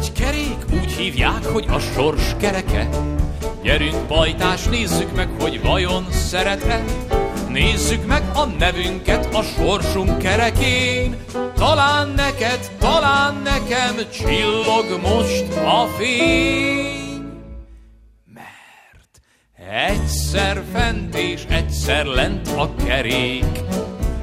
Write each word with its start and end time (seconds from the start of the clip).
egy 0.00 0.12
kerék, 0.12 0.64
úgy 0.72 0.92
hívják, 0.92 1.44
hogy 1.44 1.64
a 1.68 1.78
sors 1.78 2.34
kereke. 2.38 2.88
Gyerünk, 3.62 4.06
pajtás, 4.06 4.64
nézzük 4.64 5.14
meg, 5.14 5.28
hogy 5.40 5.62
vajon 5.62 6.06
szeret-e. 6.10 6.84
Nézzük 7.48 8.06
meg 8.06 8.22
a 8.34 8.44
nevünket 8.44 9.34
a 9.34 9.42
sorsunk 9.42 10.18
kerekén. 10.18 11.16
Talán 11.54 12.08
neked, 12.08 12.70
talán 12.78 13.34
nekem 13.44 13.94
csillog 14.12 15.00
most 15.02 15.54
a 15.54 15.86
fény. 15.98 17.22
Mert 18.34 19.20
egyszer 19.88 20.62
fent 20.72 21.14
és 21.14 21.44
egyszer 21.48 22.04
lent 22.04 22.48
a 22.48 22.74
kerék, 22.84 23.60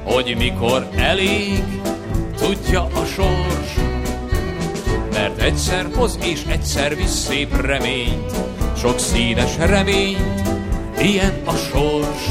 hogy 0.04 0.34
mikor 0.38 0.88
elég, 0.96 1.64
tudja 2.36 2.82
a 2.82 3.04
sors. 3.04 3.77
Mert 5.18 5.40
egyszer 5.40 5.86
hoz 5.94 6.18
és 6.22 6.42
egyszer 6.48 6.96
visz 6.96 7.26
szép 7.26 7.60
reményt, 7.60 8.32
sok 8.76 8.98
színes 8.98 9.56
reményt, 9.56 10.48
ilyen 10.98 11.42
a 11.44 11.54
sors. 11.54 12.24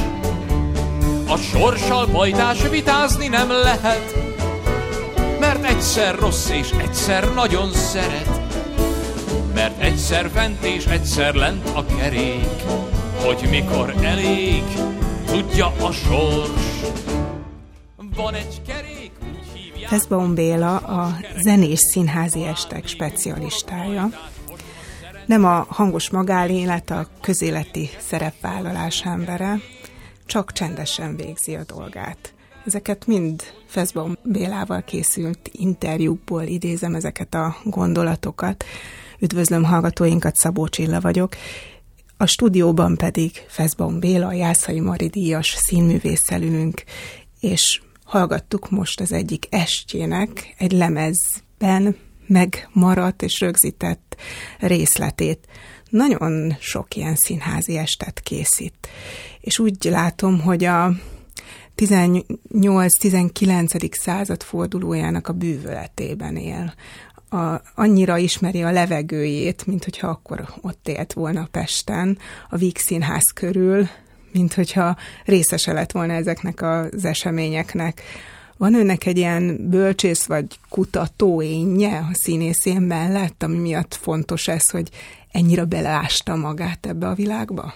A 1.27 1.37
sorssal 1.37 2.05
bajtás 2.05 2.67
vitázni 2.69 3.27
nem 3.27 3.51
lehet, 3.51 4.15
mert 5.39 5.65
egyszer 5.65 6.15
rossz 6.15 6.49
és 6.49 6.71
egyszer 6.71 7.33
nagyon 7.33 7.71
szeret. 7.71 8.41
Mert 9.53 9.81
egyszer 9.81 10.29
fent 10.33 10.63
és 10.63 10.85
egyszer 10.85 11.33
lent 11.33 11.69
a 11.73 11.85
kerék, 11.85 12.61
hogy 13.25 13.47
mikor 13.49 13.93
elég, 14.01 14.63
tudja 15.25 15.65
a 15.65 15.91
sors. 15.91 16.91
Van 18.15 18.33
egy 18.33 18.61
kerék, 18.67 18.96
Feszbaum 19.87 20.33
Béla 20.33 20.77
a 20.77 21.17
zenés 21.41 21.79
színházi 21.79 22.43
estek 22.43 22.87
specialistája. 22.87 24.09
Nem 25.25 25.45
a 25.45 25.65
hangos 25.69 26.09
magálélet, 26.09 26.89
a 26.89 27.07
közéleti 27.21 27.89
szerepvállalás 27.99 29.05
embere, 29.05 29.59
csak 30.25 30.51
csendesen 30.51 31.15
végzi 31.15 31.55
a 31.55 31.63
dolgát. 31.75 32.33
Ezeket 32.65 33.05
mind 33.05 33.43
Feszbaum 33.67 34.17
Bélával 34.23 34.83
készült 34.83 35.49
interjúkból 35.51 36.43
idézem 36.43 36.95
ezeket 36.95 37.33
a 37.33 37.55
gondolatokat. 37.63 38.63
Üdvözlöm 39.19 39.63
hallgatóinkat, 39.63 40.35
Szabó 40.35 40.67
Csilla 40.67 41.01
vagyok. 41.01 41.35
A 42.17 42.25
stúdióban 42.25 42.95
pedig 42.95 43.31
Feszbaum 43.47 43.99
Béla, 43.99 44.33
Jászai 44.33 44.79
Mari 44.79 45.07
díjas 45.07 45.55
színművésszel 45.57 46.41
és 47.39 47.81
hallgattuk 48.07 48.69
most 48.69 48.99
az 48.99 49.11
egyik 49.11 49.45
estjének 49.49 50.55
egy 50.57 50.71
lemezben 50.71 51.95
megmaradt 52.27 53.21
és 53.21 53.39
rögzített 53.39 54.15
részletét. 54.59 55.47
Nagyon 55.89 56.55
sok 56.59 56.95
ilyen 56.95 57.15
színházi 57.15 57.77
estet 57.77 58.19
készít. 58.19 58.87
És 59.39 59.59
úgy 59.59 59.77
látom, 59.83 60.41
hogy 60.41 60.63
a 60.63 60.91
18-19. 61.77 63.93
század 63.93 64.43
fordulójának 64.43 65.27
a 65.27 65.33
bűvöletében 65.33 66.35
él. 66.35 66.73
A, 67.29 67.61
annyira 67.75 68.17
ismeri 68.17 68.63
a 68.63 68.71
levegőjét, 68.71 69.65
mint 69.65 69.83
hogyha 69.83 70.07
akkor 70.07 70.53
ott 70.61 70.87
élt 70.87 71.13
volna 71.13 71.47
Pesten, 71.51 72.17
a 72.49 72.57
Víg 72.57 72.77
Színház 72.77 73.31
körül, 73.33 73.87
mint 74.37 74.53
hogyha 74.53 74.97
részese 75.25 75.73
lett 75.73 75.91
volna 75.91 76.13
ezeknek 76.13 76.61
az 76.61 77.05
eseményeknek. 77.05 78.01
Van 78.57 78.73
önnek 78.73 79.05
egy 79.05 79.17
ilyen 79.17 79.69
bölcsész 79.69 80.25
vagy 80.25 80.45
kutató 80.69 81.41
énje 81.41 81.97
a 81.97 82.13
színészén 82.13 82.81
mellett, 82.81 83.43
ami 83.43 83.57
miatt 83.57 83.97
fontos 84.01 84.47
ez, 84.47 84.69
hogy 84.69 84.89
ennyire 85.31 85.65
beleásta 85.65 86.35
magát 86.35 86.85
ebbe 86.85 87.07
a 87.07 87.13
világba? 87.13 87.73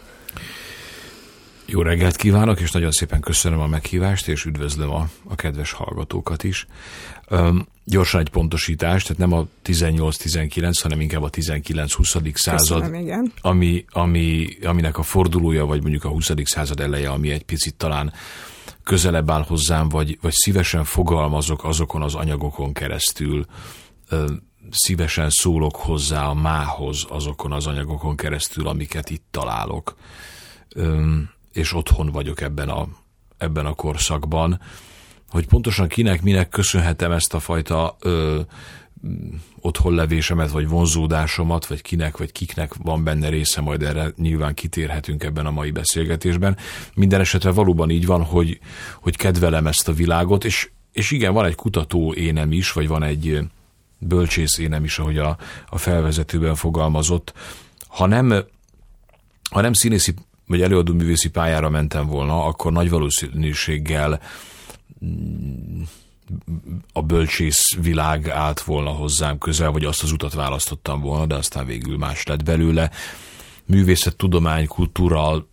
Jó 1.65 1.81
reggelt 1.81 2.15
kívánok, 2.15 2.59
és 2.59 2.71
nagyon 2.71 2.91
szépen 2.91 3.19
köszönöm 3.19 3.59
a 3.59 3.67
meghívást, 3.67 4.27
és 4.27 4.45
üdvözlöm 4.45 4.89
a, 4.89 5.07
a 5.27 5.35
kedves 5.35 5.71
hallgatókat 5.71 6.43
is. 6.43 6.67
Gyorsan 7.85 8.19
egy 8.19 8.29
pontosítás, 8.29 9.03
tehát 9.03 9.17
nem 9.17 9.33
a 9.33 9.47
18-19, 9.65 10.79
hanem 10.81 11.01
inkább 11.01 11.23
a 11.23 11.29
19-20. 11.29 12.35
század, 12.35 12.79
Köszönöm, 12.79 13.01
igen. 13.01 13.31
ami, 13.41 13.85
ami, 13.89 14.47
aminek 14.63 14.97
a 14.97 15.03
fordulója, 15.03 15.65
vagy 15.65 15.81
mondjuk 15.81 16.03
a 16.03 16.09
20. 16.09 16.31
század 16.43 16.79
eleje, 16.79 17.09
ami 17.09 17.31
egy 17.31 17.43
picit 17.43 17.75
talán 17.75 18.13
közelebb 18.83 19.29
áll 19.29 19.43
hozzám, 19.43 19.89
vagy, 19.89 20.17
vagy 20.21 20.33
szívesen 20.33 20.83
fogalmazok 20.83 21.63
azokon 21.63 22.01
az 22.01 22.15
anyagokon 22.15 22.73
keresztül, 22.73 23.45
szívesen 24.71 25.29
szólok 25.29 25.75
hozzá 25.75 26.25
a 26.25 26.33
mához 26.33 27.05
azokon 27.09 27.51
az 27.51 27.67
anyagokon 27.67 28.15
keresztül, 28.15 28.67
amiket 28.67 29.09
itt 29.09 29.25
találok. 29.31 29.95
És 31.51 31.73
otthon 31.73 32.07
vagyok 32.07 32.41
ebben 32.41 32.69
a, 32.69 32.87
ebben 33.37 33.65
a 33.65 33.73
korszakban. 33.73 34.59
Hogy 35.31 35.47
pontosan 35.47 35.87
kinek, 35.87 36.21
minek 36.21 36.49
köszönhetem 36.49 37.11
ezt 37.11 37.33
a 37.33 37.39
fajta 37.39 37.95
ö, 37.99 38.39
otthonlevésemet, 39.59 40.51
vagy 40.51 40.67
vonzódásomat, 40.67 41.65
vagy 41.65 41.81
kinek, 41.81 42.17
vagy 42.17 42.31
kiknek 42.31 42.73
van 42.73 43.03
benne 43.03 43.29
része, 43.29 43.61
majd 43.61 43.83
erre 43.83 44.11
nyilván 44.17 44.53
kitérhetünk 44.53 45.23
ebben 45.23 45.45
a 45.45 45.51
mai 45.51 45.71
beszélgetésben. 45.71 46.57
Minden 46.93 47.19
esetre 47.19 47.51
valóban 47.51 47.89
így 47.89 48.05
van, 48.05 48.23
hogy, 48.23 48.59
hogy 49.01 49.15
kedvelem 49.15 49.67
ezt 49.67 49.87
a 49.87 49.93
világot, 49.93 50.45
és, 50.45 50.69
és 50.91 51.11
igen, 51.11 51.33
van 51.33 51.45
egy 51.45 51.55
kutató 51.55 52.13
énem 52.13 52.51
is, 52.51 52.71
vagy 52.71 52.87
van 52.87 53.03
egy 53.03 53.39
bölcsész 53.97 54.57
énem 54.57 54.83
is, 54.83 54.99
ahogy 54.99 55.17
a, 55.17 55.37
a 55.69 55.77
felvezetőben 55.77 56.55
fogalmazott. 56.55 57.33
Ha 57.87 58.05
nem, 58.05 58.43
ha 59.51 59.61
nem 59.61 59.73
színészi 59.73 60.13
vagy 60.47 60.61
előadó 60.61 60.93
művészi 60.93 61.29
pályára 61.29 61.69
mentem 61.69 62.07
volna, 62.07 62.45
akkor 62.45 62.71
nagy 62.71 62.89
valószínűséggel 62.89 64.21
a 66.93 67.01
bölcsész 67.01 67.75
világ 67.81 68.29
állt 68.29 68.61
volna 68.61 68.89
hozzám 68.89 69.37
közel, 69.37 69.71
vagy 69.71 69.85
azt 69.85 70.03
az 70.03 70.11
utat 70.11 70.33
választottam 70.33 71.01
volna, 71.01 71.25
de 71.25 71.35
aztán 71.35 71.65
végül 71.65 71.97
más 71.97 72.23
lett 72.23 72.43
belőle. 72.43 72.91
Művészet, 73.65 74.15
tudomány, 74.15 74.67
kultúra, 74.67 75.47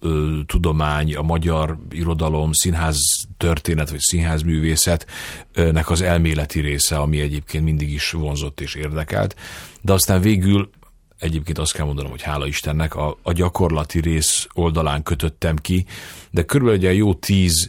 tudomány, 0.47 1.14
a 1.14 1.22
magyar 1.22 1.78
irodalom, 1.91 2.53
színház 2.53 2.98
történet, 3.37 3.91
vagy 3.91 4.00
színház 4.00 4.42
művészetnek 4.42 5.91
az 5.91 6.00
elméleti 6.00 6.60
része, 6.60 6.97
ami 6.98 7.20
egyébként 7.20 7.64
mindig 7.64 7.92
is 7.92 8.10
vonzott 8.10 8.60
és 8.60 8.75
érdekelt. 8.75 9.37
De 9.81 9.92
aztán 9.92 10.20
végül 10.20 10.70
egyébként 11.19 11.58
azt 11.58 11.72
kell 11.72 11.87
mondanom, 11.87 12.10
hogy 12.10 12.22
hála 12.22 12.47
Istennek, 12.47 12.94
a, 12.94 13.19
a 13.22 13.32
gyakorlati 13.32 14.00
rész 14.00 14.47
oldalán 14.53 15.03
kötöttem 15.03 15.56
ki, 15.56 15.87
de 16.31 16.42
körülbelül 16.42 16.88
egy 16.88 16.97
jó 16.97 17.14
tíz 17.14 17.69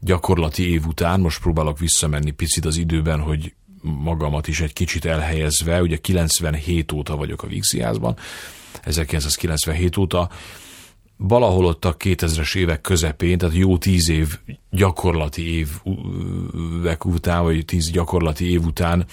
gyakorlati 0.00 0.70
év 0.70 0.86
után, 0.86 1.20
most 1.20 1.40
próbálok 1.40 1.78
visszamenni 1.78 2.30
picit 2.30 2.64
az 2.64 2.76
időben, 2.76 3.20
hogy 3.20 3.54
magamat 3.82 4.48
is 4.48 4.60
egy 4.60 4.72
kicsit 4.72 5.04
elhelyezve, 5.04 5.82
ugye 5.82 5.96
97 5.96 6.92
óta 6.92 7.16
vagyok 7.16 7.42
a 7.42 7.46
Vígszínházban, 7.46 8.16
1997 8.82 9.96
óta, 9.96 10.30
valahol 11.16 11.64
ott 11.64 11.84
a 11.84 11.96
2000-es 11.96 12.56
évek 12.56 12.80
közepén, 12.80 13.38
tehát 13.38 13.54
jó 13.54 13.78
tíz 13.78 14.08
év 14.08 14.38
gyakorlati 14.70 15.66
évek 16.74 17.04
után, 17.04 17.42
vagy 17.42 17.64
tíz 17.64 17.90
gyakorlati 17.90 18.50
év 18.50 18.64
után 18.64 19.06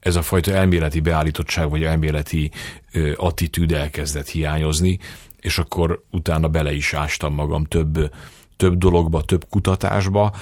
ez 0.00 0.16
a 0.16 0.22
fajta 0.22 0.52
elméleti 0.52 1.00
beállítottság, 1.00 1.70
vagy 1.70 1.82
elméleti 1.82 2.50
attitűd 3.16 3.72
elkezdett 3.72 4.28
hiányozni, 4.28 4.98
és 5.40 5.58
akkor 5.58 6.04
utána 6.10 6.48
bele 6.48 6.72
is 6.72 6.92
ástam 6.92 7.34
magam 7.34 7.64
több 7.64 8.10
több 8.56 8.78
dologba, 8.78 9.22
több 9.22 9.46
kutatásba. 9.50 10.34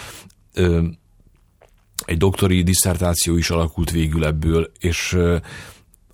Egy 2.05 2.19
doktori 2.19 2.63
diszertáció 2.63 3.37
is 3.37 3.51
alakult 3.51 3.91
végül 3.91 4.25
ebből, 4.25 4.73
és 4.79 5.19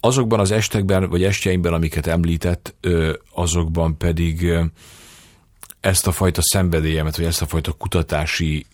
azokban 0.00 0.41
az 0.41 0.50
estekben, 0.50 1.09
vagy 1.09 1.25
estjeimben, 1.25 1.73
amiket 1.73 2.06
említett, 2.06 2.75
azokban 3.35 3.97
pedig 3.97 4.53
ezt 5.81 6.06
a 6.06 6.12
fajta 6.12 6.43
szenvedélyemet, 6.43 7.17
vagy 7.17 7.26
ezt 7.26 7.43
a 7.43 7.47
fajta 7.47 7.73
kutatási 7.73 8.67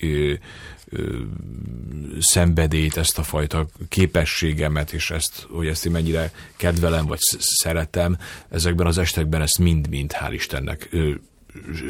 szenvedélyt, 2.20 2.96
ezt 2.96 3.18
a 3.18 3.22
fajta 3.22 3.66
képességemet, 3.88 4.92
és 4.92 5.10
ezt, 5.10 5.46
hogy 5.50 5.66
ezt 5.66 5.86
én 5.86 5.92
mennyire 5.92 6.32
kedvelem, 6.56 7.06
vagy 7.06 7.18
szeretem, 7.38 8.16
ezekben 8.48 8.86
az 8.86 8.98
estekben 8.98 9.42
ezt 9.42 9.58
mind-mind, 9.58 10.12
hál' 10.20 10.32
Istennek 10.32 10.96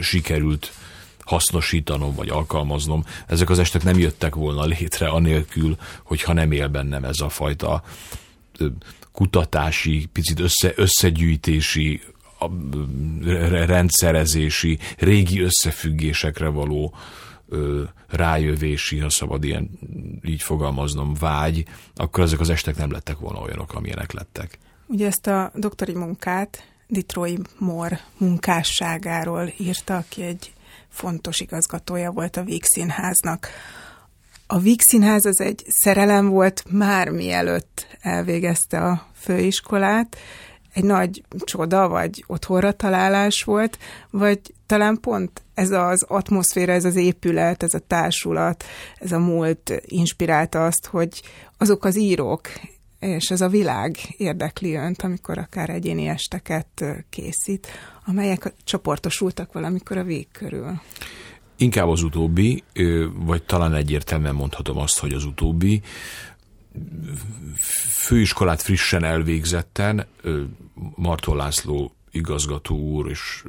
sikerült 0.01 0.73
hasznosítanom, 1.25 2.15
vagy 2.15 2.29
alkalmaznom. 2.29 3.05
Ezek 3.27 3.51
az 3.51 3.59
estek 3.59 3.83
nem 3.83 3.99
jöttek 3.99 4.35
volna 4.35 4.65
létre 4.65 5.09
anélkül, 5.09 5.77
hogyha 6.05 6.33
nem 6.33 6.53
él 6.53 6.69
bennem 6.69 7.05
ez 7.05 7.21
a 7.21 7.29
fajta 7.29 7.83
kutatási, 9.13 10.09
picit 10.13 10.41
össze, 10.41 10.73
összegyűjtési, 10.75 12.01
rendszerezési, 13.51 14.79
régi 14.99 15.41
összefüggésekre 15.41 16.49
való 16.49 16.95
rájövési, 18.09 18.99
ha 18.99 19.11
szabad 19.11 19.45
ilyen 19.45 19.71
így 20.25 20.43
fogalmaznom, 20.43 21.15
vágy, 21.15 21.65
akkor 21.95 22.25
ezek 22.25 22.41
az 22.41 22.51
estek 22.51 22.77
nem 22.77 22.91
lettek 22.91 23.19
volna 23.19 23.41
olyanok, 23.41 23.75
amilyenek 23.75 24.13
lettek. 24.13 24.59
Ugye 24.87 25.07
ezt 25.07 25.27
a 25.27 25.51
doktori 25.55 25.93
munkát 25.93 26.65
Detroit 26.87 27.49
Moore 27.59 28.01
munkásságáról 28.19 29.53
írta, 29.59 29.97
aki 29.97 30.23
egy 30.23 30.53
fontos 30.93 31.41
igazgatója 31.41 32.11
volt 32.11 32.37
a 32.37 32.43
Víg 32.43 32.65
Színháznak. 32.65 33.49
A 34.47 34.59
Víg 34.59 34.81
Színház 34.81 35.25
az 35.25 35.41
egy 35.41 35.65
szerelem 35.67 36.29
volt 36.29 36.65
már 36.71 37.09
mielőtt 37.09 37.87
elvégezte 38.01 38.79
a 38.79 39.07
főiskolát, 39.15 40.17
egy 40.73 40.85
nagy 40.85 41.23
csoda, 41.45 41.89
vagy 41.89 42.25
otthonra 42.27 42.73
találás 42.73 43.43
volt, 43.43 43.79
vagy 44.11 44.41
talán 44.67 45.01
pont 45.01 45.43
ez 45.55 45.71
az 45.71 46.03
atmoszféra, 46.09 46.73
ez 46.73 46.85
az 46.85 46.97
épület, 46.97 47.63
ez 47.63 47.75
a 47.75 47.79
társulat, 47.79 48.65
ez 48.99 49.13
a 49.13 49.19
múlt 49.19 49.83
inspirálta 49.85 50.65
azt, 50.65 50.87
hogy 50.87 51.23
azok 51.59 51.85
az 51.85 51.99
írók, 51.99 52.49
és 53.03 53.31
ez 53.31 53.41
a 53.41 53.49
világ 53.49 53.97
érdekli 54.17 54.75
önt, 54.75 55.03
amikor 55.03 55.39
akár 55.39 55.71
egyéni 55.71 56.07
esteket 56.07 56.85
készít, 57.11 57.67
amelyek 58.05 58.53
csoportosultak 58.65 59.53
valamikor 59.53 59.97
a 59.97 60.05
vég 60.05 60.27
körül. 60.33 60.81
Inkább 61.57 61.89
az 61.89 62.03
utóbbi, 62.03 62.63
vagy 63.15 63.43
talán 63.43 63.75
egyértelműen 63.75 64.35
mondhatom 64.35 64.79
azt, 64.79 64.99
hogy 64.99 65.13
az 65.13 65.25
utóbbi. 65.25 65.83
Főiskolát 67.91 68.63
frissen 68.63 69.05
elvégzetten 69.05 70.07
Martó 70.95 71.35
László 71.35 71.95
igazgató 72.11 72.77
úr 72.77 73.11
és 73.11 73.45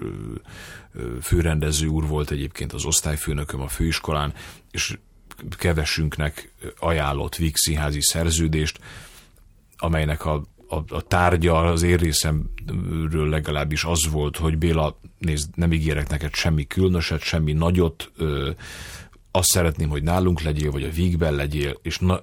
főrendező 1.22 1.88
úr 1.88 2.08
volt 2.08 2.32
egyébként 2.32 2.74
az 2.74 2.86
osztályfőnököm 2.86 3.62
a 3.62 3.68
főiskolán, 3.68 4.34
és 4.72 4.98
kevesünknek 5.58 6.52
ajánlott 6.80 7.36
Víg 7.36 7.56
színházi 7.56 8.02
szerződést, 8.02 8.80
amelynek 9.84 10.26
a, 10.26 10.44
a, 10.68 10.76
a 10.88 11.02
tárgya 11.02 11.58
az 11.58 11.84
én 11.84 11.98
részemről 11.98 13.30
legalábbis 13.30 13.84
az 13.84 14.10
volt, 14.12 14.38
hogy 14.38 14.58
Béla, 14.58 15.00
nézd, 15.18 15.50
nem 15.56 15.72
ígérek 15.72 16.10
neked 16.10 16.34
semmi 16.34 16.68
különöset, 16.68 17.22
semmi 17.22 17.54
nagyot, 17.54 18.12
ö, 18.18 18.50
azt 19.32 19.50
szeretném, 19.50 19.90
hogy 19.90 20.04
nálunk 20.04 20.42
legyél, 20.42 20.72
vagy 20.72 20.84
a 20.84 20.90
Vígben 20.90 21.34
legyél, 21.34 21.80
és 21.82 21.98
na, 21.98 22.22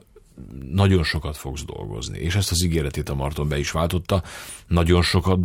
nagyon 0.72 1.04
sokat 1.04 1.36
fogsz 1.36 1.64
dolgozni. 1.64 2.18
És 2.18 2.34
ezt 2.34 2.50
az 2.50 2.64
ígéretét 2.64 3.08
a 3.08 3.14
Marton 3.14 3.48
be 3.48 3.58
is 3.58 3.70
váltotta. 3.70 4.22
Nagyon 4.66 5.02
sokat 5.02 5.38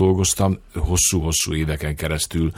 hosszú-hosszú 0.74 1.54
éveken 1.54 1.96
keresztül. 1.96 2.52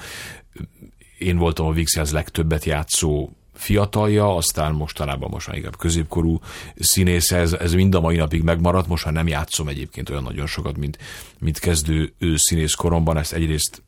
Én 1.17 1.37
voltam 1.37 1.65
a 1.65 1.71
Vixhez 1.71 2.11
legtöbbet 2.11 2.65
játszó 2.65 3.29
fiatalja, 3.57 4.35
aztán 4.35 4.73
mostanában 4.73 5.29
most 5.29 5.47
már 5.47 5.55
inkább 5.55 5.77
középkorú 5.77 6.39
színész, 6.75 7.31
ez, 7.31 7.53
ez 7.53 7.73
mind 7.73 7.95
a 7.95 7.99
mai 7.99 8.15
napig 8.15 8.43
megmaradt, 8.43 8.87
most 8.87 9.05
már 9.05 9.13
nem 9.13 9.27
játszom 9.27 9.67
egyébként 9.67 10.09
olyan 10.09 10.23
nagyon 10.23 10.47
sokat, 10.47 10.77
mint, 10.77 10.97
mint 11.39 11.59
kezdő 11.59 12.13
színész 12.35 12.73
koromban, 12.73 13.17
ezt 13.17 13.33
egyrészt 13.33 13.81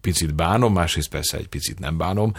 picit 0.00 0.34
bánom, 0.34 0.72
másrészt 0.72 1.08
persze 1.08 1.36
egy 1.36 1.48
picit 1.48 1.78
nem 1.78 1.96
bánom. 1.96 2.32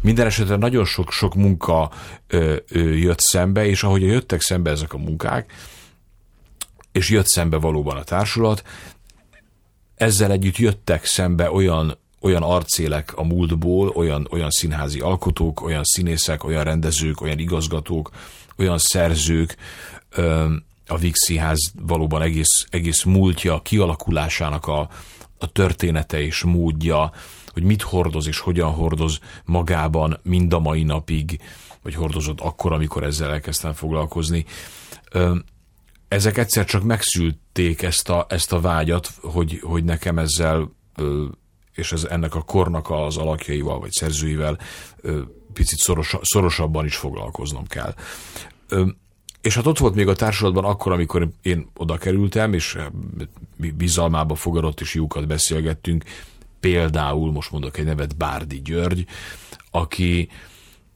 Minden 0.00 0.26
esetre 0.26 0.56
nagyon 0.56 0.84
sok-sok 0.84 1.34
munka 1.34 1.90
ö, 2.26 2.56
ö, 2.68 2.92
jött 2.92 3.20
szembe, 3.20 3.66
és 3.66 3.82
ahogy 3.82 4.02
jöttek 4.02 4.40
szembe 4.40 4.70
ezek 4.70 4.92
a 4.92 4.98
munkák, 4.98 5.52
és 6.92 7.10
jött 7.10 7.26
szembe 7.26 7.56
valóban 7.56 7.96
a 7.96 8.02
társulat, 8.02 8.62
ezzel 9.94 10.30
együtt 10.30 10.56
jöttek 10.56 11.04
szembe 11.04 11.50
olyan 11.50 11.98
olyan 12.22 12.42
arcélek 12.42 13.16
a 13.16 13.22
múltból, 13.22 13.88
olyan, 13.88 14.28
olyan 14.30 14.50
színházi 14.50 15.00
alkotók, 15.00 15.62
olyan 15.62 15.84
színészek, 15.84 16.44
olyan 16.44 16.64
rendezők, 16.64 17.20
olyan 17.20 17.38
igazgatók, 17.38 18.10
olyan 18.56 18.78
szerzők, 18.78 19.56
a 20.86 20.98
Víg 20.98 21.14
Színház 21.14 21.72
valóban 21.86 22.22
egész, 22.22 22.66
egész 22.70 23.02
múltja, 23.02 23.62
kialakulásának 23.62 24.66
a, 24.66 24.88
a 25.38 25.52
története 25.52 26.20
és 26.20 26.42
módja, 26.42 27.12
hogy 27.52 27.62
mit 27.62 27.82
hordoz 27.82 28.26
és 28.26 28.38
hogyan 28.38 28.70
hordoz 28.70 29.18
magában 29.44 30.18
mind 30.22 30.52
a 30.52 30.58
mai 30.58 30.82
napig, 30.82 31.40
vagy 31.82 31.94
hordozott 31.94 32.40
akkor, 32.40 32.72
amikor 32.72 33.04
ezzel 33.04 33.30
elkezdtem 33.30 33.72
foglalkozni. 33.72 34.44
Ezek 36.08 36.38
egyszer 36.38 36.64
csak 36.64 36.82
megszülték 36.82 37.82
ezt 37.82 38.08
a, 38.08 38.26
ezt 38.28 38.52
a 38.52 38.60
vágyat, 38.60 39.12
hogy, 39.20 39.60
hogy 39.62 39.84
nekem 39.84 40.18
ezzel 40.18 40.70
és 41.74 41.92
ez 41.92 42.04
ennek 42.04 42.34
a 42.34 42.42
kornak 42.42 42.90
az 42.90 43.16
alakjaival 43.16 43.78
vagy 43.78 43.90
szerzőivel 43.90 44.58
picit 45.52 45.78
szoros, 45.78 46.16
szorosabban 46.22 46.84
is 46.84 46.96
foglalkoznom 46.96 47.66
kell. 47.66 47.94
És 49.40 49.54
hát 49.54 49.66
ott 49.66 49.78
volt 49.78 49.94
még 49.94 50.08
a 50.08 50.14
társulatban 50.14 50.64
akkor, 50.64 50.92
amikor 50.92 51.28
én 51.42 51.70
oda 51.76 51.96
kerültem, 51.96 52.52
és 52.52 52.78
bizalmába 53.56 54.34
fogadott, 54.34 54.80
és 54.80 54.94
jókat 54.94 55.26
beszélgettünk, 55.26 56.04
például, 56.60 57.32
most 57.32 57.50
mondok 57.50 57.78
egy 57.78 57.84
nevet, 57.84 58.16
Bárdi 58.16 58.60
György, 58.62 59.06
aki, 59.70 60.28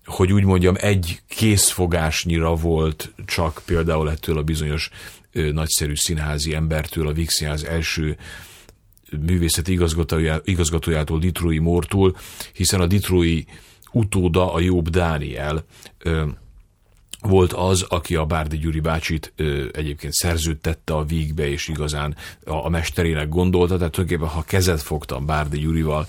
hogy 0.05 0.33
úgy 0.33 0.45
mondjam, 0.45 0.75
egy 0.79 1.21
készfogásnyira 1.29 2.55
volt 2.55 3.13
csak 3.25 3.63
például 3.65 4.11
ettől 4.11 4.39
a 4.39 4.43
bizonyos 4.43 4.91
nagyszerű 5.33 5.95
színházi 5.95 6.55
embertől, 6.55 7.09
a 7.09 7.13
Víg 7.13 7.29
első 7.65 8.17
művészeti 9.21 9.73
igazgatójá, 9.73 10.41
igazgatójától, 10.45 11.19
Ditrói 11.19 11.59
Mortól, 11.59 12.17
hiszen 12.53 12.81
a 12.81 12.87
Ditrói 12.87 13.43
utóda, 13.93 14.53
a 14.53 14.61
Jobb 14.61 14.89
Dániel 14.89 15.65
volt 17.21 17.53
az, 17.53 17.83
aki 17.83 18.15
a 18.15 18.25
Bárdi 18.25 18.59
Gyuri 18.59 18.81
bácsit 18.81 19.33
ö, 19.37 19.65
egyébként 19.73 20.13
szerződtette 20.13 20.95
a 20.95 21.05
vígbe, 21.05 21.49
és 21.49 21.69
igazán 21.69 22.17
a, 22.45 22.65
a 22.65 22.69
mesterének 22.69 23.29
gondolta, 23.29 23.77
tehát 23.77 23.93
tulajdonképpen 23.93 24.35
ha 24.35 24.43
kezet 24.43 24.83
fogtam 24.83 25.27
Bárdi 25.27 25.59
Gyurival, 25.59 26.07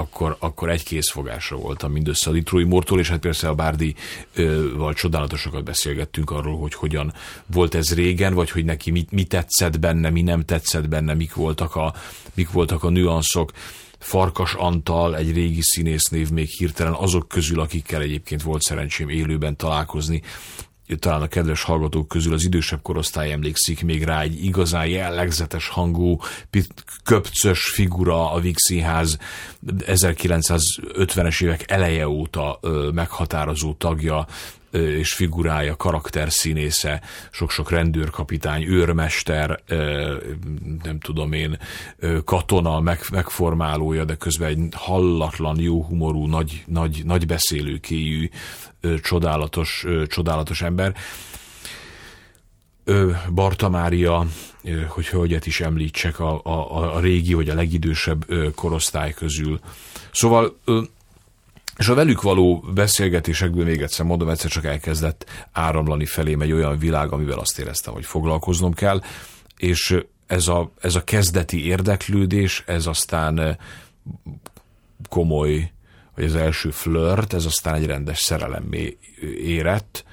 akkor, 0.00 0.36
akkor 0.38 0.70
egy 0.70 0.82
készfogásra 0.82 1.56
voltam 1.56 1.92
mindössze 1.92 2.30
a 2.30 2.32
Litrói 2.32 2.64
Mortól, 2.64 2.98
és 2.98 3.08
hát 3.08 3.18
persze 3.18 3.48
a 3.48 3.54
Bárdi-val 3.54 4.94
csodálatosokat 4.94 5.64
beszélgettünk 5.64 6.30
arról, 6.30 6.58
hogy 6.58 6.74
hogyan 6.74 7.12
volt 7.46 7.74
ez 7.74 7.94
régen, 7.94 8.34
vagy 8.34 8.50
hogy 8.50 8.64
neki 8.64 8.90
mi, 8.90 9.04
mi 9.10 9.24
tetszett 9.24 9.78
benne, 9.78 10.10
mi 10.10 10.22
nem 10.22 10.44
tetszett 10.44 10.88
benne, 10.88 11.14
mik 11.14 11.34
voltak 11.34 11.76
a, 11.76 11.94
mik 12.34 12.50
voltak 12.50 12.84
a 12.84 12.90
nüanszok. 12.90 13.52
Farkas 13.98 14.54
Antal, 14.54 15.16
egy 15.16 15.32
régi 15.32 15.62
színésznév 15.62 16.30
még 16.30 16.48
hirtelen 16.48 16.92
azok 16.92 17.28
közül, 17.28 17.60
akikkel 17.60 18.00
egyébként 18.00 18.42
volt 18.42 18.62
szerencsém 18.62 19.08
élőben 19.08 19.56
találkozni, 19.56 20.22
talán 20.98 21.22
a 21.22 21.28
kedves 21.28 21.62
hallgatók 21.62 22.08
közül 22.08 22.32
az 22.32 22.44
idősebb 22.44 22.82
korosztály 22.82 23.32
emlékszik 23.32 23.84
még 23.84 24.04
rá, 24.04 24.20
egy 24.20 24.44
igazán 24.44 24.86
jellegzetes 24.86 25.68
hangú, 25.68 26.18
köpcös 27.04 27.70
figura 27.74 28.32
a 28.32 28.40
Víg 28.40 28.58
Színház 28.58 29.18
1950-es 29.66 31.42
évek 31.42 31.70
eleje 31.70 32.08
óta 32.08 32.58
ö, 32.60 32.90
meghatározó 32.94 33.72
tagja, 33.72 34.26
és 34.70 35.12
figurája, 35.12 35.76
karakterszínésze, 35.76 37.02
sok-sok 37.30 37.70
rendőrkapitány, 37.70 38.64
őrmester, 38.64 39.60
nem 40.82 41.00
tudom 41.00 41.32
én, 41.32 41.58
katona 42.24 42.80
meg, 42.80 43.00
megformálója, 43.12 44.04
de 44.04 44.14
közben 44.14 44.48
egy 44.48 44.66
hallatlan, 44.72 45.60
jó 45.60 45.82
humorú, 45.82 46.26
nagy, 46.26 46.62
nagy, 46.66 47.02
nagy 47.04 47.26
beszélőkéjű, 47.26 48.30
csodálatos, 49.02 49.86
csodálatos 50.06 50.62
ember. 50.62 50.94
Barta 53.32 53.68
Mária, 53.68 54.26
hogy 54.88 55.08
hölgyet 55.08 55.46
is 55.46 55.60
említsek 55.60 56.20
a, 56.20 56.40
a, 56.44 56.94
a 56.96 57.00
régi 57.00 57.34
vagy 57.34 57.48
a 57.48 57.54
legidősebb 57.54 58.26
korosztály 58.54 59.12
közül. 59.12 59.60
Szóval 60.12 60.56
és 61.80 61.88
a 61.88 61.94
velük 61.94 62.22
való 62.22 62.64
beszélgetésekből 62.74 63.64
még 63.64 63.82
egyszer 63.82 64.06
mondom, 64.06 64.28
egyszer 64.28 64.50
csak 64.50 64.64
elkezdett 64.64 65.30
áramlani 65.52 66.06
felém 66.06 66.40
egy 66.40 66.52
olyan 66.52 66.78
világ, 66.78 67.12
amivel 67.12 67.38
azt 67.38 67.58
éreztem, 67.58 67.92
hogy 67.92 68.04
foglalkoznom 68.04 68.72
kell, 68.72 69.02
és 69.56 69.96
ez 70.26 70.48
a, 70.48 70.72
ez 70.80 70.94
a 70.94 71.04
kezdeti 71.04 71.66
érdeklődés, 71.66 72.62
ez 72.66 72.86
aztán 72.86 73.58
komoly, 75.08 75.70
vagy 76.20 76.28
az 76.28 76.36
első 76.36 76.70
flört, 76.70 77.32
ez 77.32 77.44
aztán 77.44 77.74
egy 77.74 77.86
rendes 77.86 78.18
szerelemmé 78.18 78.98
érett, 79.38 80.04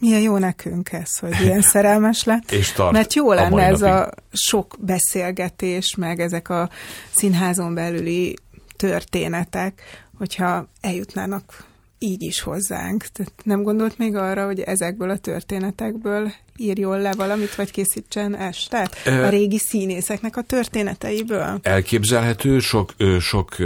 milyen 0.00 0.20
jó 0.20 0.38
nekünk 0.38 0.92
ez, 0.92 1.18
hogy 1.18 1.40
ilyen 1.40 1.62
szerelmes 1.72 2.24
lett. 2.24 2.52
és 2.52 2.72
tart 2.72 2.92
Mert 2.92 3.14
jó 3.14 3.32
lenne 3.32 3.62
a 3.62 3.66
ez 3.66 3.80
napig. 3.80 3.94
a 3.94 4.10
sok 4.32 4.76
beszélgetés, 4.78 5.94
meg 5.94 6.20
ezek 6.20 6.48
a 6.48 6.70
színházon 7.10 7.74
belüli 7.74 8.36
történetek, 8.76 9.82
hogyha 10.18 10.68
eljutnának 10.80 11.64
így 11.98 12.22
is 12.22 12.40
hozzánk. 12.40 13.02
Tehát 13.02 13.32
nem 13.42 13.62
gondolt 13.62 13.98
még 13.98 14.16
arra, 14.16 14.44
hogy 14.46 14.60
ezekből 14.60 15.10
a 15.10 15.16
történetekből 15.16 16.32
írjon 16.56 17.00
le 17.00 17.12
valamit, 17.12 17.54
vagy 17.54 17.70
készítsen 17.70 18.36
estet? 18.36 18.96
A 19.06 19.28
régi 19.28 19.58
színészeknek 19.58 20.36
a 20.36 20.42
történeteiből? 20.42 21.58
Elképzelhető, 21.62 22.58
sok, 22.58 22.94
sok 23.20 23.56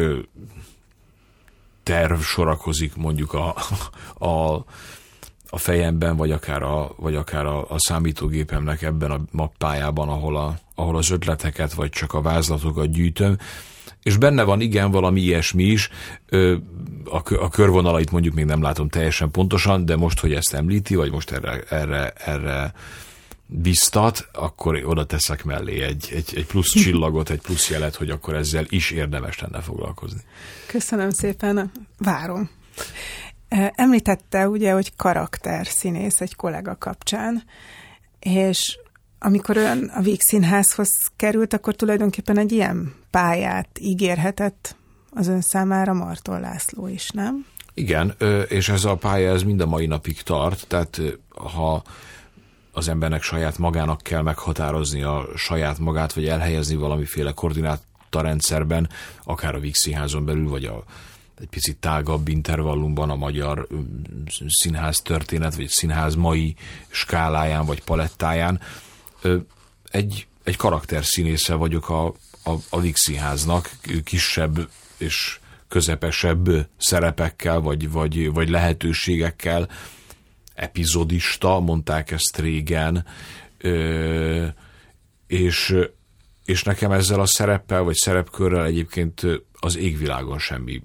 terv 1.89 2.21
sorakozik 2.21 2.97
mondjuk 2.97 3.33
a, 3.33 3.55
a 4.27 4.65
a 5.51 5.59
fejemben, 5.59 6.17
vagy 6.17 6.31
akár 6.31 6.63
a, 6.63 6.93
vagy 6.97 7.15
akár 7.15 7.47
a, 7.47 7.71
a 7.71 7.75
számítógépemnek 7.77 8.83
ebben 8.83 9.11
a 9.11 9.21
mappájában, 9.31 10.09
ahol, 10.09 10.37
a, 10.37 10.59
ahol 10.75 10.97
az 10.97 11.11
ötleteket, 11.11 11.73
vagy 11.73 11.91
csak 11.91 12.15
a 12.15 12.23
vázlatokat 12.23 12.91
gyűjtöm, 12.91 13.37
és 14.03 14.17
benne 14.17 14.43
van 14.43 14.61
igen 14.61 14.91
valami 14.91 15.21
ilyesmi 15.21 15.63
is, 15.63 15.91
a, 17.05 17.35
a 17.35 17.49
körvonalait 17.49 18.11
mondjuk 18.11 18.35
még 18.35 18.45
nem 18.45 18.63
látom 18.63 18.89
teljesen 18.89 19.31
pontosan, 19.31 19.85
de 19.85 19.97
most, 19.97 20.21
hogy 20.21 20.33
ezt 20.33 20.55
említi, 20.55 20.95
vagy 20.95 21.11
most 21.11 21.31
erre, 21.31 21.61
erre, 21.69 22.13
erre 22.17 22.73
biztat, 23.51 24.29
akkor 24.33 24.85
oda 24.85 25.07
teszek 25.07 25.45
mellé 25.45 25.83
egy, 25.83 26.09
egy, 26.15 26.33
egy 26.37 26.47
plusz 26.47 26.71
csillagot, 26.71 27.31
egy 27.31 27.41
plusz 27.41 27.71
jelet, 27.71 27.95
hogy 27.95 28.11
akkor 28.11 28.35
ezzel 28.35 28.65
is 28.69 28.91
érdemes 28.91 29.39
lenne 29.39 29.61
foglalkozni. 29.61 30.21
Köszönöm 30.67 31.11
szépen, 31.11 31.73
várom. 31.99 32.51
Említette 33.73 34.49
ugye, 34.49 34.73
hogy 34.73 34.97
karakter 34.97 35.67
színész 35.67 36.21
egy 36.21 36.35
kollega 36.35 36.77
kapcsán, 36.79 37.43
és 38.19 38.79
amikor 39.19 39.57
ön 39.57 39.85
a 39.95 40.01
Víg 40.01 40.21
Színházhoz 40.21 40.89
került, 41.17 41.53
akkor 41.53 41.75
tulajdonképpen 41.75 42.39
egy 42.39 42.53
ilyen 42.53 42.95
pályát 43.11 43.69
ígérhetett 43.81 44.77
az 45.11 45.27
ön 45.27 45.41
számára 45.41 45.93
Marton 45.93 46.41
László 46.41 46.87
is, 46.87 47.11
nem? 47.11 47.47
Igen, 47.75 48.15
és 48.49 48.69
ez 48.69 48.85
a 48.85 48.97
pálya 48.97 49.33
ez 49.33 49.43
mind 49.43 49.61
a 49.61 49.67
mai 49.67 49.87
napig 49.87 50.23
tart, 50.23 50.67
tehát 50.67 51.01
ha 51.53 51.83
az 52.79 52.89
embernek 52.89 53.23
saját 53.23 53.59
magának 53.59 54.03
kell 54.03 54.23
meghatározni 54.23 55.03
a 55.03 55.29
saját 55.37 55.79
magát, 55.79 56.13
vagy 56.13 56.29
elhelyezni 56.29 56.75
valamiféle 56.75 57.33
koordinátorrendszerben, 57.33 58.89
akár 59.25 59.55
a 59.55 59.61
Víg 59.61 59.75
belül, 60.25 60.49
vagy 60.49 60.65
a 60.65 60.85
egy 61.41 61.49
picit 61.49 61.77
tágabb 61.77 62.29
intervallumban 62.29 63.11
a 63.11 63.17
magyar 63.17 63.67
színház 64.49 65.01
történet, 65.01 65.55
vagy 65.55 65.69
színház 65.69 66.15
mai 66.15 66.55
skáláján, 66.89 67.67
vagy 67.67 67.83
palettáján. 67.83 68.61
Egy, 69.91 70.27
egy 70.45 70.57
karakter 70.57 71.05
színésze 71.05 71.55
vagyok 71.55 71.89
a, 71.89 72.07
a, 72.45 72.53
a 72.71 72.81
Vix 72.81 73.01
Színháznak, 73.01 73.71
kisebb 74.05 74.69
és 74.97 75.39
közepesebb 75.69 76.69
szerepekkel, 76.79 77.61
vagy, 77.61 77.91
vagy, 77.91 78.33
vagy 78.33 78.49
lehetőségekkel, 78.49 79.69
epizodista, 80.59 81.61
mondták 81.61 82.11
ezt 82.11 82.39
régen, 82.39 83.05
és, 85.27 85.77
és 86.45 86.63
nekem 86.63 86.93
ezzel 86.93 87.21
a 87.21 87.27
szereppel, 87.27 87.83
vagy 87.83 87.95
szerepkörrel 87.95 88.65
egyébként 88.65 89.23
az 89.53 89.77
égvilágon 89.77 90.39
semmi 90.39 90.83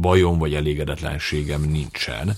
bajom 0.00 0.38
vagy 0.38 0.54
elégedetlenségem 0.54 1.62
nincsen. 1.62 2.36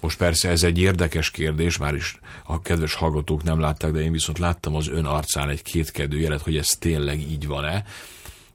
Most 0.00 0.18
persze 0.18 0.48
ez 0.48 0.62
egy 0.62 0.78
érdekes 0.78 1.30
kérdés, 1.30 1.76
már 1.76 1.94
is 1.94 2.18
a 2.44 2.62
kedves 2.62 2.94
hallgatók 2.94 3.42
nem 3.42 3.60
látták, 3.60 3.90
de 3.90 4.00
én 4.00 4.12
viszont 4.12 4.38
láttam 4.38 4.74
az 4.74 4.88
ön 4.88 5.04
arcán 5.04 5.48
egy 5.48 5.62
kétkedő 5.62 6.18
jelet, 6.18 6.42
hogy 6.42 6.56
ez 6.56 6.68
tényleg 6.68 7.20
így 7.20 7.46
van-e. 7.46 7.84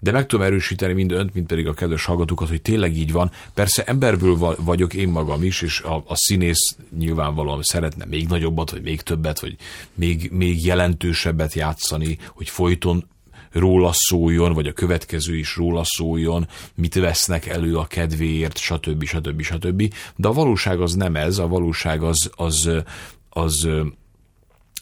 De 0.03 0.11
meg 0.11 0.25
tudom 0.25 0.45
erősíteni 0.45 0.93
mind 0.93 1.11
önt, 1.11 1.33
mint 1.33 1.47
pedig 1.47 1.67
a 1.67 1.73
kedves 1.73 2.05
hallgatókat, 2.05 2.49
hogy 2.49 2.61
tényleg 2.61 2.97
így 2.97 3.11
van. 3.11 3.31
Persze 3.53 3.83
emberből 3.83 4.55
vagyok 4.57 4.93
én 4.93 5.09
magam 5.09 5.43
is, 5.43 5.61
és 5.61 5.79
a, 5.79 6.03
a 6.07 6.15
színész 6.15 6.75
nyilvánvalóan 6.97 7.61
szeretne 7.61 8.05
még 8.05 8.27
nagyobbat, 8.27 8.71
vagy 8.71 8.81
még 8.81 9.01
többet, 9.01 9.39
vagy 9.39 9.55
még, 9.93 10.29
még 10.31 10.65
jelentősebbet 10.65 11.53
játszani, 11.53 12.17
hogy 12.33 12.49
folyton 12.49 13.09
róla 13.51 13.89
szóljon, 13.93 14.53
vagy 14.53 14.67
a 14.67 14.73
következő 14.73 15.37
is 15.37 15.55
róla 15.55 15.83
szóljon, 15.83 16.47
mit 16.75 16.93
vesznek 16.93 17.45
elő 17.45 17.77
a 17.77 17.85
kedvéért, 17.85 18.57
stb. 18.57 19.03
stb. 19.03 19.41
stb. 19.41 19.93
De 20.15 20.27
a 20.27 20.33
valóság 20.33 20.81
az 20.81 20.93
nem 20.93 21.15
ez, 21.15 21.37
a 21.37 21.47
valóság 21.47 22.03
az, 22.03 22.29
az, 22.35 22.69
az 23.29 23.69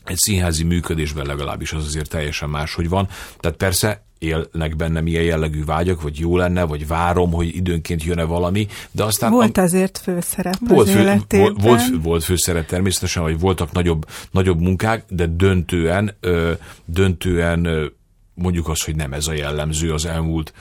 egy 0.09 0.17
színházi 0.17 0.63
működésben 0.63 1.25
legalábbis 1.25 1.73
az 1.73 1.85
azért 1.85 2.09
teljesen 2.09 2.49
máshogy 2.49 2.89
van. 2.89 3.07
Tehát 3.39 3.57
persze 3.57 4.03
élnek 4.19 4.75
bennem 4.75 5.07
ilyen 5.07 5.23
jellegű 5.23 5.63
vágyak, 5.63 6.01
vagy 6.01 6.19
jó 6.19 6.37
lenne, 6.37 6.63
vagy 6.63 6.87
várom, 6.87 7.31
hogy 7.31 7.55
időnként 7.55 8.03
jön-e 8.03 8.23
valami, 8.23 8.67
de 8.91 9.03
aztán... 9.03 9.31
Volt 9.31 9.57
a... 9.57 9.61
azért 9.61 9.97
főszerep 9.97 10.59
volt 10.67 10.87
az 10.87 10.93
fő, 10.93 11.03
volt, 11.03 11.61
volt, 11.61 11.81
volt 12.01 12.23
főszerep 12.23 12.65
természetesen, 12.65 13.23
vagy 13.23 13.39
voltak 13.39 13.71
nagyobb, 13.71 14.05
nagyobb 14.31 14.59
munkák, 14.59 15.03
de 15.09 15.25
döntően, 15.25 16.15
ö, 16.19 16.51
döntően 16.85 17.65
ö, 17.65 17.85
mondjuk 18.33 18.67
azt, 18.67 18.83
hogy 18.83 18.95
nem 18.95 19.13
ez 19.13 19.27
a 19.27 19.33
jellemző 19.33 19.93
az 19.93 20.05
elmúlt, 20.05 20.53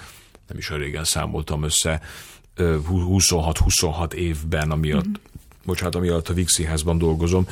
nem 0.48 0.58
is 0.58 0.70
régen 0.70 1.04
számoltam 1.04 1.62
össze, 1.62 2.00
26-26 2.56 4.12
évben, 4.12 4.70
amiatt 4.70 5.06
mm-hmm 5.06 5.27
bocsánat, 5.68 5.94
ami 5.94 6.08
alatt 6.08 6.28
a 6.28 6.34
Vixi 6.34 6.64
házban 6.64 6.98
dolgozom, 6.98 7.46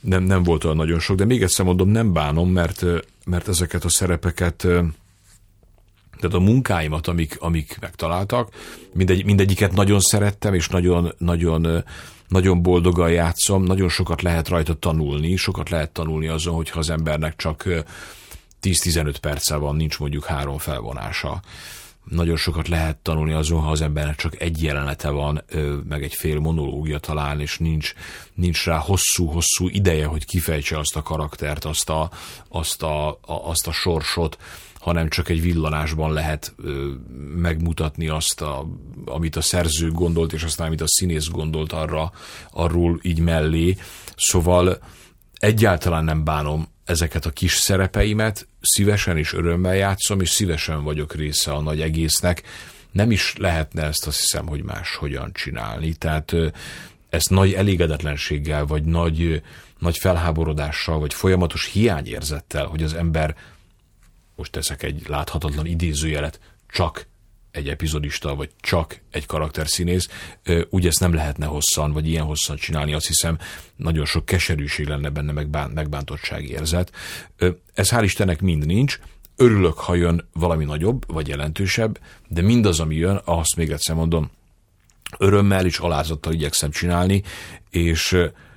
nem, 0.00 0.22
nem 0.22 0.42
volt 0.42 0.64
olyan 0.64 0.76
nagyon 0.76 0.98
sok, 0.98 1.16
de 1.16 1.24
még 1.24 1.42
egyszer 1.42 1.64
mondom, 1.64 1.88
nem 1.88 2.12
bánom, 2.12 2.50
mert, 2.50 2.84
mert 3.24 3.48
ezeket 3.48 3.84
a 3.84 3.88
szerepeket, 3.88 4.56
tehát 6.16 6.34
a 6.34 6.38
munkáimat, 6.38 7.06
amik, 7.06 7.36
amik 7.40 7.76
megtaláltak, 7.80 8.48
mindegy, 8.92 9.24
mindegyiket 9.24 9.72
nagyon 9.72 10.00
szerettem, 10.00 10.54
és 10.54 10.68
nagyon, 10.68 11.12
nagyon, 11.18 11.84
nagyon 12.28 12.62
boldogan 12.62 13.10
játszom, 13.10 13.62
nagyon 13.62 13.88
sokat 13.88 14.22
lehet 14.22 14.48
rajta 14.48 14.74
tanulni, 14.74 15.36
sokat 15.36 15.70
lehet 15.70 15.90
tanulni 15.90 16.26
azon, 16.26 16.54
hogyha 16.54 16.78
az 16.78 16.90
embernek 16.90 17.36
csak 17.36 17.64
10-15 18.62 19.14
perce 19.20 19.56
van, 19.56 19.76
nincs 19.76 19.98
mondjuk 19.98 20.24
három 20.24 20.58
felvonása. 20.58 21.42
Nagyon 22.10 22.36
sokat 22.36 22.68
lehet 22.68 22.96
tanulni 22.96 23.32
azon, 23.32 23.60
ha 23.60 23.70
az 23.70 23.80
embernek 23.80 24.16
csak 24.16 24.40
egy 24.40 24.62
jelenete 24.62 25.10
van, 25.10 25.44
meg 25.88 26.02
egy 26.02 26.14
fél 26.14 26.38
monológia 26.38 26.98
talán, 26.98 27.40
és 27.40 27.58
nincs, 27.58 27.92
nincs 28.34 28.64
rá 28.64 28.76
hosszú-hosszú 28.76 29.68
ideje, 29.68 30.06
hogy 30.06 30.24
kifejtse 30.24 30.78
azt 30.78 30.96
a 30.96 31.02
karaktert, 31.02 31.64
azt 31.64 31.90
a, 31.90 32.10
azt 32.48 32.82
a, 32.82 33.08
a, 33.08 33.18
azt 33.26 33.66
a 33.66 33.72
sorsot, 33.72 34.38
hanem 34.86 35.08
csak 35.08 35.28
egy 35.28 35.40
villanásban 35.40 36.12
lehet 36.12 36.54
ö, 36.56 36.92
megmutatni 37.36 38.08
azt, 38.08 38.40
a, 38.40 38.66
amit 39.04 39.36
a 39.36 39.40
szerző 39.40 39.90
gondolt, 39.90 40.32
és 40.32 40.42
aztán 40.42 40.66
amit 40.66 40.80
a 40.80 40.88
színész 40.88 41.28
gondolt 41.28 41.72
arra, 41.72 42.12
arról 42.50 43.00
így 43.02 43.20
mellé. 43.20 43.76
Szóval 44.16 44.78
egyáltalán 45.38 46.04
nem 46.04 46.24
bánom 46.24 46.68
ezeket 46.86 47.26
a 47.26 47.30
kis 47.30 47.54
szerepeimet, 47.54 48.46
szívesen 48.60 49.16
és 49.16 49.32
örömmel 49.32 49.76
játszom, 49.76 50.20
és 50.20 50.30
szívesen 50.30 50.82
vagyok 50.82 51.14
része 51.14 51.52
a 51.52 51.60
nagy 51.60 51.80
egésznek. 51.80 52.42
Nem 52.90 53.10
is 53.10 53.34
lehetne 53.36 53.82
ezt 53.82 54.06
azt 54.06 54.20
hiszem, 54.20 54.46
hogy 54.46 54.62
más 54.62 54.96
hogyan 54.96 55.32
csinálni. 55.32 55.94
Tehát 55.94 56.32
ezt 57.08 57.30
nagy 57.30 57.52
elégedetlenséggel, 57.52 58.66
vagy 58.66 58.84
nagy, 58.84 59.42
nagy 59.78 59.98
felháborodással, 59.98 60.98
vagy 60.98 61.14
folyamatos 61.14 61.64
hiányérzettel, 61.72 62.66
hogy 62.66 62.82
az 62.82 62.94
ember, 62.94 63.36
most 64.34 64.52
teszek 64.52 64.82
egy 64.82 65.02
láthatatlan 65.08 65.66
idézőjelet, 65.66 66.40
csak 66.68 67.06
egy 67.56 67.68
epizodista, 67.68 68.34
vagy 68.34 68.50
csak 68.60 69.00
egy 69.10 69.26
karakterszínész, 69.26 70.08
úgy 70.70 70.86
ezt 70.86 71.00
nem 71.00 71.14
lehetne 71.14 71.46
hosszan, 71.46 71.92
vagy 71.92 72.08
ilyen 72.08 72.24
hosszan 72.24 72.56
csinálni, 72.56 72.94
azt 72.94 73.06
hiszem 73.06 73.38
nagyon 73.76 74.04
sok 74.04 74.24
keserűség 74.24 74.86
lenne 74.86 75.10
benne, 75.10 75.32
meg 75.32 75.48
megbántottság 75.74 76.44
érzet. 76.44 76.92
Ez 77.74 77.88
hál' 77.90 78.02
Istennek 78.02 78.40
mind 78.40 78.66
nincs, 78.66 78.98
örülök, 79.36 79.78
ha 79.78 79.94
jön 79.94 80.28
valami 80.32 80.64
nagyobb, 80.64 81.12
vagy 81.12 81.28
jelentősebb, 81.28 82.00
de 82.28 82.42
mindaz, 82.42 82.80
ami 82.80 82.94
jön, 82.94 83.20
azt 83.24 83.56
még 83.56 83.70
egyszer 83.70 83.94
mondom, 83.94 84.30
örömmel 85.18 85.66
és 85.66 85.78
alázattal 85.78 86.32
igyekszem 86.32 86.70
csinálni, 86.70 87.22
és 87.70 88.16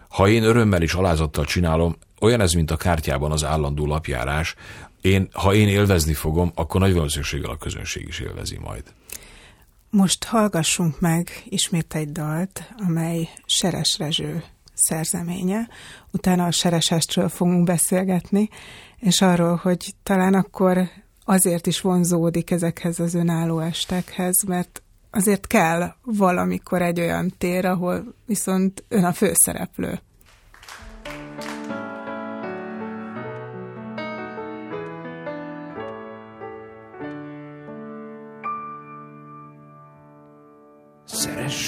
ha 0.09 0.27
én 0.27 0.43
örömmel 0.43 0.81
és 0.81 0.93
alázattal 0.93 1.45
csinálom, 1.45 1.97
olyan 2.21 2.41
ez, 2.41 2.53
mint 2.53 2.71
a 2.71 2.77
kártyában 2.77 3.31
az 3.31 3.43
állandó 3.43 3.85
lapjárás, 3.85 4.55
én, 5.01 5.29
ha 5.33 5.53
én 5.53 5.67
élvezni 5.67 6.13
fogom, 6.13 6.51
akkor 6.55 6.81
nagy 6.81 6.93
valószínűséggel 6.93 7.49
a 7.49 7.57
közönség 7.57 8.07
is 8.07 8.19
élvezi 8.19 8.57
majd. 8.57 8.83
Most 9.89 10.23
hallgassunk 10.23 10.99
meg 10.99 11.29
ismét 11.45 11.95
egy 11.95 12.11
dalt, 12.11 12.73
amely 12.87 13.29
Seres 13.45 13.97
Rezső 13.97 14.43
szerzeménye. 14.73 15.67
Utána 16.11 16.45
a 16.45 16.51
Seresestről 16.51 17.29
fogunk 17.29 17.63
beszélgetni, 17.63 18.49
és 18.97 19.21
arról, 19.21 19.55
hogy 19.55 19.93
talán 20.03 20.33
akkor 20.33 20.89
azért 21.25 21.67
is 21.67 21.81
vonzódik 21.81 22.51
ezekhez 22.51 22.99
az 22.99 23.13
önálló 23.13 23.59
estekhez, 23.59 24.43
mert 24.47 24.81
azért 25.11 25.47
kell 25.47 25.93
valamikor 26.03 26.81
egy 26.81 26.99
olyan 26.99 27.33
tér, 27.37 27.65
ahol 27.65 28.15
viszont 28.25 28.83
ön 28.87 29.03
a 29.03 29.13
főszereplő. 29.13 29.99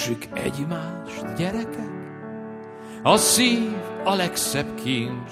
Szeressük 0.01 0.37
egymást, 0.37 1.33
gyerekek, 1.37 1.91
a 3.03 3.17
szív 3.17 3.75
a 4.03 4.15
legszebb 4.15 4.75
kincs. 4.83 5.31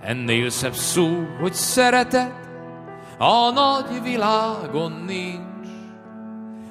Ennél 0.00 0.50
szebb 0.50 0.74
szó, 0.74 1.08
hogy 1.40 1.54
szeretet, 1.54 2.34
a 3.18 3.50
nagy 3.50 4.02
világon 4.02 4.92
nincs. 5.06 5.68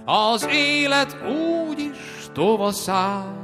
Az 0.06 0.48
élet 0.52 1.18
úgy 1.66 1.80
is 1.80 2.30
tova 2.34 2.72
száll, 2.72 3.36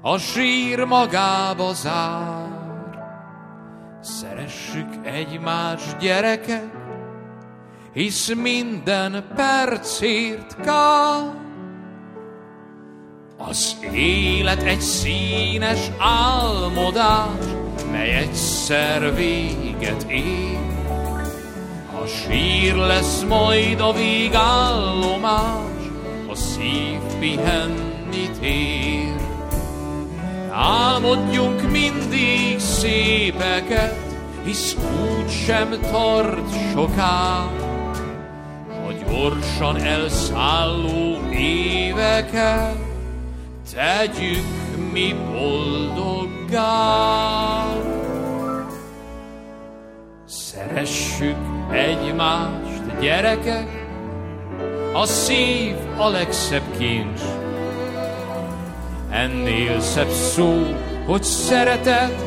a 0.00 0.18
sír 0.18 0.84
magába 0.84 1.72
zár. 1.72 2.48
Szeressük 4.00 4.88
egymás 5.02 5.96
gyerekek, 6.00 6.70
hisz 7.92 8.34
minden 8.34 9.24
percért 9.34 10.60
kár. 10.60 11.44
Az 13.38 13.76
élet 13.92 14.62
egy 14.62 14.80
színes 14.80 15.90
álmodás, 15.98 17.44
mely 17.90 18.10
egyszer 18.10 19.14
véget 19.14 20.06
ér. 20.10 20.58
A 22.02 22.06
sír 22.06 22.74
lesz 22.74 23.24
majd 23.28 23.80
a 23.80 23.92
végállomás, 23.92 25.82
a 26.28 26.34
szív 26.34 26.98
pihenni 27.18 28.30
tér. 28.40 29.14
Álmodjunk 30.50 31.70
mindig 31.70 32.58
szépeket, 32.58 33.96
hisz 34.44 34.74
úgy 34.74 35.30
sem 35.30 35.80
tart 35.90 36.72
soká. 36.72 37.50
A 38.68 38.92
gyorsan 39.06 39.76
elszálló 39.76 41.30
éveket 41.32 42.94
tegyük 43.74 44.44
mi 44.92 45.14
boldoggá. 45.32 46.66
Szeressük 50.24 51.36
egymást, 51.72 53.00
gyerekek, 53.00 53.86
a 54.92 55.06
szív 55.06 55.76
a 55.96 56.08
legszebb 56.08 56.76
kincs, 56.78 57.20
Ennél 59.10 59.80
szebb 59.80 60.10
szó, 60.10 60.62
hogy 61.06 61.22
szeretet, 61.22 62.24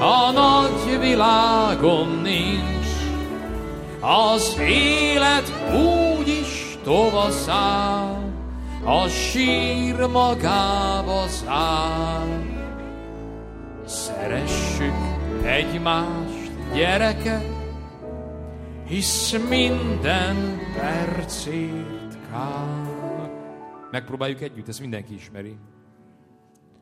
a 0.00 0.30
nagy 0.30 0.98
világon 1.00 2.20
nincs. 2.22 2.86
Az 4.00 4.56
élet 4.68 5.52
úgy 5.74 6.28
is 6.28 6.78
tovaszál, 6.84 8.21
a 8.84 9.08
sír 9.08 10.06
magába 10.06 11.26
száll. 11.28 12.42
Szeressük 13.86 14.94
egymást, 15.42 16.72
gyerekek, 16.74 17.44
hisz 18.86 19.32
minden 19.48 20.58
percét 20.74 22.18
kár. 22.30 23.30
Megpróbáljuk 23.90 24.40
együtt, 24.40 24.68
ezt 24.68 24.80
mindenki 24.80 25.14
ismeri. 25.14 25.56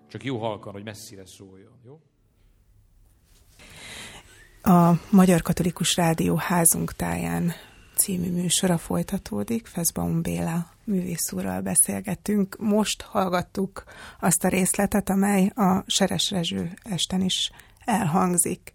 Csak 0.09 0.25
jó 0.25 0.39
halkan, 0.39 0.73
hogy 0.73 0.85
messzire 0.85 1.27
szóljon, 1.27 1.73
jó? 1.85 2.01
A 4.73 4.93
Magyar 5.11 5.43
Katolikus 5.43 5.97
Rádió 5.97 6.35
házunk 6.37 6.93
táján 6.93 7.53
című 8.01 8.31
műsora 8.31 8.79
folytatódik. 8.79 9.67
Feszbaum 9.67 10.23
Béla 10.23 10.67
művész 10.85 11.33
úrral 11.33 11.61
beszélgettünk. 11.61 12.57
Most 12.59 13.03
hallgattuk 13.03 13.85
azt 14.21 14.45
a 14.45 14.49
részletet, 14.49 15.11
amely 15.11 15.53
a 15.55 15.85
Seres 15.87 16.31
Rezső 16.31 16.73
esten 16.83 17.21
is 17.21 17.51
elhangzik. 17.85 18.73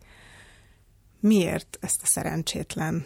Miért 1.20 1.78
ezt 1.82 2.02
a 2.04 2.06
szerencsétlen 2.08 3.06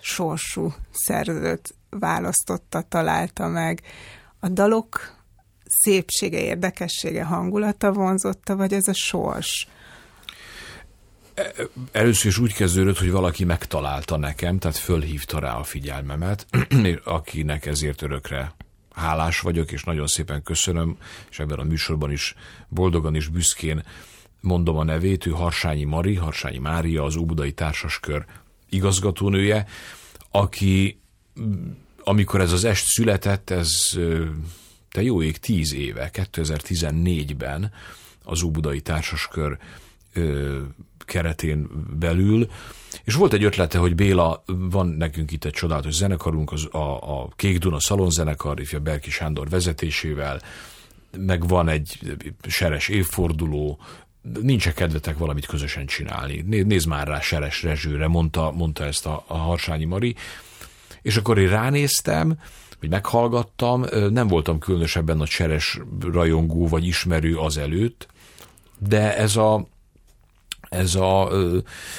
sorsú 0.00 0.72
szerzőt 0.90 1.74
választotta, 1.90 2.82
találta 2.82 3.46
meg? 3.46 3.82
A 4.40 4.48
dalok 4.48 5.16
szépsége, 5.64 6.40
érdekessége, 6.40 7.24
hangulata 7.24 7.92
vonzotta, 7.92 8.56
vagy 8.56 8.72
ez 8.72 8.88
a 8.88 8.94
sors? 8.94 9.68
Először 11.92 12.30
is 12.30 12.38
úgy 12.38 12.54
kezdődött, 12.54 12.98
hogy 12.98 13.10
valaki 13.10 13.44
megtalálta 13.44 14.16
nekem, 14.16 14.58
tehát 14.58 14.76
fölhívta 14.76 15.38
rá 15.38 15.54
a 15.54 15.62
figyelmemet, 15.62 16.46
akinek 17.04 17.66
ezért 17.66 18.02
örökre 18.02 18.54
hálás 18.94 19.40
vagyok, 19.40 19.72
és 19.72 19.84
nagyon 19.84 20.06
szépen 20.06 20.42
köszönöm, 20.42 20.96
és 21.30 21.38
ebben 21.38 21.58
a 21.58 21.64
műsorban 21.64 22.10
is 22.10 22.34
boldogan 22.68 23.14
és 23.14 23.28
büszkén 23.28 23.84
mondom 24.40 24.76
a 24.76 24.84
nevét, 24.84 25.26
ő 25.26 25.30
Harsányi 25.30 25.84
Mari, 25.84 26.14
Harsányi 26.14 26.58
Mária, 26.58 27.04
az 27.04 27.16
Óbudai 27.16 27.52
Társaskör 27.52 28.24
igazgatónője, 28.68 29.66
aki 30.30 31.00
amikor 32.04 32.40
ez 32.40 32.52
az 32.52 32.64
est 32.64 32.84
született, 32.86 33.50
ez 33.50 33.70
te 34.90 35.02
jó 35.02 35.22
ég 35.22 35.38
tíz 35.38 35.74
éve, 35.74 36.10
2014-ben 36.12 37.72
az 38.24 38.42
Óbudai 38.42 38.80
Társaskör 38.80 39.58
keretén 41.10 41.68
belül, 41.98 42.48
és 43.04 43.14
volt 43.14 43.32
egy 43.32 43.44
ötlete, 43.44 43.78
hogy 43.78 43.94
Béla, 43.94 44.42
van 44.46 44.86
nekünk 44.86 45.32
itt 45.32 45.44
egy 45.44 45.52
csodálatos 45.52 45.94
zenekarunk, 45.94 46.52
az 46.52 46.68
a, 46.70 47.20
a 47.20 47.28
Kék 47.36 47.58
Duna 47.58 47.80
szalonzenekar, 47.80 48.60
ifja 48.60 48.80
Berki 48.80 49.10
Sándor 49.10 49.48
vezetésével, 49.48 50.42
meg 51.18 51.48
van 51.48 51.68
egy 51.68 51.98
seres 52.48 52.88
évforduló, 52.88 53.78
nincs 54.42 54.66
-e 54.66 54.72
kedvetek 54.72 55.18
valamit 55.18 55.46
közösen 55.46 55.86
csinálni. 55.86 56.44
Nézd 56.46 56.88
már 56.88 57.06
rá 57.06 57.20
Seres 57.20 57.62
Rezsőre, 57.62 58.08
mondta, 58.08 58.50
mondta 58.50 58.84
ezt 58.84 59.06
a, 59.06 59.24
a 59.26 59.36
Harsányi 59.36 59.84
Mari. 59.84 60.14
És 61.02 61.16
akkor 61.16 61.38
én 61.38 61.48
ránéztem, 61.48 62.38
hogy 62.78 62.88
meghallgattam, 62.88 63.84
nem 64.10 64.26
voltam 64.28 64.58
különösebben 64.58 65.16
nagy 65.16 65.28
seres 65.28 65.80
rajongó 66.12 66.68
vagy 66.68 66.86
ismerő 66.86 67.36
az 67.36 67.56
előtt, 67.56 68.06
de 68.78 69.16
ez 69.16 69.36
a, 69.36 69.66
ez 70.70 70.94
a, 70.94 71.30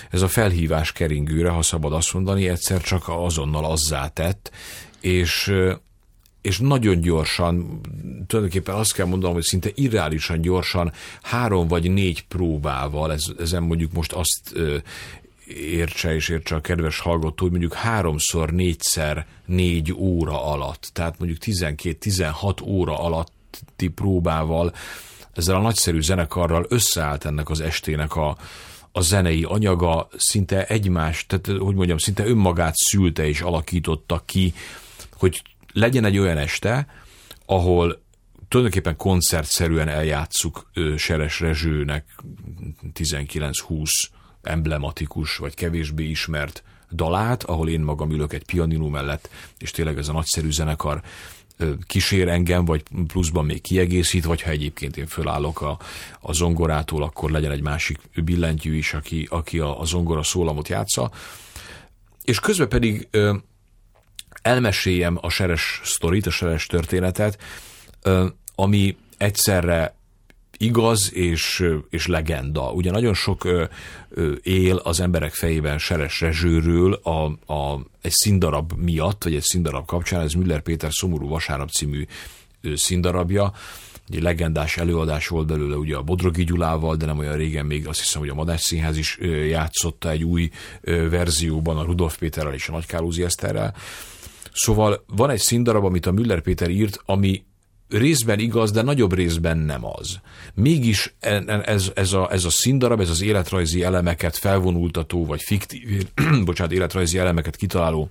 ez 0.09 0.21
a 0.21 0.27
felhívás 0.27 0.91
keringőre, 0.91 1.49
ha 1.49 1.61
szabad 1.61 1.93
azt 1.93 2.13
mondani, 2.13 2.47
egyszer 2.47 2.81
csak 2.81 3.03
azonnal 3.07 3.65
azzá 3.65 4.07
tett, 4.07 4.51
és, 4.99 5.53
és 6.41 6.59
nagyon 6.59 6.99
gyorsan, 6.99 7.81
tulajdonképpen 8.27 8.75
azt 8.75 8.93
kell 8.93 9.05
mondanom, 9.05 9.35
hogy 9.35 9.43
szinte 9.43 9.69
irreálisan 9.75 10.41
gyorsan, 10.41 10.91
három 11.21 11.67
vagy 11.67 11.91
négy 11.91 12.25
próbával, 12.27 13.11
ez, 13.11 13.23
ezen 13.39 13.63
mondjuk 13.63 13.91
most 13.91 14.11
azt 14.11 14.53
értse 15.55 16.15
és 16.15 16.29
értse 16.29 16.55
a 16.55 16.61
kedves 16.61 16.99
hallgató, 16.99 17.43
hogy 17.43 17.51
mondjuk 17.51 17.73
háromszor, 17.73 18.51
négyszer, 18.51 19.25
négy 19.45 19.93
óra 19.93 20.45
alatt, 20.45 20.89
tehát 20.93 21.19
mondjuk 21.19 21.39
12-16 21.45 22.63
óra 22.63 22.99
alatti 22.99 23.87
próbával 23.95 24.73
ezzel 25.33 25.55
a 25.55 25.61
nagyszerű 25.61 26.01
zenekarral 26.01 26.65
összeállt 26.69 27.25
ennek 27.25 27.49
az 27.49 27.61
estének 27.61 28.15
a, 28.15 28.37
a 28.91 29.01
zenei 29.01 29.43
anyaga, 29.43 30.07
szinte 30.17 30.65
egymást, 30.65 31.27
tehát 31.27 31.61
hogy 31.61 31.75
mondjam, 31.75 31.97
szinte 31.97 32.25
önmagát 32.25 32.75
szülte 32.75 33.27
és 33.27 33.41
alakította 33.41 34.21
ki, 34.25 34.53
hogy 35.13 35.41
legyen 35.73 36.05
egy 36.05 36.17
olyan 36.17 36.37
este, 36.37 36.87
ahol 37.45 38.01
tulajdonképpen 38.47 38.95
koncertszerűen 38.95 39.87
eljátszuk 39.87 40.71
Seres 40.97 41.39
Rezsőnek 41.39 42.05
19-20 42.93 43.89
emblematikus, 44.41 45.37
vagy 45.37 45.55
kevésbé 45.55 46.03
ismert 46.03 46.63
dalát, 46.91 47.43
ahol 47.43 47.69
én 47.69 47.81
magam 47.81 48.11
ülök 48.11 48.33
egy 48.33 48.45
pianinó 48.45 48.87
mellett, 48.87 49.29
és 49.57 49.71
tényleg 49.71 49.97
ez 49.97 50.07
a 50.07 50.13
nagyszerű 50.13 50.51
zenekar 50.51 51.01
kísér 51.87 52.27
engem, 52.27 52.65
vagy 52.65 52.83
pluszban 53.07 53.45
még 53.45 53.61
kiegészít, 53.61 54.25
vagy 54.25 54.41
ha 54.41 54.49
egyébként 54.49 54.97
én 54.97 55.07
fölállok 55.07 55.61
a, 55.61 55.77
a 56.19 56.33
zongorától, 56.33 57.03
akkor 57.03 57.31
legyen 57.31 57.51
egy 57.51 57.61
másik 57.61 57.99
billentyű 58.23 58.75
is, 58.75 58.93
aki, 58.93 59.27
aki 59.29 59.59
a, 59.59 59.79
a 59.79 59.85
zongora 59.85 60.23
szólamot 60.23 60.67
játsza. 60.67 61.11
És 62.23 62.39
közben 62.39 62.69
pedig 62.69 63.07
ö, 63.11 63.35
elmeséljem 64.41 65.17
a 65.21 65.29
seres 65.29 65.81
sztorit, 65.83 66.25
a 66.25 66.31
seres 66.31 66.65
történetet, 66.65 67.37
ö, 68.01 68.25
ami 68.55 68.97
egyszerre 69.17 69.95
igaz 70.61 71.13
és, 71.13 71.65
és 71.89 72.07
legenda. 72.07 72.71
Ugye 72.71 72.91
nagyon 72.91 73.13
sok 73.13 73.47
él 74.41 74.75
az 74.75 74.99
emberek 74.99 75.33
fejében 75.33 75.77
Seres 75.77 76.21
Rezsőről 76.21 76.93
a, 76.93 77.25
a, 77.53 77.85
egy 78.01 78.11
színdarab 78.11 78.73
miatt, 78.77 79.23
vagy 79.23 79.35
egy 79.35 79.43
színdarab 79.43 79.85
kapcsán, 79.85 80.21
ez 80.21 80.33
Müller 80.33 80.61
Péter 80.61 80.89
Szomorú 80.91 81.27
Vasárnap 81.27 81.69
című 81.69 82.05
színdarabja, 82.75 83.53
egy 84.09 84.21
legendás 84.21 84.77
előadás 84.77 85.27
volt 85.27 85.47
belőle 85.47 85.75
ugye 85.75 85.95
a 85.95 86.01
Bodrogi 86.01 86.43
Gyulával, 86.43 86.95
de 86.95 87.05
nem 87.05 87.17
olyan 87.17 87.35
régen 87.35 87.65
még 87.65 87.87
azt 87.87 87.99
hiszem, 87.99 88.21
hogy 88.21 88.29
a 88.29 88.33
Madás 88.33 88.61
Színház 88.61 88.97
is 88.97 89.17
játszotta 89.49 90.09
egy 90.09 90.23
új 90.23 90.49
verzióban 91.09 91.77
a 91.77 91.83
Rudolf 91.83 92.17
Péterrel 92.17 92.53
és 92.53 92.67
a 92.67 92.71
Nagykálózi 92.71 93.23
Eszterrel. 93.23 93.75
Szóval 94.53 95.03
van 95.07 95.29
egy 95.29 95.39
színdarab, 95.39 95.83
amit 95.83 96.05
a 96.05 96.11
Müller 96.11 96.41
Péter 96.41 96.69
írt, 96.69 97.01
ami 97.05 97.43
részben 97.91 98.39
igaz, 98.39 98.71
de 98.71 98.81
nagyobb 98.81 99.13
részben 99.13 99.57
nem 99.57 99.85
az. 99.85 100.19
Mégis 100.53 101.15
ez, 101.19 101.91
ez, 101.95 102.13
a, 102.13 102.31
ez 102.31 102.45
a 102.45 102.49
színdarab, 102.49 102.99
ez 102.99 103.09
az 103.09 103.21
életrajzi 103.21 103.83
elemeket 103.83 104.37
felvonultató, 104.37 105.25
vagy 105.25 105.41
fiktív, 105.41 106.07
bocsánat, 106.45 106.73
életrajzi 106.73 107.17
elemeket 107.17 107.55
kitaláló 107.55 108.09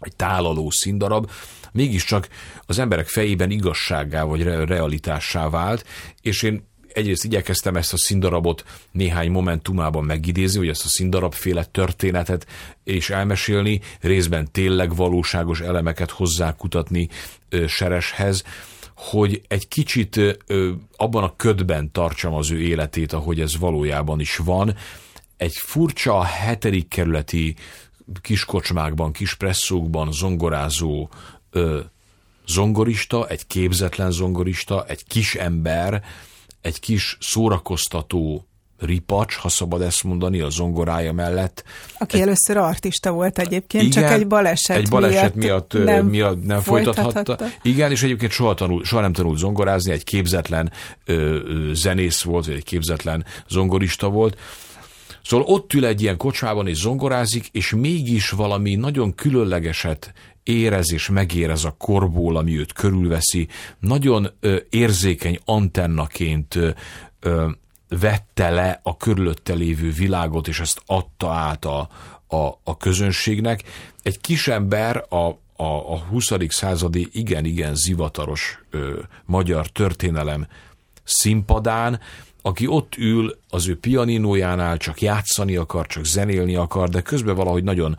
egy 0.00 0.16
tálaló 0.16 0.70
színdarab, 0.70 1.30
mégiscsak 1.72 2.28
az 2.66 2.78
emberek 2.78 3.06
fejében 3.06 3.50
igazsággá 3.50 4.22
vagy 4.22 4.42
realitássá 4.42 5.48
vált, 5.48 5.84
és 6.22 6.42
én 6.42 6.68
egyrészt 6.94 7.24
igyekeztem 7.24 7.76
ezt 7.76 7.92
a 7.92 7.98
színdarabot 7.98 8.64
néhány 8.92 9.30
momentumában 9.30 10.04
megidézni, 10.04 10.58
hogy 10.58 10.68
ezt 10.68 10.84
a 10.84 10.88
színdarabféle 10.88 11.64
történetet 11.64 12.46
és 12.84 13.10
elmesélni, 13.10 13.80
részben 14.00 14.48
tényleg 14.52 14.94
valóságos 14.94 15.60
elemeket 15.60 16.10
hozzákutatni 16.10 17.08
Sereshez, 17.66 18.44
hogy 18.94 19.42
egy 19.48 19.68
kicsit 19.68 20.20
abban 20.96 21.22
a 21.22 21.36
ködben 21.36 21.92
tartsam 21.92 22.34
az 22.34 22.50
ő 22.50 22.60
életét, 22.60 23.12
ahogy 23.12 23.40
ez 23.40 23.58
valójában 23.58 24.20
is 24.20 24.36
van. 24.36 24.76
Egy 25.36 25.54
furcsa 25.54 26.22
hetedik 26.22 26.88
kerületi 26.88 27.54
kiskocsmákban, 28.20 29.12
kis 29.12 29.34
presszókban 29.34 30.12
zongorázó 30.12 31.08
ö, 31.50 31.80
zongorista, 32.46 33.28
egy 33.28 33.46
képzetlen 33.46 34.10
zongorista, 34.10 34.84
egy 34.86 35.04
kis 35.06 35.34
ember, 35.34 36.04
egy 36.60 36.80
kis 36.80 37.16
szórakoztató 37.20 38.44
ripacs, 38.80 39.34
ha 39.34 39.48
szabad 39.48 39.82
ezt 39.82 40.04
mondani, 40.04 40.40
a 40.40 40.50
zongorája 40.50 41.12
mellett. 41.12 41.64
Aki 41.98 42.16
egy, 42.16 42.22
először 42.22 42.56
artista 42.56 43.10
volt 43.10 43.38
egyébként, 43.38 43.84
igen, 43.84 44.02
csak 44.02 44.12
egy 44.12 44.26
baleset, 44.26 44.76
egy 44.76 44.88
baleset 44.88 45.34
miatt, 45.34 45.72
miatt 45.72 45.84
nem, 45.84 46.06
miatt 46.06 46.44
nem 46.44 46.60
folytathatta. 46.60 47.38
Igen, 47.62 47.90
és 47.90 48.02
egyébként 48.02 48.32
soha, 48.32 48.54
tanul, 48.54 48.84
soha 48.84 49.02
nem 49.02 49.12
tanult 49.12 49.38
zongorázni, 49.38 49.92
egy 49.92 50.04
képzetlen 50.04 50.72
ö, 51.04 51.12
ö, 51.12 51.74
zenész 51.74 52.22
volt, 52.22 52.46
vagy 52.46 52.54
egy 52.54 52.64
képzetlen 52.64 53.24
zongorista 53.48 54.08
volt. 54.08 54.36
Szóval 55.24 55.46
ott 55.46 55.72
ül 55.72 55.86
egy 55.86 56.02
ilyen 56.02 56.16
kocsmában 56.16 56.66
és 56.66 56.76
zongorázik, 56.76 57.48
és 57.52 57.70
mégis 57.70 58.30
valami 58.30 58.74
nagyon 58.74 59.14
különlegeset 59.14 60.12
érez 60.42 60.92
és 60.92 61.08
megérez 61.08 61.64
a 61.64 61.74
korból, 61.78 62.36
ami 62.36 62.58
őt 62.58 62.72
körülveszi. 62.72 63.48
Nagyon 63.78 64.30
érzékeny 64.70 65.38
antennaként 65.44 66.58
vette 67.88 68.50
le 68.50 68.80
a 68.82 68.96
körülötte 68.96 69.54
lévő 69.54 69.90
világot, 69.90 70.48
és 70.48 70.60
ezt 70.60 70.82
adta 70.86 71.30
át 71.32 71.64
a, 71.64 71.88
a, 72.26 72.58
a 72.64 72.76
közönségnek. 72.76 73.62
Egy 74.02 74.20
kisember 74.20 75.04
a, 75.08 75.16
a, 75.56 75.92
a 75.92 75.98
20. 75.98 76.30
századi 76.48 77.08
igen-igen 77.12 77.74
zivataros 77.74 78.62
ö, 78.70 78.98
magyar 79.24 79.66
történelem 79.66 80.46
színpadán, 81.04 82.00
aki 82.42 82.66
ott 82.66 82.96
ül 82.96 83.38
az 83.48 83.68
ő 83.68 83.78
pianinójánál, 83.78 84.76
csak 84.76 85.00
játszani 85.00 85.56
akar, 85.56 85.86
csak 85.86 86.04
zenélni 86.04 86.54
akar, 86.54 86.88
de 86.88 87.00
közben 87.00 87.34
valahogy 87.34 87.64
nagyon, 87.64 87.96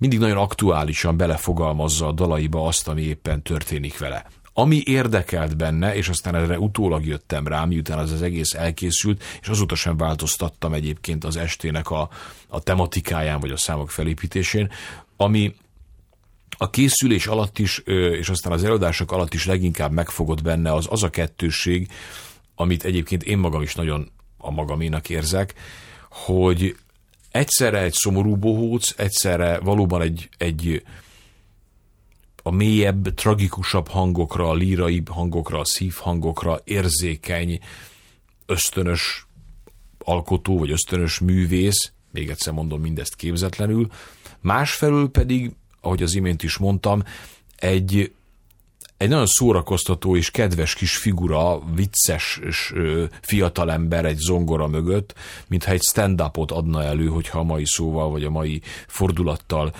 mindig 0.00 0.18
nagyon 0.18 0.36
aktuálisan 0.36 1.16
belefogalmazza 1.16 2.06
a 2.06 2.12
dalaiba 2.12 2.66
azt, 2.66 2.88
ami 2.88 3.02
éppen 3.02 3.42
történik 3.42 3.98
vele. 3.98 4.26
Ami 4.52 4.82
érdekelt 4.84 5.56
benne, 5.56 5.94
és 5.94 6.08
aztán 6.08 6.34
erre 6.34 6.58
utólag 6.58 7.06
jöttem 7.06 7.46
rá, 7.46 7.64
miután 7.64 7.98
az 7.98 8.12
az 8.12 8.22
egész 8.22 8.54
elkészült, 8.54 9.22
és 9.40 9.48
azóta 9.48 9.74
sem 9.74 9.96
változtattam 9.96 10.72
egyébként 10.72 11.24
az 11.24 11.36
estének 11.36 11.90
a, 11.90 12.08
a 12.48 12.60
tematikáján, 12.60 13.40
vagy 13.40 13.50
a 13.50 13.56
számok 13.56 13.90
felépítésén, 13.90 14.70
ami 15.16 15.54
a 16.56 16.70
készülés 16.70 17.26
alatt 17.26 17.58
is, 17.58 17.78
és 18.18 18.28
aztán 18.28 18.52
az 18.52 18.64
előadások 18.64 19.12
alatt 19.12 19.34
is 19.34 19.46
leginkább 19.46 19.92
megfogott 19.92 20.42
benne 20.42 20.72
az, 20.72 20.86
az 20.90 21.02
a 21.02 21.10
kettőség, 21.10 21.88
amit 22.54 22.84
egyébként 22.84 23.22
én 23.22 23.38
magam 23.38 23.62
is 23.62 23.74
nagyon 23.74 24.10
a 24.38 24.50
magaménak 24.50 25.08
érzek, 25.08 25.54
hogy 26.10 26.76
egyszerre 27.30 27.78
egy 27.78 27.92
szomorú 27.92 28.36
bohóc, 28.36 28.94
egyszerre 28.96 29.58
valóban 29.58 30.02
egy, 30.02 30.28
egy 30.38 30.82
a 32.42 32.50
mélyebb, 32.50 33.14
tragikusabb 33.14 33.88
hangokra, 33.88 34.48
a 34.48 34.54
líraibb 34.54 35.08
hangokra, 35.08 35.58
a 35.58 35.64
szívhangokra 35.64 36.60
érzékeny, 36.64 37.60
ösztönös 38.46 39.26
alkotó, 39.98 40.58
vagy 40.58 40.70
ösztönös 40.70 41.18
művész, 41.18 41.92
még 42.12 42.28
egyszer 42.28 42.52
mondom 42.52 42.80
mindezt 42.80 43.16
képzetlenül, 43.16 43.90
másfelől 44.40 45.10
pedig, 45.10 45.50
ahogy 45.80 46.02
az 46.02 46.14
imént 46.14 46.42
is 46.42 46.56
mondtam, 46.56 47.02
egy 47.56 48.12
egy 49.00 49.08
nagyon 49.08 49.26
szórakoztató 49.26 50.16
és 50.16 50.30
kedves 50.30 50.74
kis 50.74 50.96
figura, 50.96 51.58
vicces 51.74 52.40
fiatalember 53.20 54.04
egy 54.04 54.18
zongora 54.18 54.66
mögött, 54.66 55.14
mintha 55.46 55.70
egy 55.70 55.82
stand-upot 55.82 56.50
adna 56.50 56.82
elő, 56.82 57.06
hogyha 57.06 57.38
a 57.38 57.42
mai 57.42 57.66
szóval 57.66 58.10
vagy 58.10 58.24
a 58.24 58.30
mai 58.30 58.62
fordulattal 58.86 59.72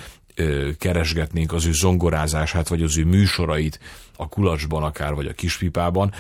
keresgetnénk 0.78 1.52
az 1.52 1.66
ő 1.66 1.72
zongorázását, 1.72 2.68
vagy 2.68 2.82
az 2.82 2.98
ő 2.98 3.04
műsorait 3.04 3.80
a 4.16 4.28
kulacsban 4.28 4.82
akár, 4.82 5.14
vagy 5.14 5.26
a 5.26 5.32
kispipában. 5.32 6.12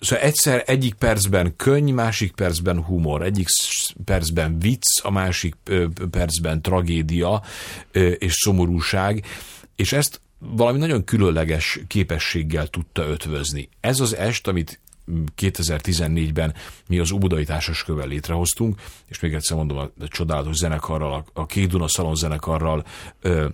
Szóval 0.00 0.24
egyszer 0.24 0.62
egyik 0.66 0.94
percben 0.94 1.56
könny, 1.56 1.92
másik 1.92 2.32
percben 2.32 2.82
humor, 2.84 3.22
egyik 3.22 3.46
percben 4.04 4.58
vicc, 4.58 4.84
a 5.02 5.10
másik 5.10 5.56
percben 6.10 6.62
tragédia 6.62 7.42
és 8.18 8.32
szomorúság, 8.32 9.24
és 9.76 9.92
ezt 9.92 10.20
valami 10.40 10.78
nagyon 10.78 11.04
különleges 11.04 11.80
képességgel 11.86 12.66
tudta 12.66 13.02
ötvözni. 13.02 13.68
Ez 13.80 14.00
az 14.00 14.16
est, 14.16 14.46
amit 14.46 14.80
2014-ben 15.36 16.54
mi 16.88 16.98
az 16.98 17.10
Óbudai 17.10 17.44
Társaskövel 17.44 18.06
létrehoztunk, 18.06 18.80
és 19.06 19.20
még 19.20 19.34
egyszer 19.34 19.56
mondom, 19.56 19.76
a, 19.76 19.90
csodálatos 20.06 20.56
zenekarral, 20.56 21.24
a, 21.32 21.46
Két 21.46 21.68
Duna 21.68 21.88
Szalon 21.88 22.14
zenekarral 22.14 22.84
ö, 23.20 23.48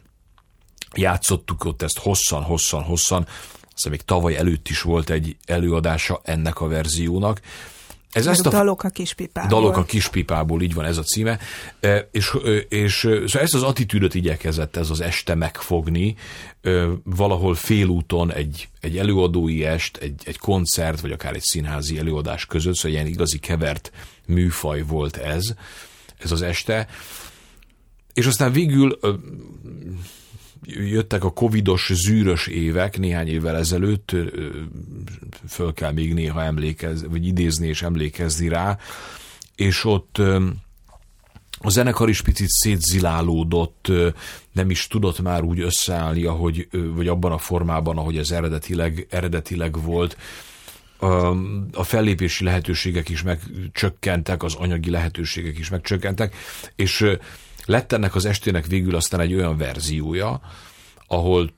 játszottuk 0.95 1.65
ott 1.65 1.83
ezt 1.83 1.99
hosszan, 1.99 2.43
hosszan, 2.43 2.83
hosszan, 2.83 3.27
aztán 3.75 3.93
még 3.93 4.03
tavaly 4.03 4.37
előtt 4.37 4.69
is 4.69 4.83
volt 4.83 5.11
egy 5.11 5.37
előadása 5.45 6.21
ennek 6.25 6.61
a 6.61 6.69
verziónak, 6.69 7.41
ez 8.17 8.27
ezt 8.27 8.47
a, 8.47 8.51
dalok 8.51 8.83
a 8.83 8.89
kispipából. 8.89 9.61
Dalok 9.61 9.77
a 9.77 9.85
kispipából, 9.85 10.63
így 10.63 10.75
van 10.75 10.85
ez 10.85 10.99
a 10.99 11.03
címe. 11.03 11.39
E, 11.81 12.09
és, 12.13 12.37
és 12.69 12.99
szóval 12.99 13.41
ezt 13.41 13.55
az 13.55 13.63
attitűdöt 13.63 14.15
igyekezett 14.15 14.77
ez 14.77 14.91
az 14.91 15.01
este 15.01 15.35
megfogni, 15.35 16.17
valahol 17.05 17.55
félúton 17.55 18.33
egy, 18.33 18.69
egy 18.81 18.99
előadói 18.99 19.65
est, 19.65 19.97
egy, 19.97 20.23
egy 20.25 20.39
koncert, 20.39 21.01
vagy 21.01 21.13
akár 21.13 21.35
egy 21.35 21.43
színházi 21.43 21.99
előadás 21.99 22.47
között, 22.47 22.75
szóval 22.75 22.91
ilyen 22.91 23.07
igazi 23.07 23.39
kevert 23.39 23.93
műfaj 24.27 24.83
volt 24.83 25.17
ez, 25.17 25.55
ez 26.19 26.33
az 26.33 26.43
este. 26.43 26.87
És 28.15 28.27
aztán 28.27 28.53
végül 28.53 28.99
jöttek 30.67 31.25
a 31.25 31.33
covidos, 31.33 31.91
zűrös 31.95 32.47
évek 32.47 32.99
néhány 32.99 33.29
évvel 33.29 33.57
ezelőtt, 33.57 34.17
föl 35.49 35.73
kell 35.73 35.93
még 35.93 36.15
néha 36.15 36.43
emlékezni, 36.43 37.09
vagy 37.09 37.27
idézni 37.27 37.67
és 37.67 37.83
emlékezni 37.83 38.49
rá, 38.49 38.79
és 39.55 39.85
ott 39.85 40.19
a 41.59 41.71
zenekar 41.71 42.09
is 42.09 42.23
picit 42.23 42.49
szétzilálódott, 42.49 43.93
nem 44.53 44.71
is 44.71 44.87
tudott 44.87 45.21
már 45.21 45.43
úgy 45.43 45.61
összeállni, 45.61 46.25
ahogy, 46.25 46.69
vagy 46.95 47.09
abban 47.09 47.33
a 47.33 47.39
formában, 47.39 47.99
ahogy 47.99 48.19
ez 48.19 48.31
eredetileg, 48.31 49.07
eredetileg 49.11 49.83
volt. 49.83 50.17
A 51.73 51.83
fellépési 51.83 52.45
lehetőségek 52.45 53.09
is 53.09 53.23
megcsökkentek, 53.23 54.43
az 54.43 54.55
anyagi 54.55 54.91
lehetőségek 54.91 55.59
is 55.59 55.69
megcsökkentek, 55.69 56.37
és 56.77 57.07
lett 57.67 57.93
ennek 57.93 58.15
az 58.15 58.25
estének 58.25 58.67
végül 58.67 58.95
aztán 58.95 59.21
egy 59.21 59.35
olyan 59.35 59.57
verziója, 59.57 60.41
ahol 61.07 61.51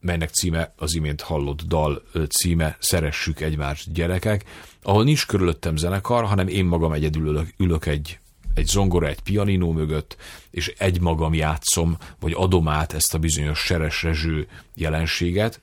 melynek 0.00 0.30
címe 0.30 0.74
az 0.76 0.94
imént 0.94 1.20
hallott 1.20 1.62
dal 1.62 2.02
címe 2.28 2.76
Szeressük 2.80 3.40
egymást 3.40 3.92
gyerekek, 3.92 4.44
ahol 4.82 5.04
nincs 5.04 5.26
körülöttem 5.26 5.76
zenekar, 5.76 6.24
hanem 6.24 6.48
én 6.48 6.64
magam 6.64 6.92
egyedül 6.92 7.26
ülök, 7.26 7.54
ülök 7.56 7.86
egy, 7.86 8.18
egy 8.54 8.66
zongora, 8.66 9.06
egy 9.06 9.20
pianinó 9.20 9.72
mögött, 9.72 10.16
és 10.50 10.74
egy 10.78 11.00
magam 11.00 11.34
játszom, 11.34 11.96
vagy 12.20 12.32
adom 12.36 12.68
át 12.68 12.92
ezt 12.92 13.14
a 13.14 13.18
bizonyos 13.18 13.58
seres 13.58 14.02
rezső 14.02 14.48
jelenséget. 14.74 15.60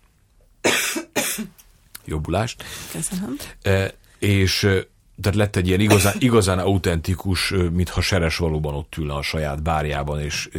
Jobbulást. 2.06 2.64
Köszönöm. 2.92 3.36
E, 3.62 3.94
és 4.20 4.68
tehát 5.22 5.38
lett 5.38 5.56
egy 5.56 5.68
ilyen 5.68 5.80
igazán, 5.80 6.16
igazán 6.20 6.60
autentikus, 6.60 7.54
mintha 7.72 8.02
Seres 8.02 8.38
valóban 8.38 8.76
ott 8.76 8.98
ülne 8.98 9.14
a 9.14 9.22
saját 9.22 9.64
bárjában, 9.64 10.22
és, 10.22 10.50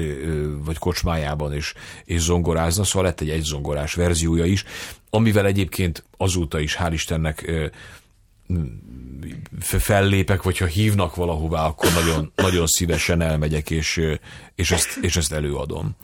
vagy 0.65 0.79
kocsmájában, 0.79 1.53
és, 1.53 1.75
és 2.05 2.21
zongorázna, 2.21 2.85
szóval 2.85 3.03
lett 3.03 3.21
egy 3.21 3.31
egyzongorás 3.31 3.95
verziója 3.95 4.45
is, 4.45 4.65
amivel 5.11 5.47
egyébként 5.47 6.05
azóta 6.17 6.59
is, 6.59 6.77
hál' 6.81 6.91
Istennek 6.93 7.53
fellépek, 9.61 10.43
vagy 10.43 10.59
ha 10.59 10.67
hívnak 10.67 11.15
valahová, 11.15 11.67
akkor 11.67 11.93
nagyon, 11.93 12.33
nagyon 12.35 12.67
szívesen 12.67 13.21
elmegyek, 13.21 13.71
és, 13.71 14.01
és, 14.55 14.71
ezt, 14.71 14.99
és 15.01 15.17
ezt 15.17 15.33
előadom. 15.33 15.97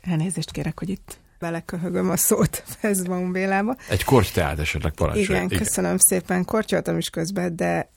Elnézést 0.00 0.50
kérek, 0.50 0.78
hogy 0.78 0.88
itt 0.88 1.18
beleköhögöm 1.40 2.10
a 2.10 2.16
szót 2.16 2.62
Fezbaum 2.80 3.32
Bélába. 3.32 3.76
Egy 3.88 4.04
kortyát 4.04 4.58
esetleg 4.58 4.92
parancsolj. 4.92 5.24
Igen, 5.24 5.44
Igen, 5.44 5.58
köszönöm 5.58 5.96
szépen. 5.98 6.44
Kortyoltam 6.44 6.98
is 6.98 7.10
közben, 7.10 7.56
de 7.56 7.90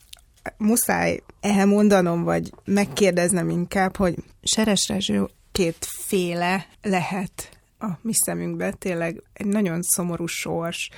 muszáj 0.58 1.20
elmondanom, 1.42 2.24
vagy 2.24 2.52
megkérdeznem 2.66 3.50
inkább, 3.50 3.96
hogy 3.96 4.16
Seres 4.44 4.88
Rezső 4.88 5.30
kétféle 5.52 6.66
lehet 6.82 7.50
a 7.84 8.00
mi 8.02 8.14
szemünkbe, 8.14 8.72
tényleg 8.72 9.24
egy 9.34 9.46
nagyon 9.46 9.82
szomorú 9.82 10.26
sors, 10.26 10.90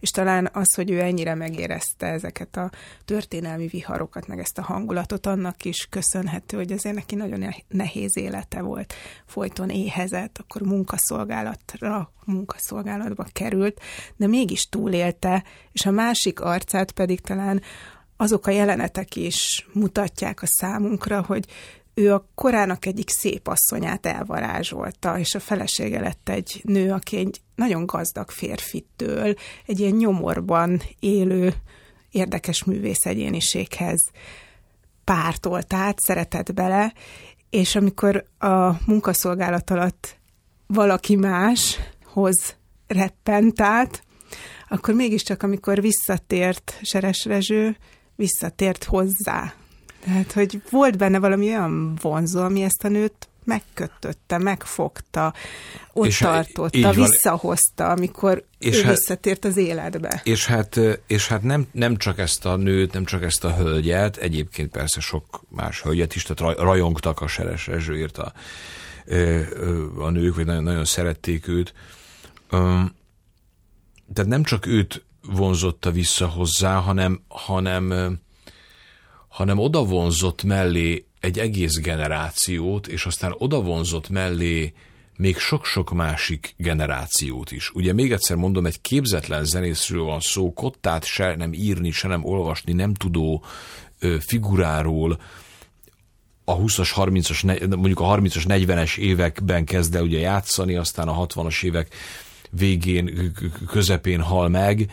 és 0.00 0.10
talán 0.10 0.50
az, 0.52 0.74
hogy 0.74 0.90
ő 0.90 1.00
ennyire 1.00 1.34
megérezte 1.34 2.06
ezeket 2.06 2.56
a 2.56 2.70
történelmi 3.04 3.66
viharokat, 3.66 4.26
meg 4.26 4.38
ezt 4.38 4.58
a 4.58 4.62
hangulatot, 4.62 5.26
annak 5.26 5.64
is 5.64 5.86
köszönhető, 5.90 6.56
hogy 6.56 6.72
azért 6.72 6.94
neki 6.94 7.14
nagyon 7.14 7.54
nehéz 7.68 8.16
élete 8.16 8.62
volt. 8.62 8.94
Folyton 9.26 9.70
éhezett, 9.70 10.38
akkor 10.38 10.62
munkaszolgálatra, 10.62 12.12
munkaszolgálatba 12.24 13.26
került, 13.32 13.80
de 14.16 14.26
mégis 14.26 14.62
túlélte, 14.62 15.44
és 15.72 15.86
a 15.86 15.90
másik 15.90 16.40
arcát 16.40 16.92
pedig 16.92 17.20
talán 17.20 17.62
azok 18.16 18.46
a 18.46 18.50
jelenetek 18.50 19.16
is 19.16 19.68
mutatják 19.72 20.42
a 20.42 20.46
számunkra, 20.46 21.22
hogy 21.22 21.46
ő 21.94 22.14
a 22.14 22.28
korának 22.34 22.86
egyik 22.86 23.10
szép 23.10 23.48
asszonyát 23.48 24.06
elvarázsolta, 24.06 25.18
és 25.18 25.34
a 25.34 25.40
felesége 25.40 26.00
lett 26.00 26.28
egy 26.28 26.60
nő, 26.64 26.92
aki 26.92 27.16
egy 27.16 27.40
nagyon 27.54 27.86
gazdag 27.86 28.30
férfitől, 28.30 29.34
egy 29.66 29.80
ilyen 29.80 29.96
nyomorban 29.96 30.82
élő, 31.00 31.54
érdekes 32.10 32.64
művész 32.64 33.06
egyéniséghez 33.06 34.00
pártolt 35.04 35.72
át, 35.72 35.98
szeretett 35.98 36.52
bele, 36.52 36.92
és 37.50 37.76
amikor 37.76 38.24
a 38.38 38.70
munkaszolgálat 38.86 39.70
alatt 39.70 40.16
valaki 40.66 41.16
máshoz 41.16 42.56
reppent 42.86 43.60
át, 43.60 44.02
akkor 44.68 44.94
mégiscsak, 44.94 45.42
amikor 45.42 45.80
visszatért 45.80 46.78
Seres 46.82 47.24
Rezső, 47.24 47.76
visszatért 48.16 48.84
hozzá, 48.84 49.54
tehát, 50.04 50.32
hogy 50.32 50.62
volt 50.70 50.98
benne 50.98 51.18
valami 51.18 51.46
olyan 51.46 51.98
vonzó, 52.00 52.40
ami 52.40 52.62
ezt 52.62 52.84
a 52.84 52.88
nőt 52.88 53.28
megkötötte, 53.44 54.38
megfogta, 54.38 55.34
ott 55.92 56.06
és 56.06 56.18
tartotta, 56.18 56.92
visszahozta, 56.92 57.88
amikor 57.88 58.44
és 58.58 58.78
ő 58.78 58.82
hát, 58.82 58.96
visszatért 58.96 59.44
az 59.44 59.56
életbe. 59.56 60.20
És 60.24 60.46
hát, 60.46 60.80
és 61.06 61.28
hát 61.28 61.42
nem, 61.42 61.66
nem 61.72 61.96
csak 61.96 62.18
ezt 62.18 62.44
a 62.44 62.56
nőt, 62.56 62.92
nem 62.92 63.04
csak 63.04 63.22
ezt 63.22 63.44
a 63.44 63.54
hölgyet, 63.54 64.16
egyébként 64.16 64.70
persze 64.70 65.00
sok 65.00 65.44
más 65.48 65.82
hölgyet 65.82 66.14
is, 66.14 66.22
tehát 66.22 66.58
rajongtak 66.58 67.20
a 67.20 67.26
Seres 67.26 67.66
Rezsőért 67.66 68.18
a, 68.18 68.32
a 69.98 70.10
nők, 70.10 70.34
vagy 70.34 70.46
nagyon, 70.46 70.62
nagyon 70.62 70.84
szerették 70.84 71.48
őt. 71.48 71.74
Tehát 74.12 74.30
nem 74.30 74.42
csak 74.42 74.66
őt 74.66 75.04
vonzotta 75.22 75.90
vissza 75.90 76.26
hozzá, 76.26 76.74
hanem, 76.76 77.20
hanem 77.28 78.18
hanem 79.34 79.58
odavonzott 79.58 80.42
mellé 80.42 81.04
egy 81.20 81.38
egész 81.38 81.80
generációt, 81.80 82.86
és 82.86 83.06
aztán 83.06 83.34
odavonzott 83.38 84.08
mellé 84.08 84.72
még 85.16 85.38
sok-sok 85.38 85.92
másik 85.92 86.54
generációt 86.56 87.50
is. 87.50 87.70
Ugye 87.70 87.92
még 87.92 88.12
egyszer 88.12 88.36
mondom, 88.36 88.66
egy 88.66 88.80
képzetlen 88.80 89.44
zenészről 89.44 90.02
van 90.02 90.20
szó, 90.20 90.52
kottát 90.52 91.04
se 91.04 91.36
nem 91.36 91.52
írni, 91.52 91.90
se 91.90 92.08
nem 92.08 92.24
olvasni, 92.24 92.72
nem 92.72 92.94
tudó 92.94 93.44
figuráról, 94.18 95.20
a 96.44 96.56
20-as, 96.56 96.90
30-as, 96.96 97.68
mondjuk 97.76 98.00
a 98.00 98.04
30-as, 98.04 98.44
40-es 98.48 98.98
években 98.98 99.64
kezd 99.64 99.94
el 99.94 100.02
ugye 100.02 100.18
játszani, 100.18 100.74
aztán 100.74 101.08
a 101.08 101.26
60-as 101.26 101.64
évek 101.64 101.94
végén, 102.50 103.32
közepén 103.66 104.20
hal 104.20 104.48
meg. 104.48 104.90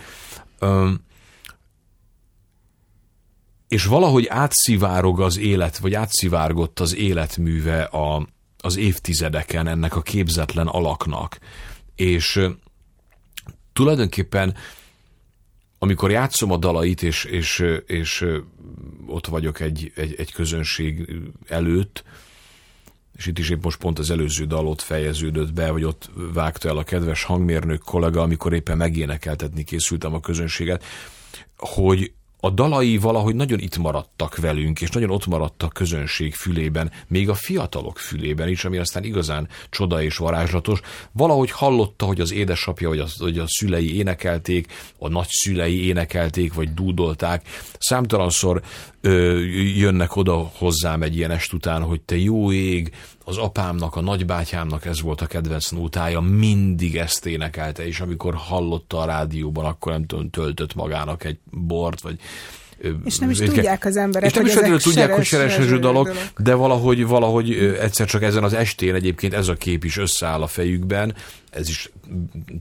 És 3.72 3.86
valahogy 3.86 4.28
átszivárog 4.28 5.22
az 5.22 5.38
élet, 5.38 5.78
vagy 5.78 5.94
átszivárgott 5.94 6.80
az 6.80 6.96
életműve 6.96 7.84
a, 7.84 8.28
az 8.58 8.78
évtizedeken 8.78 9.68
ennek 9.68 9.96
a 9.96 10.02
képzetlen 10.02 10.68
alaknak. 10.68 11.40
És 11.96 12.48
tulajdonképpen 13.74 14.56
amikor 15.78 16.12
játszom 16.12 16.52
a 16.52 16.58
dalait, 16.58 17.04
és, 17.04 17.24
és, 17.24 17.64
és 17.86 18.26
ott 19.08 19.28
vagyok 19.28 19.60
egy, 19.60 19.92
egy, 19.96 20.16
egy 20.18 20.32
közönség 20.32 21.16
előtt, 21.48 22.04
és 23.16 23.26
itt 23.26 23.40
is 23.40 23.50
épp 23.50 23.64
most 23.64 23.80
pont 23.80 24.00
az 24.00 24.10
előző 24.10 24.46
dalot 24.46 24.82
fejeződött 24.82 25.54
be, 25.54 25.72
vagy 25.72 25.84
ott 25.84 26.10
vágta 26.34 26.70
el 26.70 26.78
a 26.78 26.84
kedves 26.84 27.24
hangmérnök 27.24 27.84
kollega, 27.84 28.22
amikor 28.22 28.54
éppen 28.54 28.78
megénekeltetni 28.78 29.64
készültem 29.64 30.14
a 30.14 30.20
közönséget, 30.20 30.84
hogy 31.58 32.14
a 32.44 32.50
dalai 32.50 32.98
valahogy 32.98 33.36
nagyon 33.36 33.60
itt 33.60 33.78
maradtak 33.78 34.38
velünk, 34.38 34.82
és 34.82 34.90
nagyon 34.90 35.10
ott 35.10 35.26
maradtak 35.26 35.74
közönség 35.74 36.34
fülében, 36.34 36.92
még 37.08 37.30
a 37.30 37.34
fiatalok 37.34 37.98
fülében 37.98 38.48
is, 38.48 38.66
ami 38.66 38.78
aztán 38.78 39.04
igazán 39.04 39.48
csoda 39.70 40.02
és 40.04 40.18
varázslatos. 40.18 40.80
Valahogy 41.12 41.52
hallotta, 41.52 42.06
hogy 42.06 42.22
az 42.22 42.32
édesapja 42.32 42.88
vagy 42.90 43.00
a, 43.00 43.08
vagy 43.18 43.38
a 43.38 43.48
szülei 43.48 43.96
énekelték, 43.96 44.74
a 44.98 45.08
nagyszülei 45.08 45.86
énekelték, 45.86 46.54
vagy 46.54 46.74
dúdolták. 46.74 47.48
Számtalanszor 47.78 48.62
ö, 49.02 49.40
jönnek 49.76 50.16
oda 50.16 50.52
hozzám 50.58 51.02
egy 51.02 51.16
ilyen 51.16 51.32
est 51.32 51.54
után, 51.54 51.82
hogy 51.82 52.02
te 52.02 52.18
jó 52.18 52.52
ég, 52.52 52.92
az 53.26 53.38
apámnak, 53.38 53.96
a 53.96 54.02
nagybátyámnak 54.02 54.86
ez 54.86 55.02
volt 55.02 55.22
a 55.22 55.26
kedvenc 55.26 55.70
nótája, 55.70 56.20
mindig 56.20 56.98
ezt 56.98 57.26
énekelte, 57.26 57.86
és 57.86 58.00
amikor 58.00 58.36
hallotta 58.36 58.98
a 58.98 59.06
rádióban, 59.06 59.66
akkor 59.66 59.92
nem 59.92 60.06
tudom, 60.06 60.30
töltött 60.30 60.76
magának 60.76 61.24
egy 61.24 61.38
bort, 61.52 62.02
vagy 62.02 62.20
és 63.06 63.18
nem 63.18 63.30
is 63.30 63.40
őket, 63.40 63.54
tudják 63.54 63.86
az 63.86 63.98
emberek, 63.98 64.30
és 64.30 64.36
nem 64.36 64.44
hogy 64.44 64.52
is 64.52 64.58
ezek 64.58 64.82
tudják, 64.82 65.14
hogy 65.14 65.26
seresező 65.26 65.80
dalok, 65.80 66.08
dalok, 66.08 66.32
de 66.38 66.54
valahogy, 66.54 67.06
valahogy 67.06 67.52
egyszer 67.82 68.08
csak 68.08 68.24
ezen 68.24 68.44
az 68.44 68.54
estén 68.54 68.96
egyébként 68.96 69.34
ez 69.34 69.48
a 69.48 69.54
kép 69.54 69.84
is 69.84 69.98
összeáll 69.98 70.42
a 70.42 70.48
fejükben, 70.48 71.16
ez 71.52 71.70
is 71.70 71.92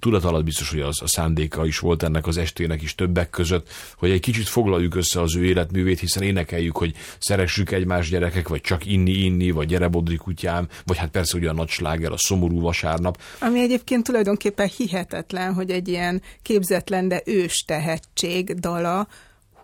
tudat 0.01 0.25
alatt 0.25 0.45
biztos, 0.45 0.71
hogy 0.71 0.81
az 0.81 1.03
a 1.03 1.09
szándéka 1.09 1.67
is 1.67 1.79
volt 1.79 2.03
ennek 2.03 2.27
az 2.27 2.37
estének 2.37 2.83
is 2.83 2.95
többek 2.95 3.31
között, 3.31 3.69
hogy 3.97 4.11
egy 4.11 4.21
kicsit 4.21 4.49
foglaljuk 4.49 4.95
össze 4.95 5.21
az 5.21 5.37
ő 5.37 5.45
életművét, 5.45 6.01
hiszen 6.01 6.23
énekeljük, 6.23 6.77
hogy 6.77 6.95
szeressük 7.19 7.71
egymás 7.71 8.09
gyerekek, 8.09 8.49
vagy 8.49 8.61
csak 8.61 8.87
inni-inni, 8.87 9.51
vagy 9.51 9.67
gyere 9.67 9.89
bodri 9.89 10.17
kutyám, 10.17 10.69
vagy 10.85 10.97
hát 10.97 11.11
persze 11.11 11.37
ugye 11.37 11.49
a 11.49 11.53
nagy 11.53 11.69
sláger, 11.69 12.13
a 12.13 12.19
szomorú 12.19 12.61
vasárnap. 12.61 13.21
Ami 13.39 13.61
egyébként 13.61 14.05
tulajdonképpen 14.05 14.71
hihetetlen, 14.77 15.55
hogy 15.55 15.71
egy 15.71 15.89
ilyen 15.89 16.23
képzetlen, 16.43 17.09
de 17.09 17.23
ős 17.25 17.65
tehetség 17.67 18.55
dala, 18.55 19.09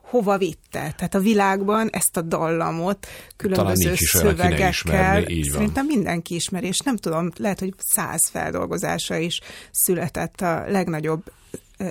hova 0.08 0.38
vitte. 0.38 0.92
Tehát 0.96 1.14
a 1.14 1.20
világban 1.20 1.88
ezt 1.90 2.16
a 2.16 2.20
dallamot 2.22 3.06
különböző 3.36 3.94
szövegekkel 3.94 4.68
ismerni, 4.68 5.42
szerintem 5.44 5.86
mindenki 5.86 6.34
ismeri, 6.34 6.66
és 6.66 6.78
nem 6.78 6.96
tudom, 6.96 7.30
lehet, 7.36 7.58
hogy 7.58 7.74
száz 7.78 8.28
feldolgozása 8.30 9.16
is 9.16 9.40
született. 9.70 10.40
A 10.40 10.64
legnagyobb 10.68 11.22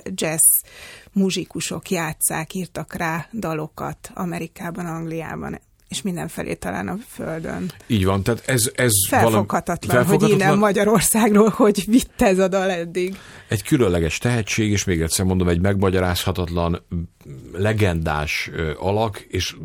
jazz 0.04 0.48
muzsikusok 1.12 1.90
játszák, 1.90 2.54
írtak 2.54 2.94
rá 2.94 3.28
dalokat 3.32 4.10
Amerikában, 4.14 4.86
Angliában, 4.86 5.60
és 5.88 6.02
mindenfelé 6.02 6.54
talán 6.54 6.88
a 6.88 6.96
Földön. 7.08 7.72
Így 7.86 8.04
van, 8.04 8.22
tehát 8.22 8.48
ez... 8.48 8.70
ez 8.74 8.92
felfoghatatlan, 9.08 9.78
valami, 9.88 10.06
felfoghatatlan, 10.06 10.30
hogy 10.30 10.40
innen 10.40 10.58
Magyarországról, 10.58 11.48
hogy 11.48 11.84
vitte 11.86 12.26
ez 12.26 12.38
a 12.38 12.48
dal 12.48 12.70
eddig. 12.70 13.16
Egy 13.48 13.62
különleges 13.62 14.18
tehetség, 14.18 14.70
és 14.70 14.84
még 14.84 15.00
egyszer 15.00 15.24
mondom, 15.24 15.48
egy 15.48 15.60
megmagyarázhatatlan, 15.60 16.82
legendás 17.52 18.50
alak, 18.78 19.18
és 19.28 19.56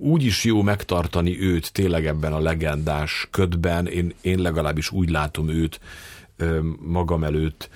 úgy 0.00 0.24
is 0.24 0.44
jó 0.44 0.62
megtartani 0.62 1.40
őt 1.40 1.72
tényleg 1.72 2.06
ebben 2.06 2.32
a 2.32 2.40
legendás 2.40 3.28
ködben, 3.30 3.86
én, 3.86 4.14
én 4.20 4.38
legalábbis 4.38 4.90
úgy 4.90 5.10
látom 5.10 5.48
őt 5.48 5.80
magam 6.78 7.24
előtt, 7.24 7.68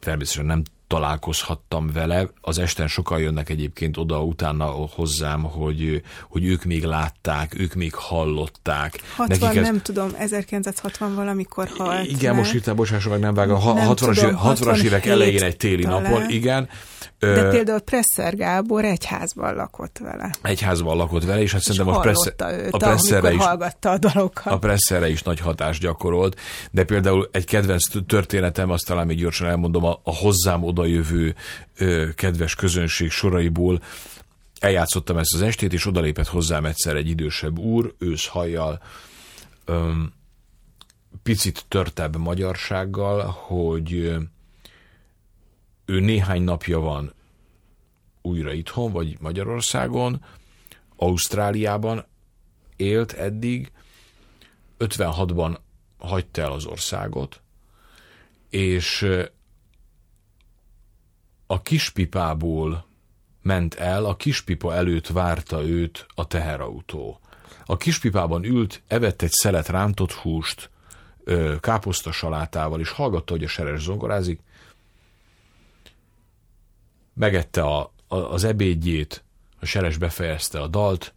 természetesen 0.00 0.46
nem 0.46 0.62
találkozhattam 0.90 1.90
vele. 1.92 2.28
Az 2.40 2.58
esten 2.58 2.88
sokan 2.88 3.18
jönnek 3.18 3.48
egyébként 3.48 3.96
oda 3.96 4.22
utána 4.22 4.64
hozzám, 4.64 5.42
hogy, 5.42 6.02
hogy 6.28 6.44
ők 6.44 6.64
még 6.64 6.84
látták, 6.84 7.58
ők 7.58 7.74
még 7.74 7.94
hallották. 7.94 9.00
60, 9.16 9.56
ez... 9.56 9.64
nem 9.64 9.80
tudom, 9.82 10.10
1960 10.18 11.14
valamikor 11.14 11.68
halt. 11.76 12.06
Igen, 12.06 12.34
most 12.34 12.54
írtam, 12.54 12.76
bocsásson 12.76 13.12
meg, 13.12 13.20
nem 13.20 13.34
vágom, 13.34 13.58
60-as, 13.62 14.32
60 14.36 14.80
évek 14.80 15.06
elején 15.06 15.42
egy 15.42 15.56
téli 15.56 15.82
talán. 15.82 16.02
napon, 16.02 16.30
igen. 16.30 16.68
De 17.20 17.26
Ö, 17.26 17.50
például 17.50 17.80
Presser 17.80 18.36
Gábor 18.36 18.84
egyházban 18.84 19.54
lakott 19.54 19.98
vele. 19.98 20.34
Egyházban 20.42 20.96
lakott 20.96 21.24
vele, 21.24 21.40
és 21.40 21.52
hát 21.52 21.60
és 21.60 21.66
szerintem 21.66 21.94
a, 21.94 22.00
pressze, 22.00 22.34
őt, 22.64 22.72
a 22.72 22.76
presszerre 22.76 23.32
is, 23.32 23.44
hallgatta 23.44 23.90
a 23.90 23.98
dalokat. 23.98 24.52
A 24.52 24.58
presszerre 24.58 25.08
is 25.08 25.22
nagy 25.22 25.40
hatást 25.40 25.80
gyakorolt, 25.80 26.40
de 26.70 26.84
például 26.84 27.28
egy 27.32 27.44
kedvenc 27.44 27.82
történetem, 28.06 28.70
azt 28.70 28.86
talán 28.86 29.06
még 29.06 29.18
gyorsan 29.18 29.48
elmondom, 29.48 29.84
a, 29.84 30.00
a 30.02 30.14
hozzám 30.14 30.64
odajövő 30.80 31.34
kedves 32.14 32.54
közönség 32.54 33.10
soraiból 33.10 33.82
eljátszottam 34.60 35.16
ezt 35.16 35.34
az 35.34 35.42
estét, 35.42 35.72
és 35.72 35.86
odalépett 35.86 36.26
hozzám 36.26 36.64
egyszer 36.64 36.96
egy 36.96 37.08
idősebb 37.08 37.58
úr, 37.58 37.94
őszhajjal, 37.98 38.82
öm, 39.64 40.12
picit 41.22 41.64
törtebb 41.68 42.16
magyarsággal, 42.16 43.26
hogy 43.26 43.92
ő 45.84 46.00
néhány 46.00 46.42
napja 46.42 46.78
van 46.78 47.12
újra 48.22 48.52
itthon, 48.52 48.92
vagy 48.92 49.16
Magyarországon, 49.20 50.24
Ausztráliában 50.96 52.06
élt 52.76 53.12
eddig, 53.12 53.72
56-ban 54.78 55.56
hagyta 55.98 56.42
el 56.42 56.52
az 56.52 56.64
országot, 56.64 57.40
és 58.50 59.06
a 61.50 61.62
kispipából 61.62 62.86
ment 63.42 63.74
el, 63.74 64.04
a 64.04 64.16
kispipa 64.16 64.74
előtt 64.74 65.06
várta 65.06 65.62
őt 65.62 66.06
a 66.14 66.26
teherautó. 66.26 67.20
A 67.64 67.76
kispipában 67.76 68.44
ült, 68.44 68.82
evett 68.86 69.22
egy 69.22 69.30
szelet 69.30 69.68
rántott 69.68 70.12
húst, 70.12 70.70
káposzta 71.60 72.12
salátával, 72.12 72.80
és 72.80 72.90
hallgatta, 72.90 73.32
hogy 73.32 73.44
a 73.44 73.48
seres 73.48 73.82
zongorázik. 73.82 74.40
Megette 77.14 77.62
a, 77.62 77.92
a, 78.08 78.16
az 78.16 78.44
ebédjét, 78.44 79.24
a 79.60 79.66
seres 79.66 79.96
befejezte 79.96 80.60
a 80.60 80.66
dalt, 80.66 81.14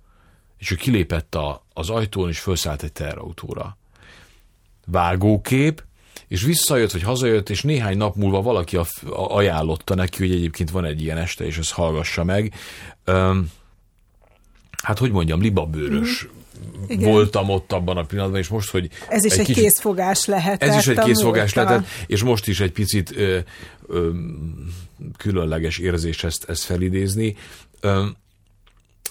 és 0.57 0.71
ő 0.71 0.75
kilépett 0.75 1.35
a, 1.35 1.63
az 1.73 1.89
ajtón, 1.89 2.29
és 2.29 2.39
felszállt 2.39 2.83
egy 2.83 2.91
terautóra. 2.91 3.77
Vágókép, 4.85 5.83
és 6.27 6.43
visszajött, 6.43 6.91
vagy 6.91 7.03
hazajött, 7.03 7.49
és 7.49 7.61
néhány 7.61 7.97
nap 7.97 8.15
múlva 8.15 8.41
valaki 8.41 8.75
a, 8.75 8.85
a, 9.09 9.35
ajánlotta 9.35 9.95
neki, 9.95 10.27
hogy 10.27 10.35
egyébként 10.35 10.69
van 10.69 10.85
egy 10.85 11.01
ilyen 11.01 11.17
este, 11.17 11.45
és 11.45 11.57
ezt 11.57 11.71
hallgassa 11.71 12.23
meg. 12.23 12.53
Öm, 13.03 13.49
hát, 14.81 14.97
hogy 14.97 15.11
mondjam, 15.11 15.41
libabőrös 15.41 16.25
mm 16.25 16.41
igen. 16.87 17.11
voltam 17.11 17.49
ott 17.49 17.71
abban 17.71 17.97
a 17.97 18.03
pillanatban, 18.03 18.39
és 18.39 18.47
most, 18.47 18.69
hogy... 18.69 18.89
Ez 19.09 19.25
is 19.25 19.31
egy, 19.31 19.39
egy 19.39 19.45
kicsit, 19.45 19.63
készfogás 19.63 20.25
lehet. 20.25 20.63
Ez 20.63 20.75
is 20.75 20.87
egy 20.87 20.99
készfogás 20.99 21.53
lehetett, 21.53 21.85
és 22.07 22.23
most 22.23 22.47
is 22.47 22.59
egy 22.59 22.71
picit 22.71 23.15
ö, 23.15 23.39
ö, 23.87 24.09
különleges 25.17 25.77
érzés 25.77 26.23
ezt, 26.23 26.49
ezt 26.49 26.63
felidézni. 26.63 27.35
Ö, 27.79 28.05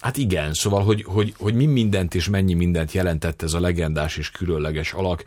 Hát 0.00 0.16
igen, 0.16 0.52
szóval, 0.52 0.84
hogy, 0.84 1.04
hogy, 1.06 1.34
hogy 1.38 1.54
mi 1.54 1.66
mindent 1.66 2.14
és 2.14 2.28
mennyi 2.28 2.54
mindent 2.54 2.92
jelentett 2.92 3.42
ez 3.42 3.52
a 3.52 3.60
legendás 3.60 4.16
és 4.16 4.30
különleges 4.30 4.92
alak, 4.92 5.24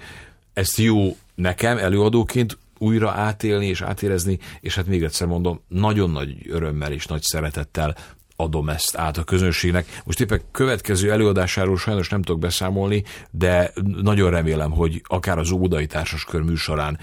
ezt 0.53 0.77
jó 0.77 1.17
nekem 1.35 1.77
előadóként 1.77 2.57
újra 2.77 3.11
átélni 3.11 3.65
és 3.65 3.81
átérezni, 3.81 4.39
és 4.59 4.75
hát 4.75 4.87
még 4.87 5.03
egyszer 5.03 5.27
mondom, 5.27 5.61
nagyon 5.67 6.09
nagy 6.09 6.35
örömmel 6.49 6.91
és 6.91 7.05
nagy 7.05 7.21
szeretettel 7.21 7.95
adom 8.35 8.69
ezt 8.69 8.97
át 8.97 9.17
a 9.17 9.23
közönségnek. 9.23 10.01
Most 10.05 10.21
éppen 10.21 10.41
következő 10.51 11.11
előadásáról 11.11 11.77
sajnos 11.77 12.09
nem 12.09 12.21
tudok 12.21 12.41
beszámolni, 12.41 13.03
de 13.31 13.71
nagyon 14.01 14.29
remélem, 14.29 14.71
hogy 14.71 15.01
akár 15.03 15.37
az 15.37 15.51
Óbudai 15.51 15.87
Kör 16.27 16.41
műsorán, 16.41 16.99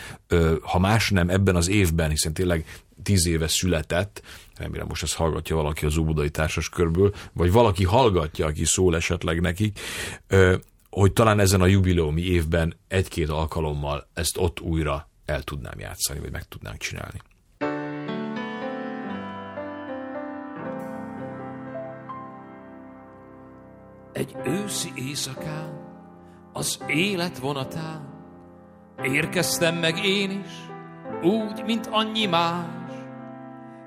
ha 0.63 0.79
más 0.79 1.11
nem 1.11 1.29
ebben 1.29 1.57
az 1.57 1.69
évben, 1.69 2.11
hiszen 2.11 2.33
tényleg 2.33 2.65
tíz 3.03 3.27
éve 3.27 3.49
született, 3.49 4.23
remélem 4.57 4.87
most 4.89 5.03
ezt 5.03 5.15
hallgatja 5.15 5.57
valaki 5.57 5.87
az 5.87 5.97
Óbudai 5.97 6.31
Körből, 6.73 7.15
vagy 7.33 7.53
valaki 7.53 7.85
hallgatja, 7.85 8.47
aki 8.47 8.65
szól 8.65 8.97
esetleg 8.97 9.41
nekik, 9.41 9.81
hogy 10.95 11.13
talán 11.13 11.41
ezen 11.41 11.61
a 11.61 11.67
jubileumi 11.67 12.23
évben 12.23 12.77
egy-két 12.89 13.29
alkalommal 13.29 14.09
ezt 14.15 14.39
ott 14.39 14.61
újra 14.61 15.09
el 15.25 15.43
tudnám 15.43 15.79
játszani, 15.79 16.21
vagy 16.21 16.33
meg 16.33 16.43
tudnánk 16.43 16.79
csinálni. 16.79 17.21
Egy 24.13 24.37
őszi 24.45 24.93
éjszakán, 24.95 25.81
az 26.53 26.79
élet 26.87 27.39
vonatán, 27.39 28.09
érkeztem 29.03 29.77
meg 29.77 30.05
én 30.05 30.31
is, 30.31 30.53
úgy, 31.23 31.63
mint 31.65 31.89
annyi 31.91 32.27
más, 32.27 32.91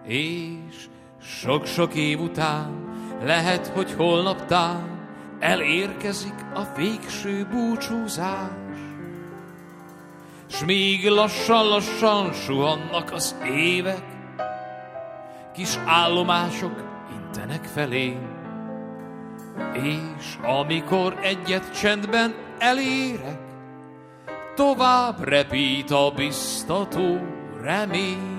és 0.04 0.90
sok-sok 1.22 1.96
év 1.96 2.20
után, 2.20 2.94
lehet, 3.22 3.68
hogy 3.68 3.92
holnaptán 3.92 4.95
elérkezik 5.40 6.46
a 6.54 6.62
végső 6.76 7.48
búcsúzás. 7.52 8.50
S 10.48 10.64
míg 10.66 11.08
lassan-lassan 11.08 12.34
suhannak 12.34 13.12
az 13.12 13.36
évek, 13.52 14.04
kis 15.54 15.78
állomások 15.86 16.84
intenek 17.12 17.64
felé, 17.64 18.18
és 19.74 20.38
amikor 20.44 21.20
egyet 21.22 21.80
csendben 21.80 22.36
elérek, 22.58 23.40
tovább 24.56 25.24
repít 25.24 25.92
a 25.92 26.12
biztató 26.16 27.20
remény. 27.62 28.35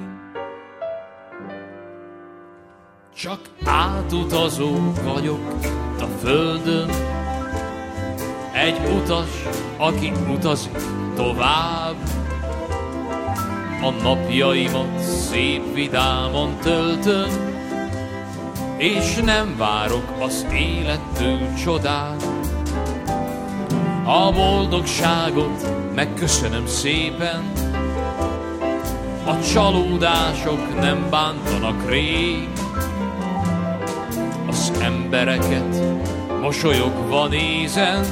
Csak 3.18 3.40
átutazó 3.64 4.92
vagyok 5.04 5.40
a 6.00 6.04
földön, 6.20 6.90
egy 8.52 8.78
utas, 8.94 9.42
aki 9.76 10.12
utazik 10.34 10.78
tovább. 11.14 11.96
A 13.82 13.90
napjaimat 14.02 14.98
szép 14.98 15.74
vidámon 15.74 16.56
töltöm, 16.60 17.30
és 18.76 19.14
nem 19.24 19.56
várok 19.56 20.12
az 20.20 20.46
élettől 20.52 21.54
csodát. 21.64 22.26
A 24.04 24.32
boldogságot 24.32 25.66
megköszönöm 25.94 26.66
szépen, 26.66 27.52
a 29.26 29.40
csalódások 29.52 30.80
nem 30.80 31.06
bántanak 31.10 31.90
rég. 31.90 32.48
Az 34.66 34.80
embereket 34.80 35.82
mosolyogva 36.40 37.28
nézem, 37.28 38.02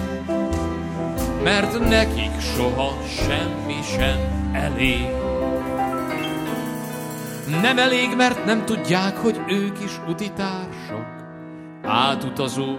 mert 1.42 1.88
nekik 1.88 2.40
soha 2.40 2.92
semmi 3.06 3.82
sem 3.82 4.50
elég. 4.52 5.06
Nem 7.62 7.78
elég, 7.78 8.16
mert 8.16 8.44
nem 8.44 8.64
tudják, 8.64 9.16
hogy 9.16 9.40
ők 9.48 9.82
is 9.84 10.00
utitársak, 10.08 11.06
átutazó, 11.82 12.76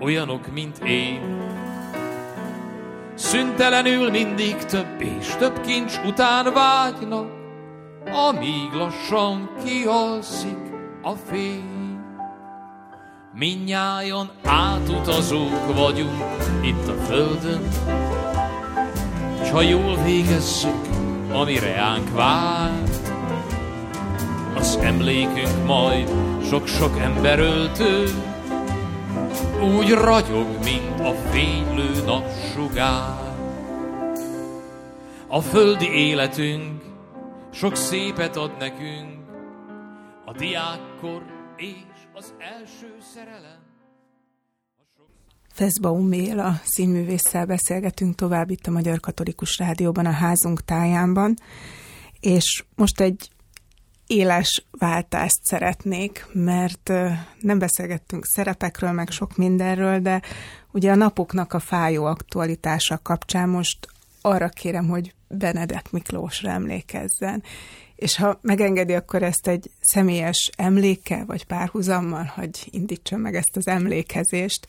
olyanok, 0.00 0.52
mint 0.52 0.78
én. 0.78 1.20
Szüntelenül 3.14 4.10
mindig 4.10 4.56
több 4.56 5.00
és 5.18 5.34
több 5.38 5.60
kincs 5.60 6.00
után 6.06 6.52
vágynak, 6.52 7.28
amíg 8.28 8.72
lassan 8.72 9.50
kialszik 9.64 10.58
a 11.02 11.12
fény. 11.12 11.79
Minnyájon 13.34 14.30
átutazók 14.44 15.74
vagyunk 15.74 16.22
itt 16.62 16.88
a 16.88 16.94
földön, 16.94 17.68
s 19.44 19.50
ha 19.50 19.60
jól 19.60 19.96
végezzük, 19.96 20.86
amire 21.32 21.74
ránk 21.74 22.12
vár, 22.14 22.82
az 24.54 24.78
emlékünk 24.82 25.66
majd 25.66 26.10
sok-sok 26.48 26.98
ember 26.98 27.38
öltő, 27.38 28.04
úgy 29.76 29.90
ragyog, 29.90 30.46
mint 30.64 31.00
a 31.00 31.12
fénylő 31.30 32.04
napsugár. 32.04 33.34
A 35.28 35.40
földi 35.40 35.92
életünk 35.92 36.82
sok 37.52 37.76
szépet 37.76 38.36
ad 38.36 38.50
nekünk, 38.58 39.18
a 40.24 40.32
diákkor 40.32 41.22
és 41.56 41.89
az 42.20 42.34
első 42.38 42.96
szerelem. 43.14 43.58
Feszbaum 45.52 46.08
Béla 46.08 46.60
színművésszel 46.64 47.46
beszélgetünk 47.46 48.14
tovább 48.14 48.50
itt 48.50 48.66
a 48.66 48.70
Magyar 48.70 49.00
Katolikus 49.00 49.58
Rádióban 49.58 50.06
a 50.06 50.10
házunk 50.10 50.64
tájánban, 50.64 51.36
és 52.20 52.64
most 52.74 53.00
egy 53.00 53.30
éles 54.06 54.66
váltást 54.70 55.44
szeretnék, 55.44 56.26
mert 56.32 56.88
nem 57.40 57.58
beszélgettünk 57.58 58.24
szerepekről, 58.24 58.92
meg 58.92 59.10
sok 59.10 59.36
mindenről, 59.36 59.98
de 59.98 60.22
ugye 60.72 60.90
a 60.90 60.94
napoknak 60.94 61.52
a 61.52 61.58
fájó 61.58 62.04
aktualitása 62.04 62.98
kapcsán 63.02 63.48
most 63.48 63.88
arra 64.20 64.48
kérem, 64.48 64.88
hogy 64.88 65.14
Benedek 65.28 65.90
Miklósra 65.90 66.50
emlékezzen. 66.50 67.42
És 68.00 68.16
ha 68.16 68.38
megengedi, 68.42 68.94
akkor 68.94 69.22
ezt 69.22 69.48
egy 69.48 69.70
személyes 69.80 70.50
emléke, 70.56 71.24
vagy 71.26 71.44
párhuzammal, 71.44 72.32
hogy 72.34 72.68
indítsam 72.70 73.20
meg 73.20 73.34
ezt 73.34 73.56
az 73.56 73.66
emlékezést, 73.66 74.68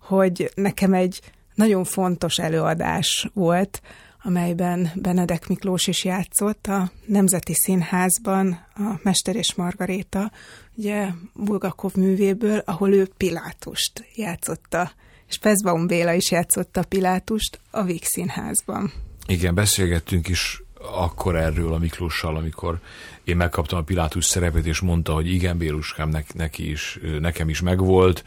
hogy 0.00 0.50
nekem 0.54 0.94
egy 0.94 1.20
nagyon 1.54 1.84
fontos 1.84 2.38
előadás 2.38 3.30
volt, 3.34 3.82
amelyben 4.22 4.90
Benedek 4.94 5.48
Miklós 5.48 5.86
is 5.86 6.04
játszott 6.04 6.66
a 6.66 6.90
Nemzeti 7.06 7.54
Színházban, 7.54 8.66
a 8.74 9.00
Mester 9.02 9.36
és 9.36 9.54
Margaréta, 9.54 10.32
ugye 10.74 11.08
Bulgakov 11.34 11.94
művéből, 11.94 12.62
ahol 12.64 12.92
ő 12.92 13.08
Pilátust 13.16 14.04
játszotta, 14.14 14.92
és 15.28 15.38
Pezbaum 15.38 15.86
Béla 15.86 16.12
is 16.12 16.30
játszotta 16.30 16.82
Pilátust 16.82 17.60
a 17.70 17.82
Víg 17.82 18.04
Színházban. 18.04 18.92
Igen, 19.26 19.54
beszélgettünk 19.54 20.28
is 20.28 20.62
akkor 20.90 21.36
erről 21.36 21.72
a 21.72 21.78
Miklóssal, 21.78 22.36
amikor 22.36 22.80
én 23.24 23.36
megkaptam 23.36 23.78
a 23.78 23.82
Pilátus 23.82 24.24
szerepet, 24.24 24.66
és 24.66 24.80
mondta, 24.80 25.12
hogy 25.12 25.32
igen, 25.32 25.58
Béruskám, 25.58 26.08
ne, 26.08 26.20
neki 26.34 26.70
is, 26.70 26.98
nekem 27.20 27.48
is 27.48 27.60
megvolt, 27.60 28.24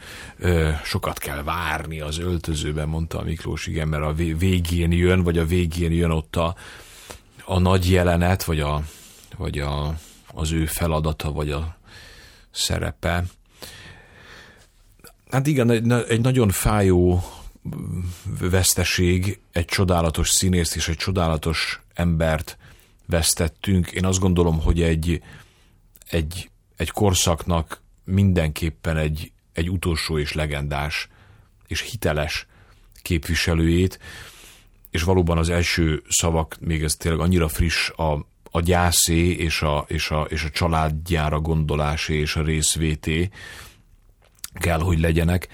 sokat 0.84 1.18
kell 1.18 1.42
várni 1.42 2.00
az 2.00 2.18
öltözőben, 2.18 2.88
mondta 2.88 3.18
a 3.18 3.22
Miklós, 3.22 3.66
igen, 3.66 3.88
mert 3.88 4.02
a 4.02 4.12
végén 4.14 4.92
jön, 4.92 5.22
vagy 5.22 5.38
a 5.38 5.46
végén 5.46 5.92
jön 5.92 6.10
ott 6.10 6.36
a, 6.36 6.54
a 7.44 7.58
nagy 7.58 7.90
jelenet, 7.90 8.44
vagy, 8.44 8.60
a, 8.60 8.82
vagy 9.36 9.58
a, 9.58 9.94
az 10.34 10.52
ő 10.52 10.66
feladata, 10.66 11.32
vagy 11.32 11.50
a 11.50 11.76
szerepe. 12.50 13.24
Hát 15.30 15.46
igen, 15.46 15.70
egy, 15.70 15.92
egy 16.08 16.20
nagyon 16.20 16.48
fájó 16.48 17.22
veszteség, 18.40 19.40
egy 19.52 19.64
csodálatos 19.64 20.28
színészt 20.28 20.76
és 20.76 20.88
egy 20.88 20.96
csodálatos 20.96 21.80
embert 21.96 22.58
vesztettünk. 23.06 23.90
Én 23.90 24.04
azt 24.04 24.18
gondolom, 24.20 24.60
hogy 24.60 24.82
egy, 24.82 25.22
egy, 26.08 26.50
egy 26.76 26.90
korszaknak 26.90 27.82
mindenképpen 28.04 28.96
egy, 28.96 29.32
egy 29.52 29.70
utolsó 29.70 30.18
és 30.18 30.32
legendás 30.32 31.08
és 31.66 31.80
hiteles 31.80 32.46
képviselőjét, 33.02 33.98
és 34.90 35.02
valóban 35.02 35.38
az 35.38 35.48
első 35.48 36.02
szavak, 36.08 36.56
még 36.60 36.82
ez 36.82 36.94
tényleg 36.94 37.20
annyira 37.20 37.48
friss, 37.48 37.88
a, 37.88 38.26
a 38.50 38.60
gyászé 38.60 39.30
és 39.30 39.62
a, 39.62 39.84
és, 39.88 40.10
a, 40.10 40.22
és 40.22 40.44
a 40.44 40.50
családjára 40.50 41.40
gondolásé 41.40 42.18
és 42.18 42.36
a 42.36 42.42
részvété 42.42 43.30
kell, 44.54 44.80
hogy 44.80 44.98
legyenek 44.98 45.48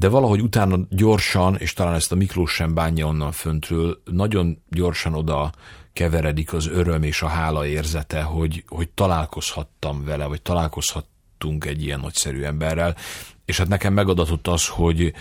de 0.00 0.08
valahogy 0.08 0.40
utána 0.40 0.78
gyorsan, 0.90 1.56
és 1.56 1.72
talán 1.72 1.94
ezt 1.94 2.12
a 2.12 2.14
Miklós 2.14 2.52
sem 2.52 2.74
bánja 2.74 3.06
onnan 3.06 3.32
föntről, 3.32 4.02
nagyon 4.04 4.62
gyorsan 4.68 5.14
oda 5.14 5.52
keveredik 5.92 6.52
az 6.52 6.66
öröm 6.66 7.02
és 7.02 7.22
a 7.22 7.26
hála 7.26 7.66
érzete, 7.66 8.22
hogy, 8.22 8.64
hogy 8.66 8.88
találkozhattam 8.88 10.04
vele, 10.04 10.24
vagy 10.24 10.42
találkozhattunk 10.42 11.64
egy 11.64 11.82
ilyen 11.82 12.00
nagyszerű 12.00 12.42
emberrel, 12.42 12.96
és 13.44 13.58
hát 13.58 13.68
nekem 13.68 13.92
megadatott 13.92 14.46
az, 14.46 14.66
hogy, 14.66 15.12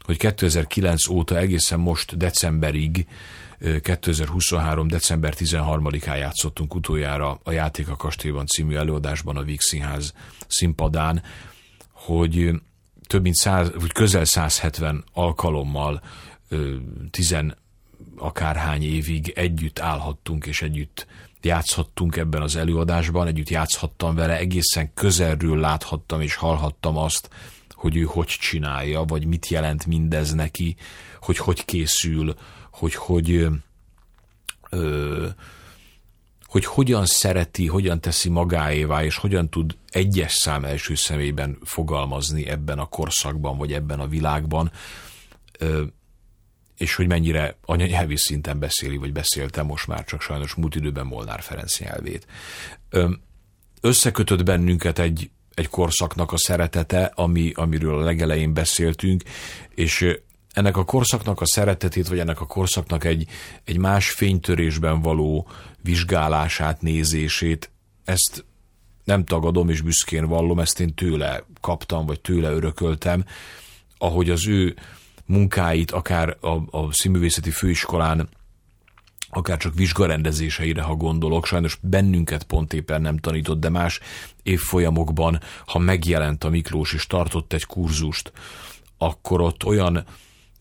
hogy 0.00 0.16
2009 0.16 1.08
óta 1.08 1.38
egészen 1.38 1.80
most 1.80 2.16
decemberig, 2.16 3.06
2023. 3.80 4.88
december 4.88 5.34
13-án 5.36 6.18
játszottunk 6.18 6.74
utoljára 6.74 7.40
a 7.42 7.50
Játék 7.50 7.88
a 7.88 7.96
Kastélyban 7.96 8.46
című 8.46 8.74
előadásban 8.74 9.36
a 9.36 9.42
Víg 9.42 9.60
Színház 9.60 10.12
színpadán, 10.46 11.22
hogy 11.92 12.50
több 13.06 13.22
mint 13.22 13.34
száz, 13.34 13.70
vagy 13.80 13.92
közel 13.92 14.24
170 14.24 15.04
alkalommal 15.12 16.02
tizen 17.10 17.56
akárhány 18.16 18.82
évig 18.82 19.32
együtt 19.34 19.78
állhattunk 19.78 20.46
és 20.46 20.62
együtt 20.62 21.06
játszhattunk 21.42 22.16
ebben 22.16 22.42
az 22.42 22.56
előadásban, 22.56 23.26
együtt 23.26 23.48
játszhattam 23.48 24.14
vele, 24.14 24.36
egészen 24.38 24.94
közelről 24.94 25.58
láthattam 25.58 26.20
és 26.20 26.34
hallhattam 26.34 26.96
azt, 26.96 27.28
hogy 27.70 27.96
ő 27.96 28.02
hogy 28.02 28.26
csinálja, 28.26 29.02
vagy 29.02 29.26
mit 29.26 29.48
jelent 29.48 29.86
mindez 29.86 30.32
neki, 30.32 30.76
hogy 31.20 31.36
hogy 31.36 31.64
készül, 31.64 32.34
hogy 32.70 32.94
hogy 32.94 33.48
ö, 34.70 35.26
hogy 36.56 36.64
hogyan 36.64 37.06
szereti, 37.06 37.66
hogyan 37.66 38.00
teszi 38.00 38.28
magáévá, 38.28 39.04
és 39.04 39.16
hogyan 39.16 39.48
tud 39.50 39.76
egyes 39.90 40.32
szám 40.32 40.64
első 40.64 40.94
személyben 40.94 41.58
fogalmazni 41.64 42.46
ebben 42.46 42.78
a 42.78 42.84
korszakban, 42.84 43.58
vagy 43.58 43.72
ebben 43.72 44.00
a 44.00 44.06
világban, 44.06 44.70
és 46.76 46.94
hogy 46.94 47.06
mennyire 47.06 47.56
anyanyelvi 47.64 48.16
szinten 48.16 48.58
beszéli, 48.58 48.96
vagy 48.96 49.12
beszélte 49.12 49.62
most 49.62 49.86
már 49.86 50.04
csak 50.04 50.20
sajnos 50.20 50.54
múlt 50.54 50.74
időben 50.74 51.06
Molnár 51.06 51.40
Ferenc 51.42 51.78
nyelvét. 51.78 52.26
Összekötött 53.80 54.44
bennünket 54.44 54.98
egy, 54.98 55.30
egy 55.54 55.68
korszaknak 55.68 56.32
a 56.32 56.38
szeretete, 56.38 57.12
ami, 57.14 57.52
amiről 57.54 57.98
a 57.98 58.04
legelején 58.04 58.54
beszéltünk, 58.54 59.22
és 59.74 60.18
ennek 60.56 60.76
a 60.76 60.84
korszaknak 60.84 61.40
a 61.40 61.46
szeretetét, 61.46 62.08
vagy 62.08 62.18
ennek 62.18 62.40
a 62.40 62.46
korszaknak 62.46 63.04
egy, 63.04 63.28
egy 63.64 63.78
más 63.78 64.10
fénytörésben 64.10 65.00
való 65.00 65.48
vizsgálását, 65.82 66.82
nézését, 66.82 67.70
ezt 68.04 68.44
nem 69.04 69.24
tagadom 69.24 69.68
és 69.68 69.80
büszkén 69.80 70.26
vallom, 70.26 70.58
ezt 70.58 70.80
én 70.80 70.94
tőle 70.94 71.44
kaptam, 71.60 72.06
vagy 72.06 72.20
tőle 72.20 72.50
örököltem, 72.50 73.24
ahogy 73.98 74.30
az 74.30 74.46
ő 74.46 74.76
munkáit, 75.26 75.90
akár 75.90 76.36
a, 76.40 76.78
a 76.78 76.92
színművészeti 76.92 77.50
főiskolán, 77.50 78.28
akár 79.28 79.56
csak 79.56 79.74
vizsgarendezéseire, 79.74 80.82
ha 80.82 80.94
gondolok, 80.94 81.46
sajnos 81.46 81.78
bennünket 81.82 82.44
pont 82.44 82.72
éppen 82.72 83.00
nem 83.00 83.18
tanított, 83.18 83.60
de 83.60 83.68
más 83.68 84.00
évfolyamokban, 84.42 85.40
ha 85.66 85.78
megjelent 85.78 86.44
a 86.44 86.48
Miklós 86.48 86.92
és 86.92 87.06
tartott 87.06 87.52
egy 87.52 87.64
kurzust, 87.64 88.32
akkor 88.98 89.40
ott 89.40 89.64
olyan 89.64 90.04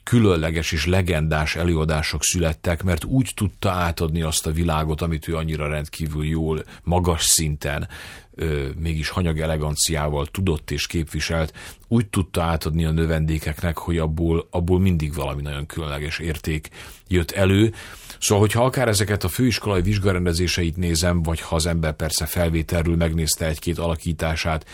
különleges 0.06 0.72
és 0.72 0.86
legendás 0.86 1.56
előadások 1.56 2.24
születtek, 2.24 2.84
mert 2.84 3.03
úgy 3.03 3.32
tudta 3.36 3.72
átadni 3.72 4.22
azt 4.22 4.47
a 4.47 4.51
világot, 4.51 5.01
amit 5.01 5.28
ő 5.28 5.36
annyira 5.36 5.68
rendkívül 5.68 6.26
jól, 6.26 6.64
magas 6.84 7.24
szinten, 7.24 7.88
ö, 8.36 8.68
mégis 8.78 9.10
hanyag 9.10 9.39
eleganciával 9.39 10.26
tudott 10.26 10.72
és 10.72 10.88
képviselt, 10.88 11.53
úgy 11.88 12.08
tudta 12.08 12.43
átadni 12.43 12.86
a 12.86 12.91
növendékeknek, 12.91 13.78
hogy 13.78 13.97
abból, 13.97 14.47
abból 14.51 14.80
mindig 14.80 15.14
valami 15.14 15.41
nagyon 15.41 15.66
különleges 15.66 16.20
érték 16.20 16.70
jött 17.08 17.32
elő. 17.32 17.74
Szóval, 18.20 18.43
hogyha 18.43 18.66
akár 18.66 18.88
ezeket 18.88 19.24
a 19.24 19.28
főiskolai 19.28 19.82
vizsgarendezéseit 19.82 20.78
nézem, 20.78 21.24
vagy 21.24 21.41
ha 21.41 21.56
az 21.56 21.66
ember 21.66 21.93
persze 21.93 22.26
felvételről 22.26 22.95
megnézte 22.95 23.45
egy-két 23.45 23.78
alakítását, 23.78 24.66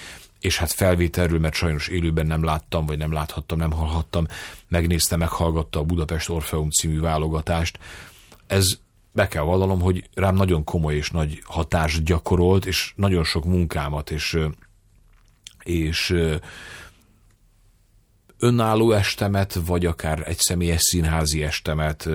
és 0.41 0.57
hát 0.57 0.71
felvételről, 0.71 1.39
mert 1.39 1.53
sajnos 1.53 1.87
élőben 1.87 2.25
nem 2.25 2.43
láttam, 2.43 2.85
vagy 2.85 2.97
nem 2.97 3.11
láthattam, 3.11 3.57
nem 3.57 3.71
hallhattam, 3.71 4.25
megnézte, 4.67 5.15
meghallgatta 5.15 5.79
a 5.79 5.83
Budapest 5.83 6.29
Orfeum 6.29 6.69
című 6.69 6.99
válogatást. 6.99 7.79
Ez 8.47 8.65
be 9.11 9.27
kell 9.27 9.43
vallanom, 9.43 9.81
hogy 9.81 10.09
rám 10.13 10.35
nagyon 10.35 10.63
komoly 10.63 10.95
és 10.95 11.09
nagy 11.09 11.41
hatást 11.45 12.03
gyakorolt, 12.03 12.65
és 12.65 12.93
nagyon 12.95 13.23
sok 13.23 13.45
munkámat 13.45 14.11
és, 14.11 14.37
és 15.63 16.15
önálló 18.39 18.91
estemet, 18.91 19.53
vagy 19.65 19.85
akár 19.85 20.23
egy 20.27 20.39
személyes 20.39 20.81
színházi 20.81 21.43
estemet, 21.43 22.09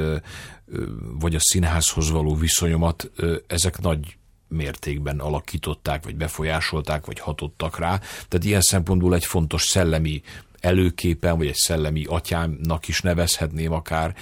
vagy 1.19 1.35
a 1.35 1.41
színházhoz 1.41 2.11
való 2.11 2.35
viszonyomat, 2.35 3.11
ezek 3.47 3.79
nagy 3.81 4.17
mértékben 4.49 5.19
alakították, 5.19 6.05
vagy 6.05 6.17
befolyásolták, 6.17 7.07
vagy 7.07 7.19
hatottak 7.19 7.79
rá. 7.79 7.99
Tehát 7.99 8.45
ilyen 8.45 8.61
szempontból 8.61 9.15
egy 9.15 9.25
fontos 9.25 9.63
szellemi 9.63 10.23
előképen, 10.61 11.37
vagy 11.37 11.47
egy 11.47 11.55
szellemi 11.55 12.05
atyámnak 12.05 12.89
is 12.89 13.01
nevezhetném 13.01 13.73
akár, 13.73 14.15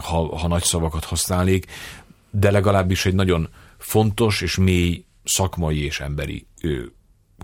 ha, 0.00 0.36
ha 0.36 0.48
nagy 0.48 0.62
szavakat 0.62 1.04
használnék, 1.04 1.66
de 2.30 2.50
legalábbis 2.50 3.06
egy 3.06 3.14
nagyon 3.14 3.48
fontos 3.78 4.40
és 4.40 4.56
mély 4.56 5.04
szakmai 5.24 5.84
és 5.84 6.00
emberi 6.00 6.46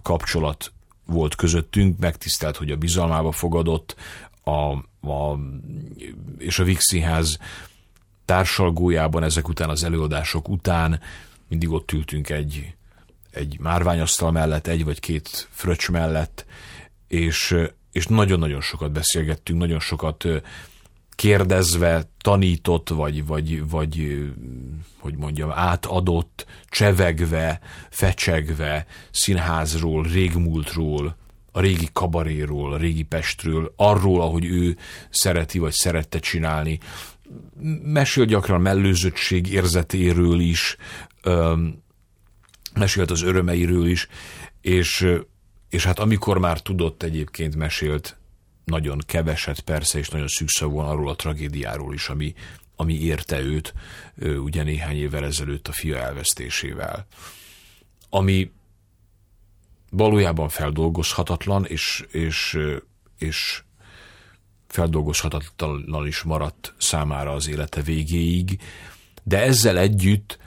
kapcsolat 0.02 0.72
volt 1.06 1.34
közöttünk, 1.34 1.98
megtisztelt, 1.98 2.56
hogy 2.56 2.70
a 2.70 2.76
bizalmába 2.76 3.32
fogadott, 3.32 3.96
a, 4.44 4.72
a, 5.10 5.38
és 6.38 6.58
a 6.58 6.64
Vixinház 6.64 7.38
társalgójában 8.24 9.22
ezek 9.22 9.48
után, 9.48 9.68
az 9.68 9.84
előadások 9.84 10.48
után 10.48 11.00
mindig 11.48 11.70
ott 11.70 11.92
ültünk 11.92 12.28
egy, 12.28 12.74
egy 13.30 13.56
márványasztal 13.60 14.30
mellett, 14.30 14.66
egy 14.66 14.84
vagy 14.84 15.00
két 15.00 15.48
fröccs 15.50 15.90
mellett, 15.90 16.46
és, 17.08 17.56
és 17.92 18.06
nagyon-nagyon 18.06 18.60
sokat 18.60 18.92
beszélgettünk, 18.92 19.58
nagyon 19.58 19.80
sokat 19.80 20.24
kérdezve, 21.10 22.10
tanított, 22.20 22.88
vagy, 22.88 23.26
vagy, 23.26 23.68
vagy 23.68 24.24
hogy 24.98 25.16
mondjam, 25.16 25.50
átadott, 25.50 26.46
csevegve, 26.68 27.60
fecsegve 27.90 28.86
színházról, 29.10 30.02
régmúltról, 30.02 31.16
a 31.52 31.60
régi 31.60 31.88
kabaréról, 31.92 32.72
a 32.72 32.76
régi 32.76 33.02
Pestről, 33.02 33.72
arról, 33.76 34.20
ahogy 34.20 34.44
ő 34.44 34.76
szereti, 35.10 35.58
vagy 35.58 35.72
szerette 35.72 36.18
csinálni. 36.18 36.78
Mesél 37.82 38.24
gyakran 38.24 38.60
mellőzöttség 38.60 39.52
érzetéről 39.52 40.40
is, 40.40 40.76
mesélt 42.74 43.10
az 43.10 43.22
örömeiről 43.22 43.86
is, 43.86 44.08
és, 44.60 45.06
és 45.68 45.84
hát 45.84 45.98
amikor 45.98 46.38
már 46.38 46.60
tudott 46.60 47.02
egyébként 47.02 47.56
mesélt 47.56 48.16
nagyon 48.64 48.98
keveset 49.06 49.60
persze, 49.60 49.98
és 49.98 50.08
nagyon 50.08 50.28
szűkszavúan 50.28 50.88
arról 50.88 51.08
a 51.08 51.16
tragédiáról 51.16 51.94
is, 51.94 52.08
ami, 52.08 52.34
ami 52.76 53.00
érte 53.00 53.40
őt 53.40 53.74
ugye 54.22 54.62
néhány 54.62 54.96
évvel 54.96 55.24
ezelőtt 55.24 55.68
a 55.68 55.72
fia 55.72 55.98
elvesztésével. 55.98 57.06
Ami 58.10 58.50
valójában 59.90 60.48
feldolgozhatatlan, 60.48 61.64
és, 61.64 62.04
és, 62.10 62.58
és 63.18 63.62
feldolgozhatatlan 64.66 66.06
is 66.06 66.22
maradt 66.22 66.74
számára 66.78 67.32
az 67.32 67.48
élete 67.48 67.82
végéig, 67.82 68.60
de 69.22 69.42
ezzel 69.42 69.78
együtt 69.78 70.38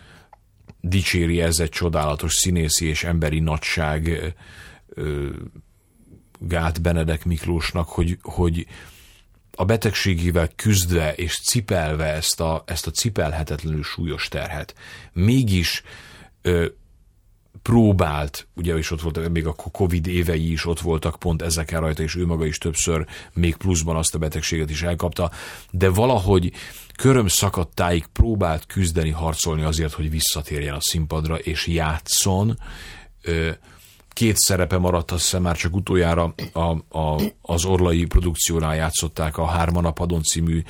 dicséri 0.81 1.41
ez 1.41 1.59
egy 1.59 1.69
csodálatos 1.69 2.33
színészi 2.33 2.85
és 2.85 3.03
emberi 3.03 3.39
nagyság 3.39 4.33
Gát 6.39 6.81
Benedek 6.81 7.25
Miklósnak, 7.25 7.87
hogy, 7.87 8.17
hogy 8.21 8.67
a 9.51 9.65
betegségével 9.65 10.49
küzdve 10.55 11.13
és 11.13 11.39
cipelve 11.39 12.05
ezt 12.05 12.39
a, 12.39 12.63
ezt 12.65 12.87
a 12.87 12.91
cipelhetetlenül 12.91 13.83
súlyos 13.83 14.27
terhet, 14.27 14.75
mégis 15.13 15.83
ö, 16.41 16.65
próbált, 17.61 18.47
ugye 18.55 18.77
is 18.77 18.91
ott 18.91 19.01
volt, 19.01 19.29
még 19.29 19.45
a 19.45 19.53
Covid 19.53 20.07
évei 20.07 20.51
is 20.51 20.65
ott 20.65 20.79
voltak 20.79 21.19
pont 21.19 21.41
ezeken 21.41 21.79
rajta, 21.79 22.03
és 22.03 22.15
ő 22.15 22.25
maga 22.25 22.45
is 22.45 22.57
többször 22.57 23.05
még 23.33 23.55
pluszban 23.55 23.95
azt 23.95 24.15
a 24.15 24.17
betegséget 24.17 24.69
is 24.69 24.81
elkapta, 24.81 25.31
de 25.71 25.89
valahogy 25.89 26.51
köröm 26.99 27.27
szakadtáig 27.27 28.05
próbált 28.05 28.65
küzdeni, 28.65 29.09
harcolni 29.09 29.63
azért, 29.63 29.93
hogy 29.93 30.09
visszatérjen 30.09 30.73
a 30.73 30.81
színpadra, 30.81 31.37
és 31.37 31.67
játszon. 31.67 32.59
Két 34.09 34.37
szerepe 34.37 34.77
maradt, 34.77 35.11
azt 35.11 35.23
hiszem 35.23 35.41
már 35.41 35.55
csak 35.55 35.75
utoljára 35.75 36.33
a, 36.53 36.99
a, 36.99 37.21
az 37.41 37.65
Orlai 37.65 38.05
produkciónál 38.05 38.75
játszották 38.75 39.37
a 39.37 39.45
Hárman 39.45 39.85
a 39.85 39.91
padon 39.91 40.23
című 40.23 40.63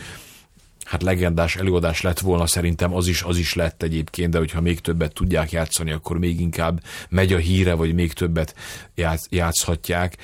hát 0.83 1.03
legendás 1.03 1.55
előadás 1.55 2.01
lett 2.01 2.19
volna, 2.19 2.47
szerintem 2.47 2.93
az 2.95 3.07
is, 3.07 3.21
az 3.21 3.37
is 3.37 3.53
lett 3.53 3.83
egyébként, 3.83 4.31
de 4.31 4.37
hogyha 4.37 4.61
még 4.61 4.79
többet 4.79 5.13
tudják 5.13 5.51
játszani, 5.51 5.91
akkor 5.91 6.17
még 6.17 6.39
inkább 6.39 6.83
megy 7.09 7.33
a 7.33 7.37
híre, 7.37 7.73
vagy 7.73 7.93
még 7.93 8.13
többet 8.13 8.55
játsz, 8.95 9.27
játszhatják. 9.29 10.17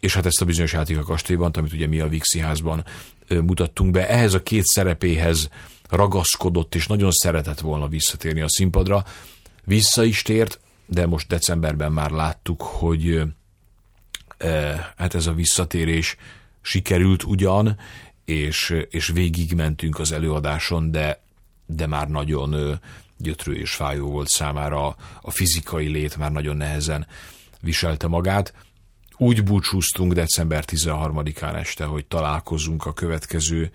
És 0.00 0.14
hát 0.14 0.26
ezt 0.26 0.40
a 0.40 0.44
bizonyos 0.44 0.72
játék 0.72 0.98
a 0.98 1.02
kastélyban, 1.02 1.50
amit 1.54 1.72
ugye 1.72 1.86
mi 1.86 2.00
a 2.00 2.08
Vixi 2.08 2.38
házban 2.38 2.84
mutattunk 3.28 3.90
be, 3.90 4.08
ehhez 4.08 4.34
a 4.34 4.42
két 4.42 4.64
szerepéhez 4.64 5.48
ragaszkodott, 5.90 6.74
és 6.74 6.86
nagyon 6.86 7.10
szeretett 7.10 7.60
volna 7.60 7.88
visszatérni 7.88 8.40
a 8.40 8.48
színpadra. 8.48 9.04
Vissza 9.64 10.04
is 10.04 10.22
tért, 10.22 10.60
de 10.86 11.06
most 11.06 11.28
decemberben 11.28 11.92
már 11.92 12.10
láttuk, 12.10 12.62
hogy 12.62 13.22
hát 14.96 15.14
ez 15.14 15.26
a 15.26 15.32
visszatérés 15.32 16.16
sikerült 16.60 17.22
ugyan, 17.22 17.78
és, 18.24 18.74
és 18.90 19.06
végigmentünk 19.06 19.98
az 19.98 20.12
előadáson, 20.12 20.90
de, 20.90 21.22
de 21.66 21.86
már 21.86 22.08
nagyon 22.08 22.80
gyötrő 23.16 23.54
és 23.54 23.74
fájó 23.74 24.10
volt 24.10 24.28
számára, 24.28 24.96
a 25.20 25.30
fizikai 25.30 25.86
lét 25.86 26.16
már 26.16 26.32
nagyon 26.32 26.56
nehezen 26.56 27.06
viselte 27.60 28.06
magát. 28.06 28.54
Úgy 29.16 29.44
búcsúztunk 29.44 30.12
december 30.12 30.64
13-án 30.66 31.54
este, 31.54 31.84
hogy 31.84 32.06
találkozunk 32.06 32.86
a 32.86 32.92
következő, 32.92 33.70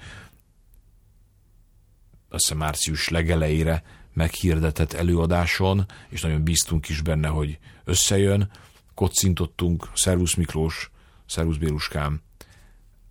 azt 2.30 2.54
március 2.54 3.10
legelejére 3.10 3.84
meghirdetett 4.14 4.94
előadáson, 4.94 5.86
és 6.10 6.22
nagyon 6.22 6.44
bíztunk 6.44 6.90
is 6.90 7.02
benne, 7.02 7.28
hogy 7.28 7.60
összejön. 7.84 8.52
Kocintottunk, 8.94 9.90
Szervusz 9.94 10.34
Miklós, 10.34 10.92
Szervusz 11.26 11.58
Béluskám, 11.58 12.22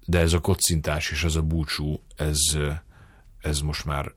de 0.05 0.19
ez 0.19 0.33
a 0.33 0.41
kocintás 0.41 1.11
és 1.11 1.25
ez 1.25 1.35
a 1.35 1.43
búcsú, 1.43 2.03
ez, 2.17 2.39
ez 3.41 3.61
most 3.61 3.85
már 3.85 4.15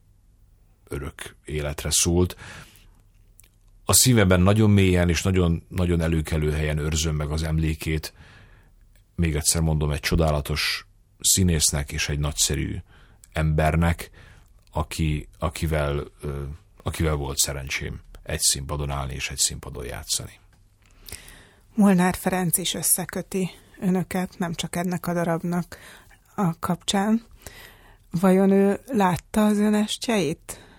örök 0.88 1.36
életre 1.45 1.89
szólt. 1.91 2.36
A 3.92 3.94
szívemben 3.94 4.42
nagyon 4.42 4.70
mélyen 4.70 5.10
és 5.10 5.22
nagyon, 5.22 5.64
nagyon 5.68 6.02
előkelő 6.02 6.52
helyen 6.52 6.78
őrzöm 6.78 7.16
meg 7.16 7.30
az 7.30 7.44
emlékét. 7.44 8.14
Még 9.16 9.36
egyszer 9.36 9.62
mondom, 9.62 9.92
egy 9.92 10.00
csodálatos 10.00 10.88
színésznek 11.20 11.92
és 11.92 12.10
egy 12.10 12.20
nagyszerű 12.20 12.76
embernek, 13.34 14.10
aki, 14.72 15.28
akivel, 15.39 16.04
akivel 16.84 17.16
volt 17.16 17.38
szerencsém 17.38 18.00
egy 18.24 18.39
színpadon 18.39 18.89
állni 18.89 19.14
és 19.14 19.30
egy 19.30 19.38
színpadon 19.38 19.86
játszani. 19.86 20.39
Molnár 21.74 22.16
Ferenc 22.16 22.58
is 22.58 22.74
összeköti 22.74 23.50
önöket, 23.80 24.38
nem 24.38 24.54
csak 24.54 24.76
ennek 24.76 25.08
a 25.08 25.14
darabnak 25.14 25.78
a 26.36 26.60
kapcsán. 26.60 27.26
Vajon 28.12 28.52
ő 28.52 28.80
látta 28.86 29.46
az 29.46 29.58
ön 29.58 29.74
estjeit? 29.74 30.70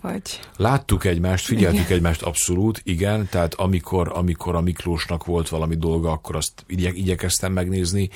Vagy... 0.00 0.40
Láttuk 0.56 1.04
egymást, 1.04 1.44
figyeltük 1.44 1.80
igen. 1.80 1.92
egymást 1.92 2.22
abszolút, 2.22 2.80
igen, 2.84 3.28
tehát 3.30 3.54
amikor, 3.54 4.12
amikor 4.14 4.54
a 4.54 4.60
Miklósnak 4.60 5.24
volt 5.24 5.48
valami 5.48 5.76
dolga, 5.76 6.10
akkor 6.10 6.36
azt 6.36 6.64
igye, 6.66 6.90
igyekeztem 6.92 7.52
megnézni, 7.52 8.08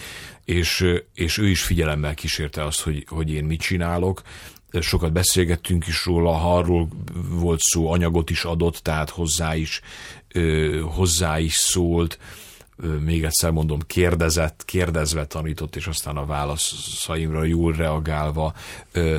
és, 0.45 0.87
és 1.15 1.39
ő 1.39 1.49
is 1.49 1.63
figyelemmel 1.63 2.15
kísérte 2.15 2.65
azt, 2.65 2.81
hogy, 2.81 3.07
hogy 3.09 3.31
én 3.31 3.45
mit 3.45 3.61
csinálok, 3.61 4.23
sokat 4.81 5.13
beszélgettünk 5.13 5.87
is 5.87 6.05
róla, 6.05 6.33
ha 6.33 6.57
arról 6.57 6.89
volt 7.29 7.61
szó, 7.61 7.91
anyagot 7.91 8.31
is 8.31 8.45
adott, 8.45 8.77
tehát 8.77 9.11
hozzá 9.11 9.57
is, 9.57 9.81
hozzá 10.83 11.39
is 11.39 11.55
szólt, 11.55 12.19
még 12.77 13.25
egyszer 13.25 13.51
mondom, 13.51 13.81
kérdezett, 13.87 14.65
kérdezve 14.65 15.27
tanított, 15.27 15.77
és 15.77 15.87
aztán 15.87 16.17
a 16.17 16.27
válaszaimra 16.27 17.45
jól 17.45 17.73
reagálva 17.73 18.55
ö, 18.93 19.17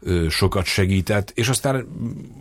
ö, 0.00 0.28
sokat 0.28 0.64
segített, 0.64 1.30
és 1.30 1.48
aztán, 1.48 1.86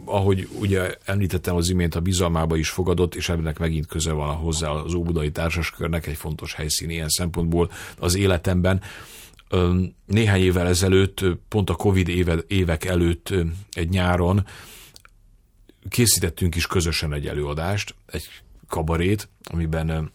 ahogy 0.05 0.47
ugye 0.59 0.95
említettem 1.05 1.55
az 1.55 1.69
imént, 1.69 1.95
a 1.95 2.01
bizalmába 2.01 2.55
is 2.55 2.69
fogadott, 2.69 3.15
és 3.15 3.29
ennek 3.29 3.59
megint 3.59 3.87
köze 3.87 4.11
van 4.11 4.29
a 4.29 4.33
hozzá 4.33 4.69
az 4.69 4.93
Óbudai 4.93 5.31
Társaskörnek, 5.31 6.07
egy 6.07 6.17
fontos 6.17 6.53
helyszín 6.53 6.89
ilyen 6.89 7.09
szempontból 7.09 7.71
az 7.99 8.15
életemben. 8.15 8.81
Néhány 10.05 10.41
évvel 10.41 10.67
ezelőtt, 10.67 11.25
pont 11.47 11.69
a 11.69 11.75
Covid 11.75 12.07
éve, 12.07 12.37
évek 12.47 12.85
előtt 12.85 13.33
egy 13.71 13.89
nyáron 13.89 14.45
készítettünk 15.89 16.55
is 16.55 16.67
közösen 16.67 17.13
egy 17.13 17.27
előadást, 17.27 17.95
egy 18.05 18.27
kabarét, 18.67 19.29
amiben 19.43 20.11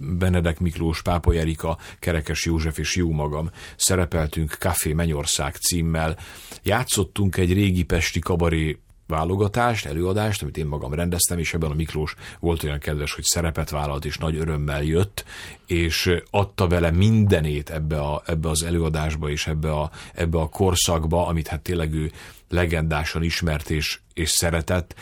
Benedek 0.00 0.58
Miklós, 0.58 1.02
Pápa 1.02 1.34
Erika, 1.34 1.78
Kerekes 1.98 2.44
József 2.44 2.78
és 2.78 2.96
jó 2.96 3.10
magam 3.10 3.50
szerepeltünk 3.76 4.50
Café 4.50 4.92
Mennyország 4.92 5.54
címmel. 5.54 6.18
Játszottunk 6.62 7.36
egy 7.36 7.52
régi 7.52 7.82
pesti 7.82 8.18
kabaré 8.18 8.78
válogatást, 9.06 9.86
előadást, 9.86 10.42
amit 10.42 10.56
én 10.56 10.66
magam 10.66 10.94
rendeztem, 10.94 11.38
és 11.38 11.54
ebben 11.54 11.70
a 11.70 11.74
Miklós 11.74 12.14
volt 12.40 12.62
olyan 12.62 12.78
kedves, 12.78 13.14
hogy 13.14 13.24
szerepet 13.24 13.70
vállalt, 13.70 14.04
és 14.04 14.18
nagy 14.18 14.36
örömmel 14.36 14.82
jött, 14.82 15.24
és 15.66 16.10
adta 16.30 16.68
vele 16.68 16.90
mindenét 16.90 17.70
ebbe, 17.70 18.00
a, 18.00 18.22
ebbe 18.26 18.48
az 18.48 18.62
előadásba, 18.62 19.30
és 19.30 19.46
ebbe 19.46 19.72
a, 19.72 19.90
ebbe 20.14 20.38
a 20.38 20.48
korszakba, 20.48 21.26
amit 21.26 21.48
hát 21.48 21.60
tényleg 21.60 21.92
ő 21.92 22.12
legendásan 22.48 23.22
ismert 23.22 23.70
és, 23.70 23.98
és 24.14 24.30
szeretett 24.30 24.94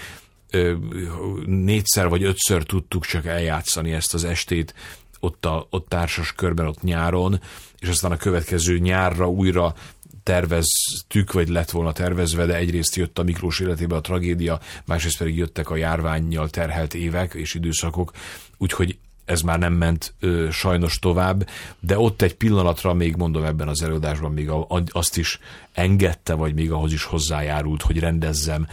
négyszer 1.47 2.09
vagy 2.09 2.23
ötször 2.23 2.63
tudtuk 2.63 3.05
csak 3.05 3.27
eljátszani 3.27 3.93
ezt 3.93 4.15
az 4.15 4.25
estét 4.25 4.75
ott, 5.21 5.45
a, 5.45 5.67
ott 5.71 5.89
társas 5.89 6.33
körben, 6.33 6.67
ott 6.67 6.83
nyáron, 6.83 7.41
és 7.79 7.89
aztán 7.89 8.13
a 8.13 8.17
következő 8.17 8.79
nyárra 8.79 9.29
újra 9.29 9.75
terveztük, 10.23 11.33
vagy 11.33 11.49
lett 11.49 11.71
volna 11.71 11.93
tervezve, 11.93 12.47
de 12.47 12.57
egyrészt 12.57 12.97
jött 12.97 13.19
a 13.19 13.23
Miklós 13.23 13.61
életébe 13.61 13.97
a 13.97 14.01
tragédia, 14.01 14.61
másrészt 14.85 15.19
pedig 15.19 15.37
jöttek 15.37 15.71
a 15.71 15.77
járványjal 15.77 16.51
terhelt 16.51 16.95
évek 16.95 17.35
és 17.35 17.55
időszakok, 17.55 18.13
úgyhogy 18.59 18.99
ez 19.25 19.41
már 19.41 19.59
nem 19.59 19.73
ment 19.73 20.15
ö, 20.21 20.49
sajnos 20.51 20.99
tovább, 20.99 21.49
de 21.81 21.99
ott 21.99 22.23
egy 22.23 22.35
pillanatra 22.35 22.95
még 22.95 23.17
mondom 23.17 23.45
ebben 23.45 23.69
az 23.69 23.83
előadásban 23.83 24.33
még 24.33 24.49
a, 24.49 24.67
azt 24.89 25.17
is 25.17 25.39
engedte, 25.73 26.35
vagy 26.35 26.55
még 26.55 26.73
ahhoz 26.73 26.93
is 26.93 27.05
hozzájárult, 27.05 27.83
hogy 27.83 27.99
rendezzem 27.99 28.67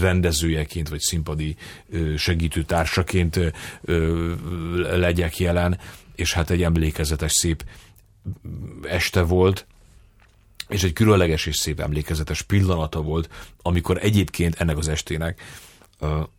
rendezőjeként, 0.00 0.88
vagy 0.88 1.00
színpadi 1.00 1.56
segítőtársaként 2.16 3.40
legyek 4.76 5.38
jelen, 5.38 5.78
és 6.14 6.32
hát 6.32 6.50
egy 6.50 6.62
emlékezetes, 6.62 7.32
szép 7.32 7.64
este 8.82 9.22
volt, 9.22 9.66
és 10.68 10.82
egy 10.82 10.92
különleges 10.92 11.46
és 11.46 11.56
szép 11.56 11.80
emlékezetes 11.80 12.42
pillanata 12.42 13.02
volt, 13.02 13.28
amikor 13.62 13.98
egyébként 14.02 14.54
ennek 14.54 14.76
az 14.76 14.88
estének, 14.88 15.40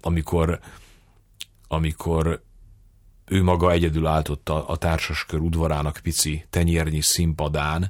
amikor, 0.02 0.60
amikor 1.68 2.42
ő 3.26 3.44
maga 3.44 3.72
egyedül 3.72 4.08
állt 4.08 4.30
ott 4.30 4.50
a, 4.50 4.70
a 4.70 4.78
társaskör 4.78 5.40
udvarának 5.40 6.00
pici 6.04 6.46
tenyérnyi 6.50 7.02
színpadán, 7.02 7.90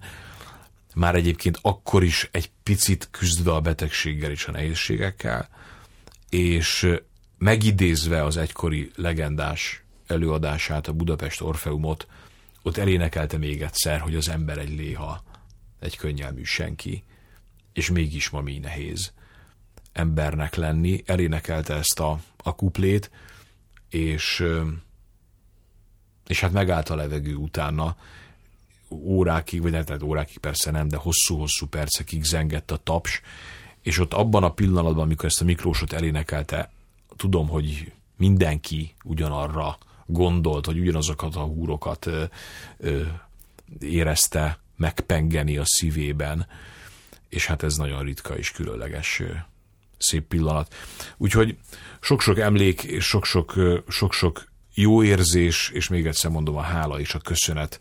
már 0.97 1.15
egyébként 1.15 1.59
akkor 1.61 2.03
is 2.03 2.29
egy 2.31 2.51
picit 2.63 3.07
küzdve 3.11 3.51
a 3.53 3.61
betegséggel 3.61 4.31
és 4.31 4.45
a 4.45 4.51
nehézségekkel, 4.51 5.49
és 6.29 6.93
megidézve 7.37 8.23
az 8.23 8.37
egykori 8.37 8.91
legendás 8.95 9.83
előadását, 10.07 10.87
a 10.87 10.93
Budapest 10.93 11.41
Orfeumot, 11.41 12.07
ott 12.61 12.77
elénekelte 12.77 13.37
még 13.37 13.61
egyszer, 13.61 13.99
hogy 13.99 14.15
az 14.15 14.29
ember 14.29 14.57
egy 14.57 14.77
léha, 14.77 15.23
egy 15.79 15.97
könnyelmű 15.97 16.43
senki, 16.43 17.03
és 17.73 17.89
mégis 17.89 18.29
ma 18.29 18.41
mi 18.41 18.57
nehéz 18.57 19.13
embernek 19.93 20.55
lenni. 20.55 21.03
Elénekelte 21.05 21.73
ezt 21.73 21.99
a, 21.99 22.19
a 22.37 22.55
kuplét, 22.55 23.11
és, 23.89 24.43
és 26.27 26.39
hát 26.39 26.51
megállt 26.51 26.89
a 26.89 26.95
levegő 26.95 27.35
utána, 27.35 27.95
órákig, 28.91 29.61
vagy 29.61 29.73
hát 29.73 30.03
órákig 30.03 30.37
persze 30.37 30.71
nem, 30.71 30.87
de 30.87 30.97
hosszú-hosszú 30.97 31.65
percekig 31.65 32.23
zengett 32.23 32.71
a 32.71 32.77
taps, 32.83 33.21
és 33.81 33.99
ott 33.99 34.13
abban 34.13 34.43
a 34.43 34.53
pillanatban, 34.53 35.03
amikor 35.03 35.25
ezt 35.25 35.41
a 35.41 35.45
Miklósot 35.45 35.93
elénekelte, 35.93 36.71
tudom, 37.15 37.47
hogy 37.47 37.91
mindenki 38.17 38.95
ugyanarra 39.03 39.77
gondolt, 40.05 40.65
hogy 40.65 40.79
ugyanazokat 40.79 41.35
a 41.35 41.43
húrokat 41.43 42.05
ö, 42.05 42.23
ö, 42.77 43.01
érezte 43.79 44.59
megpengeni 44.75 45.57
a 45.57 45.65
szívében, 45.65 46.47
és 47.29 47.45
hát 47.45 47.63
ez 47.63 47.75
nagyon 47.75 48.03
ritka 48.03 48.37
és 48.37 48.51
különleges 48.51 49.21
szép 49.97 50.27
pillanat. 50.27 50.75
Úgyhogy 51.17 51.57
sok-sok 51.99 52.39
emlék 52.39 52.83
és 52.83 53.05
sok-sok, 53.05 53.53
sok-sok 53.87 54.51
jó 54.73 55.03
érzés, 55.03 55.69
és 55.69 55.87
még 55.87 56.05
egyszer 56.05 56.31
mondom 56.31 56.55
a 56.55 56.61
hála 56.61 56.99
és 56.99 57.13
a 57.13 57.19
köszönet, 57.19 57.79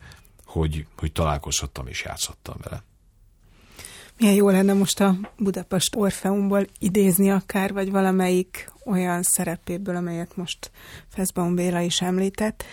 hogy, 0.57 0.87
hogy 0.97 1.13
találkozhattam 1.13 1.87
és 1.87 2.05
játszhattam 2.05 2.57
vele. 2.63 2.83
Milyen 4.19 4.35
jó 4.35 4.49
lenne 4.49 4.73
most 4.73 5.01
a 5.01 5.17
Budapest 5.37 5.97
Orfeumból 5.97 6.67
idézni 6.79 7.31
akár, 7.31 7.73
vagy 7.73 7.91
valamelyik 7.91 8.73
olyan 8.85 9.23
szerepéből, 9.23 9.97
amelyet 9.97 10.37
most 10.37 10.71
Feszbaum 11.09 11.55
Béla 11.55 11.81
is 11.81 12.01
említett. 12.01 12.65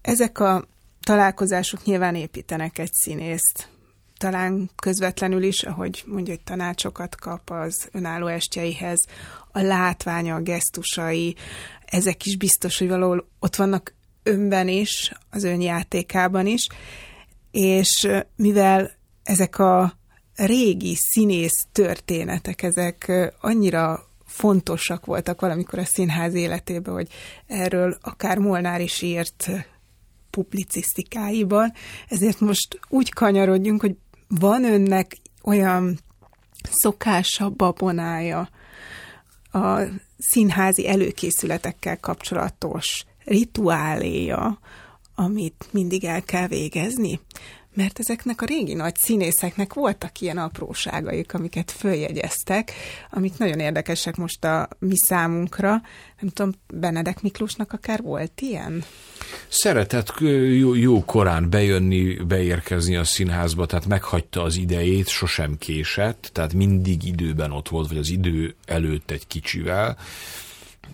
Ezek 0.00 0.38
a 0.38 0.64
találkozások 1.02 1.84
nyilván 1.84 2.14
építenek 2.14 2.78
egy 2.78 2.92
színészt. 2.92 3.68
Talán 4.18 4.70
közvetlenül 4.76 5.42
is, 5.42 5.62
ahogy 5.62 6.04
mondja, 6.06 6.34
hogy 6.34 6.44
tanácsokat 6.44 7.16
kap 7.16 7.50
az 7.50 7.88
önálló 7.92 8.26
estjeihez, 8.26 9.06
a 9.52 9.60
látványa, 9.60 10.34
a 10.34 10.40
gesztusai, 10.40 11.36
ezek 11.84 12.26
is 12.26 12.36
biztos, 12.36 12.78
hogy 12.78 12.88
valahol 12.88 13.28
ott 13.38 13.56
vannak 13.56 13.94
önben 14.22 14.68
is, 14.68 15.12
az 15.30 15.44
önjátékában 15.44 16.46
is, 16.46 16.66
és 17.50 18.08
mivel 18.36 18.90
ezek 19.22 19.58
a 19.58 19.92
régi 20.34 20.94
színész 20.94 21.66
történetek, 21.72 22.62
ezek 22.62 23.12
annyira 23.40 24.06
fontosak 24.26 25.06
voltak 25.06 25.40
valamikor 25.40 25.78
a 25.78 25.84
színház 25.84 26.34
életében, 26.34 26.94
hogy 26.94 27.08
erről 27.46 27.98
akár 28.00 28.38
Molnár 28.38 28.80
is 28.80 29.02
írt 29.02 29.50
publicisztikáiban, 30.30 31.72
ezért 32.08 32.40
most 32.40 32.80
úgy 32.88 33.12
kanyarodjunk, 33.12 33.80
hogy 33.80 33.96
van 34.28 34.64
önnek 34.64 35.16
olyan 35.42 35.98
szokása, 36.62 37.50
babonája 37.50 38.48
a 39.52 39.80
színházi 40.18 40.88
előkészületekkel 40.88 42.00
kapcsolatos 42.00 43.04
rituáléja, 43.24 44.58
amit 45.20 45.68
mindig 45.70 46.04
el 46.04 46.22
kell 46.22 46.46
végezni? 46.46 47.20
mert 47.74 47.98
ezeknek 47.98 48.42
a 48.42 48.46
régi 48.46 48.74
nagy 48.74 48.96
színészeknek 48.96 49.74
voltak 49.74 50.20
ilyen 50.20 50.38
apróságaik, 50.38 51.34
amiket 51.34 51.70
följegyeztek, 51.70 52.72
amik 53.10 53.38
nagyon 53.38 53.58
érdekesek 53.58 54.16
most 54.16 54.44
a 54.44 54.68
mi 54.78 54.96
számunkra. 54.96 55.68
Nem 56.20 56.30
tudom, 56.32 56.52
Benedek 56.74 57.22
Miklósnak 57.22 57.72
akár 57.72 58.02
volt 58.02 58.40
ilyen? 58.40 58.84
Szeretett 59.48 60.14
jó, 60.58 60.74
jó 60.74 61.04
korán 61.04 61.50
bejönni, 61.50 62.14
beérkezni 62.14 62.96
a 62.96 63.04
színházba, 63.04 63.66
tehát 63.66 63.86
meghagyta 63.86 64.42
az 64.42 64.56
idejét, 64.56 65.08
sosem 65.08 65.58
késett, 65.58 66.30
tehát 66.32 66.52
mindig 66.52 67.04
időben 67.04 67.52
ott 67.52 67.68
volt, 67.68 67.88
vagy 67.88 67.98
az 67.98 68.10
idő 68.10 68.54
előtt 68.64 69.10
egy 69.10 69.26
kicsivel, 69.26 69.98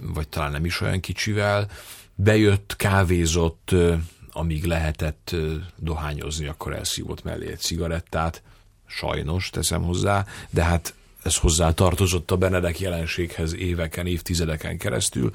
vagy 0.01 0.29
talán 0.29 0.53
nem 0.53 0.65
is 0.65 0.81
olyan 0.81 1.01
kicsivel, 1.01 1.69
bejött, 2.15 2.77
kávézott, 2.77 3.75
amíg 4.35 4.65
lehetett 4.65 5.37
dohányozni, 5.77 6.47
akkor 6.47 6.75
elszívott 6.75 7.23
mellé 7.23 7.51
egy 7.51 7.59
cigarettát, 7.59 8.43
sajnos 8.87 9.51
teszem 9.51 9.83
hozzá, 9.83 10.27
de 10.51 10.65
hát 10.65 10.95
ez 11.23 11.37
hozzá 11.37 11.73
tartozott 11.73 12.31
a 12.31 12.37
Benedek 12.37 12.81
jelenséghez 12.81 13.55
éveken, 13.55 14.07
évtizedeken 14.07 14.79
keresztül, 14.79 15.33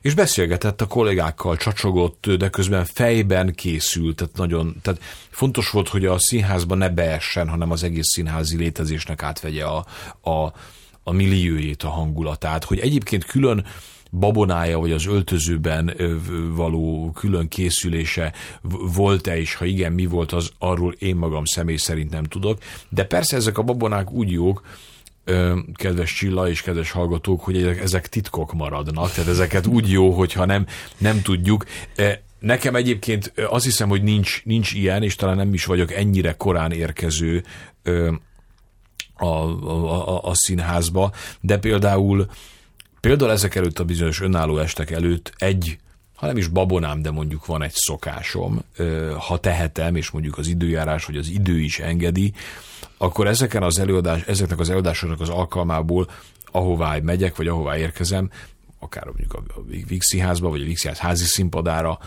és 0.00 0.14
beszélgetett 0.14 0.80
a 0.80 0.86
kollégákkal, 0.86 1.56
csacsogott, 1.56 2.30
de 2.30 2.48
közben 2.48 2.84
fejben 2.84 3.54
készült, 3.54 4.16
tehát 4.16 4.36
nagyon, 4.36 4.76
tehát 4.82 5.00
fontos 5.30 5.70
volt, 5.70 5.88
hogy 5.88 6.04
a 6.04 6.18
színházban 6.18 6.78
ne 6.78 6.88
beessen, 6.88 7.48
hanem 7.48 7.70
az 7.70 7.82
egész 7.82 8.08
színházi 8.12 8.56
létezésnek 8.56 9.22
átvegye 9.22 9.64
a, 9.64 9.86
a, 10.20 10.52
a 11.02 11.12
milliójét, 11.12 11.82
a 11.82 11.88
hangulatát, 11.88 12.64
hogy 12.64 12.78
egyébként 12.78 13.24
külön 13.24 13.66
babonája, 14.18 14.78
vagy 14.78 14.92
az 14.92 15.06
öltözőben 15.06 15.94
való 16.54 17.10
külön 17.14 17.48
készülése 17.48 18.32
volt-e, 18.94 19.38
és 19.38 19.54
ha 19.54 19.64
igen, 19.64 19.92
mi 19.92 20.06
volt, 20.06 20.32
az 20.32 20.50
arról 20.58 20.92
én 20.92 21.16
magam 21.16 21.44
személy 21.44 21.76
szerint 21.76 22.10
nem 22.10 22.24
tudok. 22.24 22.58
De 22.88 23.04
persze 23.04 23.36
ezek 23.36 23.58
a 23.58 23.62
babonák 23.62 24.10
úgy 24.10 24.30
jók, 24.30 24.62
kedves 25.74 26.14
Csilla 26.14 26.48
és 26.48 26.62
kedves 26.62 26.90
hallgatók, 26.90 27.40
hogy 27.40 27.62
ezek, 27.62 28.08
titkok 28.08 28.52
maradnak, 28.52 29.12
tehát 29.12 29.30
ezeket 29.30 29.66
úgy 29.66 29.90
jó, 29.90 30.10
hogyha 30.10 30.44
nem, 30.44 30.66
nem 30.98 31.22
tudjuk. 31.22 31.64
Nekem 32.38 32.74
egyébként 32.74 33.32
azt 33.48 33.64
hiszem, 33.64 33.88
hogy 33.88 34.02
nincs, 34.02 34.42
nincs 34.44 34.72
ilyen, 34.72 35.02
és 35.02 35.14
talán 35.14 35.36
nem 35.36 35.54
is 35.54 35.64
vagyok 35.64 35.92
ennyire 35.92 36.32
korán 36.32 36.72
érkező 36.72 37.44
a, 39.14 39.26
a, 39.26 40.08
a, 40.08 40.22
a 40.22 40.34
színházba, 40.34 41.12
de 41.40 41.58
például 41.58 42.26
Például 43.02 43.30
ezek 43.30 43.54
előtt 43.54 43.78
a 43.78 43.84
bizonyos 43.84 44.20
önálló 44.20 44.58
estek 44.58 44.90
előtt 44.90 45.32
egy 45.36 45.78
ha 46.14 46.28
nem 46.28 46.36
is 46.36 46.46
babonám, 46.46 47.02
de 47.02 47.10
mondjuk 47.10 47.46
van 47.46 47.62
egy 47.62 47.72
szokásom, 47.74 48.62
ha 49.18 49.38
tehetem, 49.38 49.96
és 49.96 50.10
mondjuk 50.10 50.38
az 50.38 50.46
időjárás, 50.46 51.04
vagy 51.04 51.16
az 51.16 51.28
idő 51.28 51.60
is 51.60 51.78
engedi, 51.78 52.32
akkor 52.96 53.26
ezeken 53.26 53.62
az 53.62 53.78
előadás, 53.78 54.22
ezeknek 54.22 54.58
az 54.58 54.68
előadásoknak 54.68 55.20
az 55.20 55.28
alkalmából, 55.28 56.10
ahová 56.44 56.98
megyek, 57.02 57.36
vagy 57.36 57.48
ahová 57.48 57.76
érkezem, 57.78 58.30
akár 58.78 59.04
mondjuk 59.04 59.34
a 59.34 59.62
Vixi 59.86 60.18
házba, 60.18 60.48
vagy 60.48 60.62
a 60.62 60.64
Vixi 60.64 60.88
ház 60.88 60.98
házi 60.98 61.24
színpadára, 61.24 61.98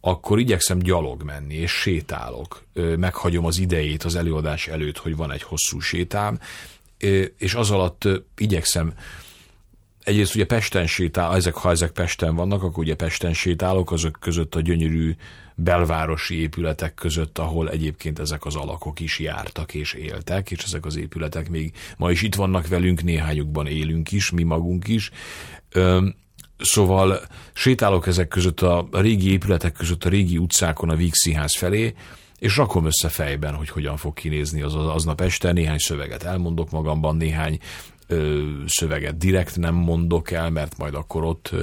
akkor 0.00 0.38
igyekszem 0.38 0.78
gyalog 0.78 1.22
menni, 1.22 1.54
és 1.54 1.72
sétálok. 1.72 2.64
Meghagyom 2.96 3.44
az 3.44 3.58
idejét 3.58 4.02
az 4.02 4.16
előadás 4.16 4.68
előtt, 4.68 4.98
hogy 4.98 5.16
van 5.16 5.32
egy 5.32 5.42
hosszú 5.42 5.80
sétám, 5.80 6.38
és 7.38 7.54
az 7.54 7.70
alatt 7.70 8.08
igyekszem 8.36 8.92
egyrészt 10.06 10.34
ugye 10.34 10.46
Pesten 10.46 10.86
sétál, 10.86 11.34
ezek, 11.34 11.54
ha 11.54 11.70
ezek 11.70 11.90
Pesten 11.90 12.34
vannak, 12.34 12.62
akkor 12.62 12.78
ugye 12.78 12.94
Pesten 12.94 13.32
sétálok, 13.32 13.92
azok 13.92 14.16
között 14.20 14.54
a 14.54 14.60
gyönyörű 14.60 15.16
belvárosi 15.54 16.40
épületek 16.40 16.94
között, 16.94 17.38
ahol 17.38 17.70
egyébként 17.70 18.18
ezek 18.18 18.44
az 18.44 18.54
alakok 18.54 19.00
is 19.00 19.18
jártak 19.18 19.74
és 19.74 19.92
éltek, 19.92 20.50
és 20.50 20.62
ezek 20.62 20.84
az 20.84 20.96
épületek 20.96 21.48
még 21.48 21.72
ma 21.96 22.10
is 22.10 22.22
itt 22.22 22.34
vannak 22.34 22.68
velünk, 22.68 23.02
néhányukban 23.02 23.66
élünk 23.66 24.12
is, 24.12 24.30
mi 24.30 24.42
magunk 24.42 24.88
is. 24.88 25.10
Szóval 26.58 27.20
sétálok 27.52 28.06
ezek 28.06 28.28
között 28.28 28.60
a, 28.60 28.88
régi 28.92 29.30
épületek 29.30 29.72
között, 29.72 30.04
a 30.04 30.08
régi 30.08 30.38
utcákon 30.38 30.90
a 30.90 30.96
Vígszínház 30.96 31.56
felé, 31.56 31.94
és 32.38 32.56
rakom 32.56 32.86
össze 32.86 33.08
fejben, 33.08 33.54
hogy 33.54 33.68
hogyan 33.68 33.96
fog 33.96 34.14
kinézni 34.14 34.62
az 34.62 34.74
aznap 34.74 35.20
este, 35.20 35.52
néhány 35.52 35.78
szöveget 35.78 36.22
elmondok 36.22 36.70
magamban, 36.70 37.16
néhány 37.16 37.58
ö, 38.06 38.44
szöveget 38.66 39.18
direkt 39.18 39.56
nem 39.56 39.74
mondok 39.74 40.30
el, 40.30 40.50
mert 40.50 40.76
majd 40.76 40.94
akkor 40.94 41.24
ott 41.24 41.54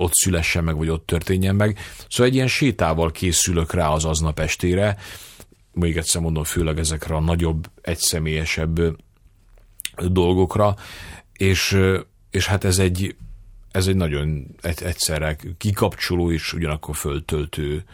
ott 0.00 0.12
szülessen 0.12 0.64
meg, 0.64 0.76
vagy 0.76 0.88
ott 0.88 1.06
történjen 1.06 1.54
meg. 1.54 1.78
Szóval 2.08 2.26
egy 2.26 2.34
ilyen 2.34 2.46
sétával 2.46 3.10
készülök 3.10 3.72
rá 3.72 3.88
az 3.88 4.04
aznap 4.04 4.38
estére, 4.38 4.96
még 5.72 5.96
egyszer 5.96 6.20
mondom, 6.20 6.44
főleg 6.44 6.78
ezekre 6.78 7.14
a 7.14 7.20
nagyobb, 7.20 7.70
egyszemélyesebb 7.80 8.80
dolgokra, 9.96 10.76
és, 11.32 11.78
és 12.30 12.46
hát 12.46 12.64
ez 12.64 12.78
egy, 12.78 13.16
ez 13.70 13.86
egy 13.86 13.96
nagyon 13.96 14.46
egyszerre 14.62 15.36
kikapcsoló 15.58 16.32
és 16.32 16.52
ugyanakkor 16.52 16.96
föltöltő 16.96 17.84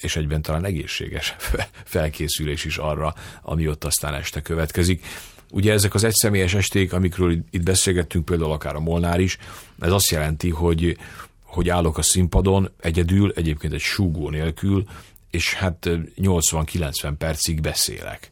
és 0.00 0.16
egyben 0.16 0.42
talán 0.42 0.64
egészséges 0.64 1.36
felkészülés 1.84 2.64
is 2.64 2.76
arra, 2.76 3.14
ami 3.42 3.68
ott 3.68 3.84
aztán 3.84 4.14
este 4.14 4.42
következik. 4.42 5.04
Ugye 5.50 5.72
ezek 5.72 5.94
az 5.94 6.04
egyszemélyes 6.04 6.54
esték, 6.54 6.92
amikről 6.92 7.32
itt 7.50 7.62
beszélgettünk, 7.62 8.24
például 8.24 8.52
akár 8.52 8.74
a 8.74 8.80
Molnár 8.80 9.20
is, 9.20 9.38
ez 9.80 9.92
azt 9.92 10.10
jelenti, 10.10 10.50
hogy, 10.50 10.96
hogy 11.42 11.68
állok 11.68 11.98
a 11.98 12.02
színpadon 12.02 12.70
egyedül, 12.80 13.32
egyébként 13.36 13.72
egy 13.72 13.80
súgó 13.80 14.30
nélkül, 14.30 14.84
és 15.30 15.54
hát 15.54 15.88
80-90 16.16 17.12
percig 17.18 17.60
beszélek. 17.60 18.30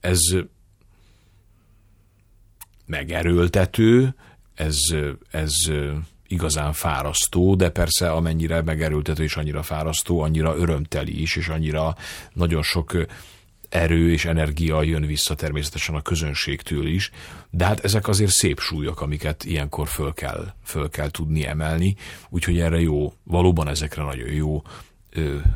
Ez 0.00 0.20
megerőltető, 2.86 4.14
ez, 4.54 4.78
ez 5.30 5.54
igazán 6.26 6.72
fárasztó, 6.72 7.54
de 7.54 7.70
persze 7.70 8.10
amennyire 8.10 8.62
megerőltető 8.62 9.22
és 9.22 9.36
annyira 9.36 9.62
fárasztó, 9.62 10.20
annyira 10.20 10.56
örömteli 10.56 11.20
is, 11.20 11.36
és 11.36 11.48
annyira 11.48 11.96
nagyon 12.32 12.62
sok 12.62 12.96
erő 13.76 14.12
és 14.12 14.24
energia 14.24 14.82
jön 14.82 15.06
vissza 15.06 15.34
természetesen 15.34 15.94
a 15.94 16.02
közönségtől 16.02 16.86
is, 16.86 17.10
de 17.50 17.64
hát 17.64 17.84
ezek 17.84 18.08
azért 18.08 18.30
szép 18.30 18.60
súlyok, 18.60 19.00
amiket 19.00 19.44
ilyenkor 19.44 19.88
föl 19.88 20.12
kell, 20.12 20.52
föl 20.64 20.90
kell 20.90 21.10
tudni 21.10 21.46
emelni, 21.46 21.96
úgyhogy 22.28 22.58
erre 22.58 22.80
jó, 22.80 23.12
valóban 23.22 23.68
ezekre 23.68 24.02
nagyon 24.02 24.28
jó 24.28 24.62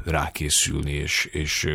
rákészülni, 0.04 0.92
és, 0.92 1.24
és, 1.24 1.68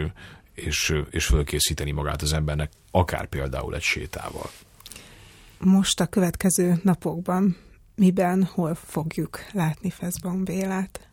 és, 0.53 0.93
és 1.09 1.25
fölkészíteni 1.25 1.91
magát 1.91 2.21
az 2.21 2.33
embernek, 2.33 2.71
akár 2.91 3.25
például 3.25 3.75
egy 3.75 3.81
sétával. 3.81 4.49
Most 5.57 5.99
a 5.99 6.05
következő 6.05 6.79
napokban 6.83 7.57
miben, 7.95 8.43
hol 8.43 8.75
fogjuk 8.85 9.39
látni 9.51 9.89
Feszbaum 9.89 10.43
Bélát? 10.43 11.07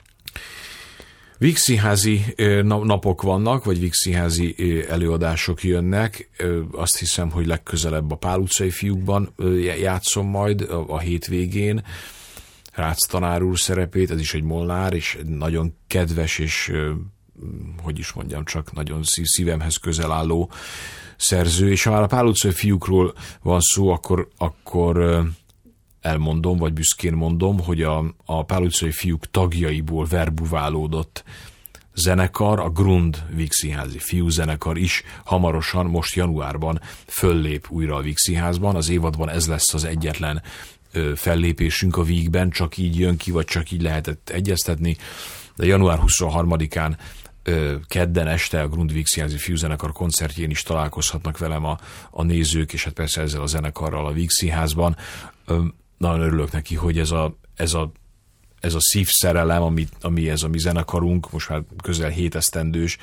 Vígszínházi 1.43 2.24
napok 2.62 3.22
vannak, 3.22 3.64
vagy 3.64 3.80
vígszínházi 3.80 4.55
előadások 4.88 5.62
jönnek. 5.62 6.28
Azt 6.72 6.99
hiszem, 6.99 7.30
hogy 7.30 7.47
legközelebb 7.47 8.11
a 8.11 8.14
Pál 8.14 8.38
utcai 8.38 8.70
fiúkban 8.70 9.34
játszom 9.80 10.26
majd 10.26 10.68
a 10.86 10.99
hétvégén. 10.99 11.84
Rácz 12.72 13.07
tanár 13.07 13.43
úr 13.43 13.59
szerepét, 13.59 14.11
ez 14.11 14.20
is 14.20 14.34
egy 14.34 14.43
molnár, 14.43 14.93
és 14.93 15.18
nagyon 15.26 15.74
kedves, 15.86 16.38
és 16.38 16.72
hogy 17.82 17.99
is 17.99 18.12
mondjam, 18.12 18.45
csak 18.45 18.72
nagyon 18.72 19.01
szívemhez 19.22 19.76
közel 19.76 20.12
álló 20.12 20.51
szerző, 21.16 21.70
és 21.70 21.82
ha 21.82 21.90
már 21.90 22.03
a 22.03 22.07
Pál 22.07 22.26
utcai 22.26 22.53
fiúkról 22.53 23.14
van 23.43 23.61
szó, 23.61 23.88
akkor, 23.88 24.28
akkor 24.36 25.24
elmondom, 26.03 26.57
vagy 26.57 26.72
büszkén 26.72 27.12
mondom, 27.12 27.61
hogy 27.61 27.82
a, 27.82 28.14
a 28.24 28.44
Pál 28.44 28.62
utcai 28.62 28.90
fiúk 28.90 29.30
tagjaiból 29.30 30.07
verbuválódott 30.07 31.24
zenekar, 31.94 32.61
a 32.61 32.70
Grund 32.70 33.24
Vígszínházi 33.34 33.98
fiúzenekar 33.98 34.78
is 34.78 35.03
hamarosan, 35.24 35.86
most 35.86 36.14
januárban 36.14 36.80
föllép 37.07 37.66
újra 37.70 37.96
a 37.96 38.00
Vígszínházban. 38.00 38.76
Az 38.76 38.88
évadban 38.88 39.28
ez 39.28 39.46
lesz 39.46 39.74
az 39.74 39.84
egyetlen 39.84 40.42
ö, 40.92 41.12
fellépésünk 41.16 41.96
a 41.96 42.03
Vígben, 42.03 42.50
csak 42.50 42.76
így 42.76 42.98
jön 42.98 43.16
ki, 43.16 43.30
vagy 43.30 43.44
csak 43.44 43.70
így 43.70 43.82
lehetett 43.82 44.30
egyeztetni. 44.30 44.96
De 45.57 45.66
január 45.66 45.98
23-án 46.07 46.96
ö, 47.42 47.74
kedden 47.86 48.26
este 48.26 48.61
a 48.61 48.68
Grund 48.68 48.92
Vígszínházi 48.92 49.36
fiúzenekar 49.36 49.92
koncertjén 49.92 50.50
is 50.50 50.62
találkozhatnak 50.62 51.38
velem 51.38 51.64
a, 51.64 51.78
a 52.11 52.22
nézők, 52.22 52.72
és 52.72 52.84
hát 52.84 52.92
persze 52.92 53.20
ezzel 53.20 53.42
a 53.42 53.46
zenekarral 53.46 54.07
a 54.07 54.12
Vígszínházban. 54.12 54.96
Nagyon 56.03 56.20
örülök 56.20 56.53
neki, 56.53 56.74
hogy 56.74 56.98
ez 56.98 57.11
a, 57.11 57.36
ez 57.55 57.74
a, 57.74 57.92
ez 58.61 58.74
a 58.74 58.80
szívszerelem, 58.80 59.62
ami, 59.62 59.86
ami 60.00 60.30
ez 60.30 60.42
a 60.42 60.48
mi 60.48 60.59
zenekarunk, 60.59 61.30
most 61.30 61.48
már 61.48 61.62
közel 61.82 62.11
hét 62.11 62.34
esztendős, 62.34 62.98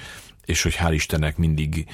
és 0.45 0.61
hogy 0.61 0.75
hál' 0.79 0.93
Istennek 0.93 1.37
mindig 1.37 1.87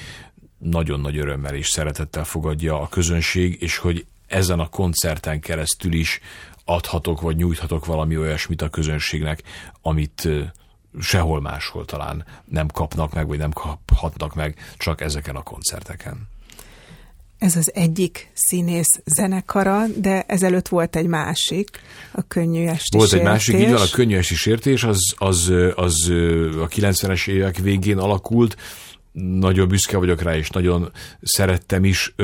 nagyon 0.58 1.00
nagy 1.00 1.18
örömmel 1.18 1.54
és 1.54 1.68
szeretettel 1.68 2.24
fogadja 2.24 2.80
a 2.80 2.88
közönség, 2.88 3.62
és 3.62 3.76
hogy 3.76 4.06
ezen 4.26 4.60
a 4.60 4.68
koncerten 4.68 5.40
keresztül 5.40 5.92
is 5.92 6.20
adhatok, 6.64 7.20
vagy 7.20 7.36
nyújthatok 7.36 7.86
valami 7.86 8.16
olyasmit 8.16 8.62
a 8.62 8.68
közönségnek, 8.68 9.42
amit 9.82 10.28
sehol 11.00 11.40
máshol 11.40 11.84
talán 11.84 12.24
nem 12.44 12.66
kapnak 12.66 13.14
meg, 13.14 13.26
vagy 13.26 13.38
nem 13.38 13.50
kaphatnak 13.50 14.34
meg, 14.34 14.74
csak 14.76 15.00
ezeken 15.00 15.36
a 15.36 15.42
koncerteken. 15.42 16.28
Ez 17.38 17.56
az 17.56 17.70
egyik 17.74 18.30
színész 18.34 19.00
zenekara, 19.04 19.86
de 19.96 20.22
ezelőtt 20.22 20.68
volt 20.68 20.96
egy 20.96 21.06
másik, 21.06 21.80
a 22.12 22.22
könnyű 22.28 22.66
esti 22.66 22.96
Volt 22.96 23.12
egy 23.12 23.22
másik, 23.22 23.54
így 23.54 23.70
van, 23.70 23.80
a 23.80 23.88
könnyű 23.92 24.16
esti 24.16 24.34
sértés, 24.34 24.84
az, 24.84 25.14
az, 25.16 25.52
az 25.74 26.08
a 26.60 26.68
90-es 26.68 27.28
évek 27.28 27.56
végén 27.56 27.98
alakult, 27.98 28.56
nagyon 29.12 29.68
büszke 29.68 29.96
vagyok 29.96 30.22
rá, 30.22 30.36
és 30.36 30.50
nagyon 30.50 30.92
szerettem 31.22 31.84
is 31.84 32.14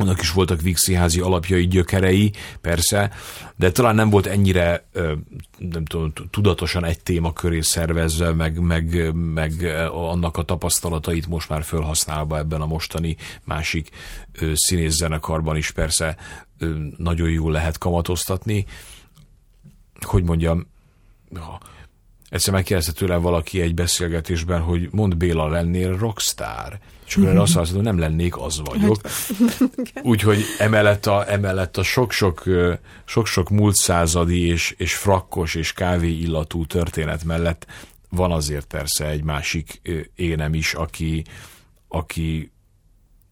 annak 0.00 0.20
is 0.20 0.32
voltak 0.32 0.60
Vígszínházi 0.60 1.20
alapjai, 1.20 1.66
gyökerei, 1.66 2.32
persze, 2.60 3.10
de 3.56 3.72
talán 3.72 3.94
nem 3.94 4.10
volt 4.10 4.26
ennyire 4.26 4.84
nem 5.58 5.84
tudom, 5.84 6.12
tudatosan 6.30 6.84
egy 6.84 7.00
téma 7.00 7.32
köré 7.32 7.60
szervezve, 7.60 8.32
meg, 8.32 8.58
meg, 8.58 9.14
meg 9.14 9.64
annak 9.90 10.36
a 10.36 10.42
tapasztalatait 10.42 11.26
most 11.26 11.48
már 11.48 11.62
felhasználva 11.64 12.38
ebben 12.38 12.60
a 12.60 12.66
mostani 12.66 13.16
másik 13.44 13.90
színészzenekarban 14.54 15.56
is 15.56 15.70
persze 15.70 16.16
nagyon 16.96 17.30
jól 17.30 17.52
lehet 17.52 17.78
kamatoztatni. 17.78 18.66
Hogy 20.00 20.24
mondjam, 20.24 20.66
egyszer 22.30 22.54
megkérdezte 22.54 22.92
tőlem 22.92 23.20
valaki 23.20 23.60
egy 23.60 23.74
beszélgetésben, 23.74 24.60
hogy 24.60 24.88
mond 24.90 25.16
Béla 25.16 25.48
lennél 25.48 25.96
rockstar. 25.96 26.78
És 27.06 27.16
akkor 27.16 27.36
azt 27.36 27.54
mondom, 27.54 27.74
hogy 27.74 27.84
nem 27.84 27.98
lennék, 27.98 28.36
az 28.36 28.60
vagyok. 28.64 29.00
Úgyhogy 30.02 30.42
emellett 30.58 31.06
a, 31.06 31.30
emellett 31.30 31.76
a 31.76 31.82
sok-sok, 31.82 32.44
sok-sok 33.04 33.48
múlt 33.50 33.74
századi 33.74 34.46
és, 34.46 34.74
és 34.78 34.94
frakkos 34.94 35.54
és 35.54 35.72
kávé 35.72 36.10
illatú 36.10 36.66
történet 36.66 37.24
mellett 37.24 37.66
van 38.10 38.32
azért 38.32 38.66
persze 38.66 39.06
egy 39.06 39.24
másik 39.24 39.80
énem 40.14 40.54
is, 40.54 40.74
aki, 40.74 41.24
aki, 41.88 42.52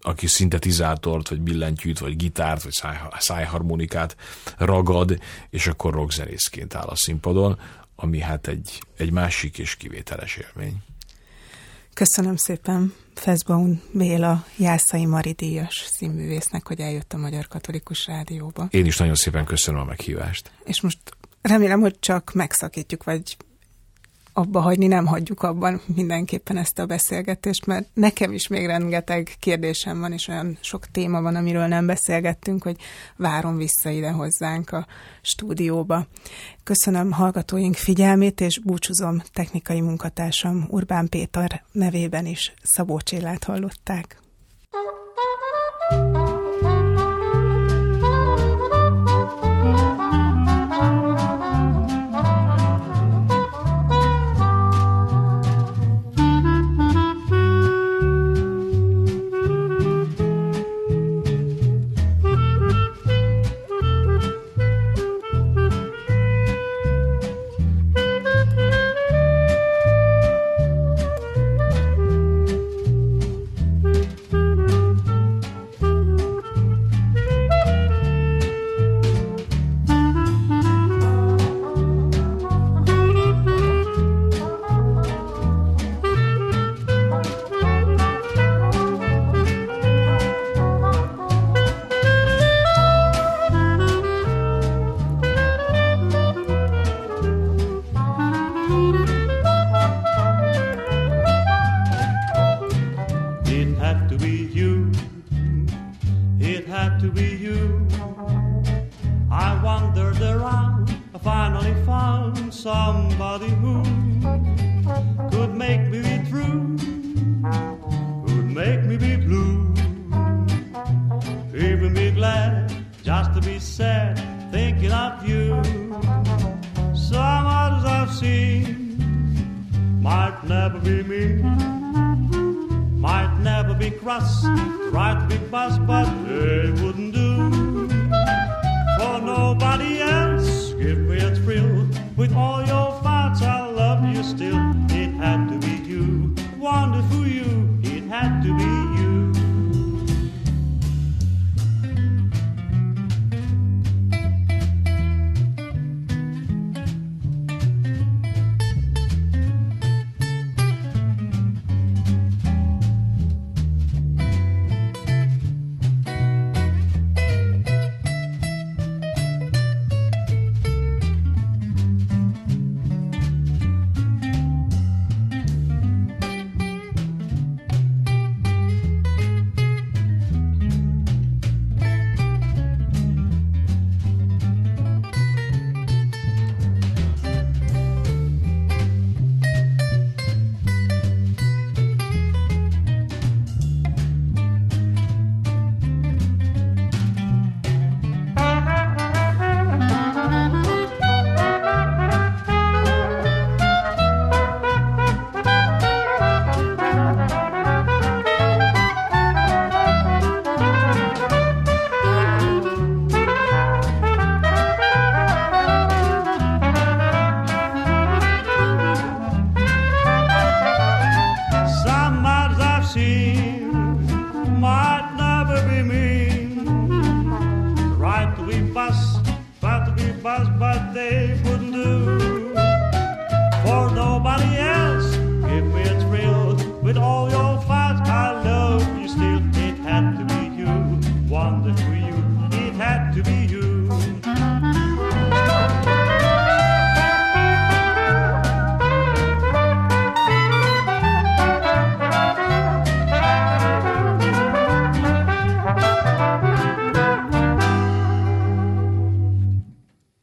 aki 0.00 0.26
szintetizátort, 0.26 1.28
vagy 1.28 1.40
billentyűt, 1.40 1.98
vagy 1.98 2.16
gitárt, 2.16 2.62
vagy 2.62 2.72
száj, 2.72 2.96
szájharmonikát 3.18 4.16
ragad, 4.56 5.18
és 5.50 5.66
akkor 5.66 5.92
rockzenészként 5.92 6.74
áll 6.74 6.86
a 6.86 6.96
színpadon, 6.96 7.58
ami 8.00 8.20
hát 8.20 8.46
egy, 8.46 8.82
egy 8.96 9.10
másik 9.10 9.58
és 9.58 9.76
kivételes 9.76 10.36
élmény. 10.36 10.76
Köszönöm 11.94 12.36
szépen 12.36 12.94
Feszbaun 13.14 13.82
Béla 13.92 14.44
Jászai 14.56 15.06
Mari 15.06 15.32
díjas 15.32 15.86
színművésznek, 15.90 16.66
hogy 16.66 16.80
eljött 16.80 17.12
a 17.12 17.16
Magyar 17.16 17.48
Katolikus 17.48 18.06
Rádióba. 18.06 18.68
Én 18.70 18.86
is 18.86 18.96
nagyon 18.96 19.14
szépen 19.14 19.44
köszönöm 19.44 19.80
a 19.80 19.84
meghívást. 19.84 20.50
És 20.64 20.80
most 20.80 20.98
remélem, 21.42 21.80
hogy 21.80 21.98
csak 22.00 22.32
megszakítjuk, 22.34 23.04
vagy 23.04 23.36
abba 24.38 24.60
hagyni, 24.60 24.86
nem 24.86 25.06
hagyjuk 25.06 25.42
abban 25.42 25.80
mindenképpen 25.94 26.56
ezt 26.56 26.78
a 26.78 26.86
beszélgetést, 26.86 27.66
mert 27.66 27.86
nekem 27.94 28.32
is 28.32 28.48
még 28.48 28.66
rengeteg 28.66 29.30
kérdésem 29.38 30.00
van, 30.00 30.12
és 30.12 30.28
olyan 30.28 30.58
sok 30.60 30.86
téma 30.86 31.22
van, 31.22 31.36
amiről 31.36 31.66
nem 31.66 31.86
beszélgettünk, 31.86 32.62
hogy 32.62 32.76
várom 33.16 33.56
vissza 33.56 33.90
ide 33.90 34.10
hozzánk 34.10 34.70
a 34.70 34.86
stúdióba. 35.22 36.06
Köszönöm 36.64 37.12
hallgatóink 37.12 37.74
figyelmét, 37.74 38.40
és 38.40 38.60
búcsúzom 38.60 39.22
technikai 39.32 39.80
munkatársam 39.80 40.66
Urbán 40.68 41.08
Péter 41.08 41.62
nevében 41.72 42.26
is 42.26 42.54
Szabó 42.62 43.00
Csillát 43.00 43.44
hallották. 43.44 44.20
thank 45.90 46.62
you 46.62 46.77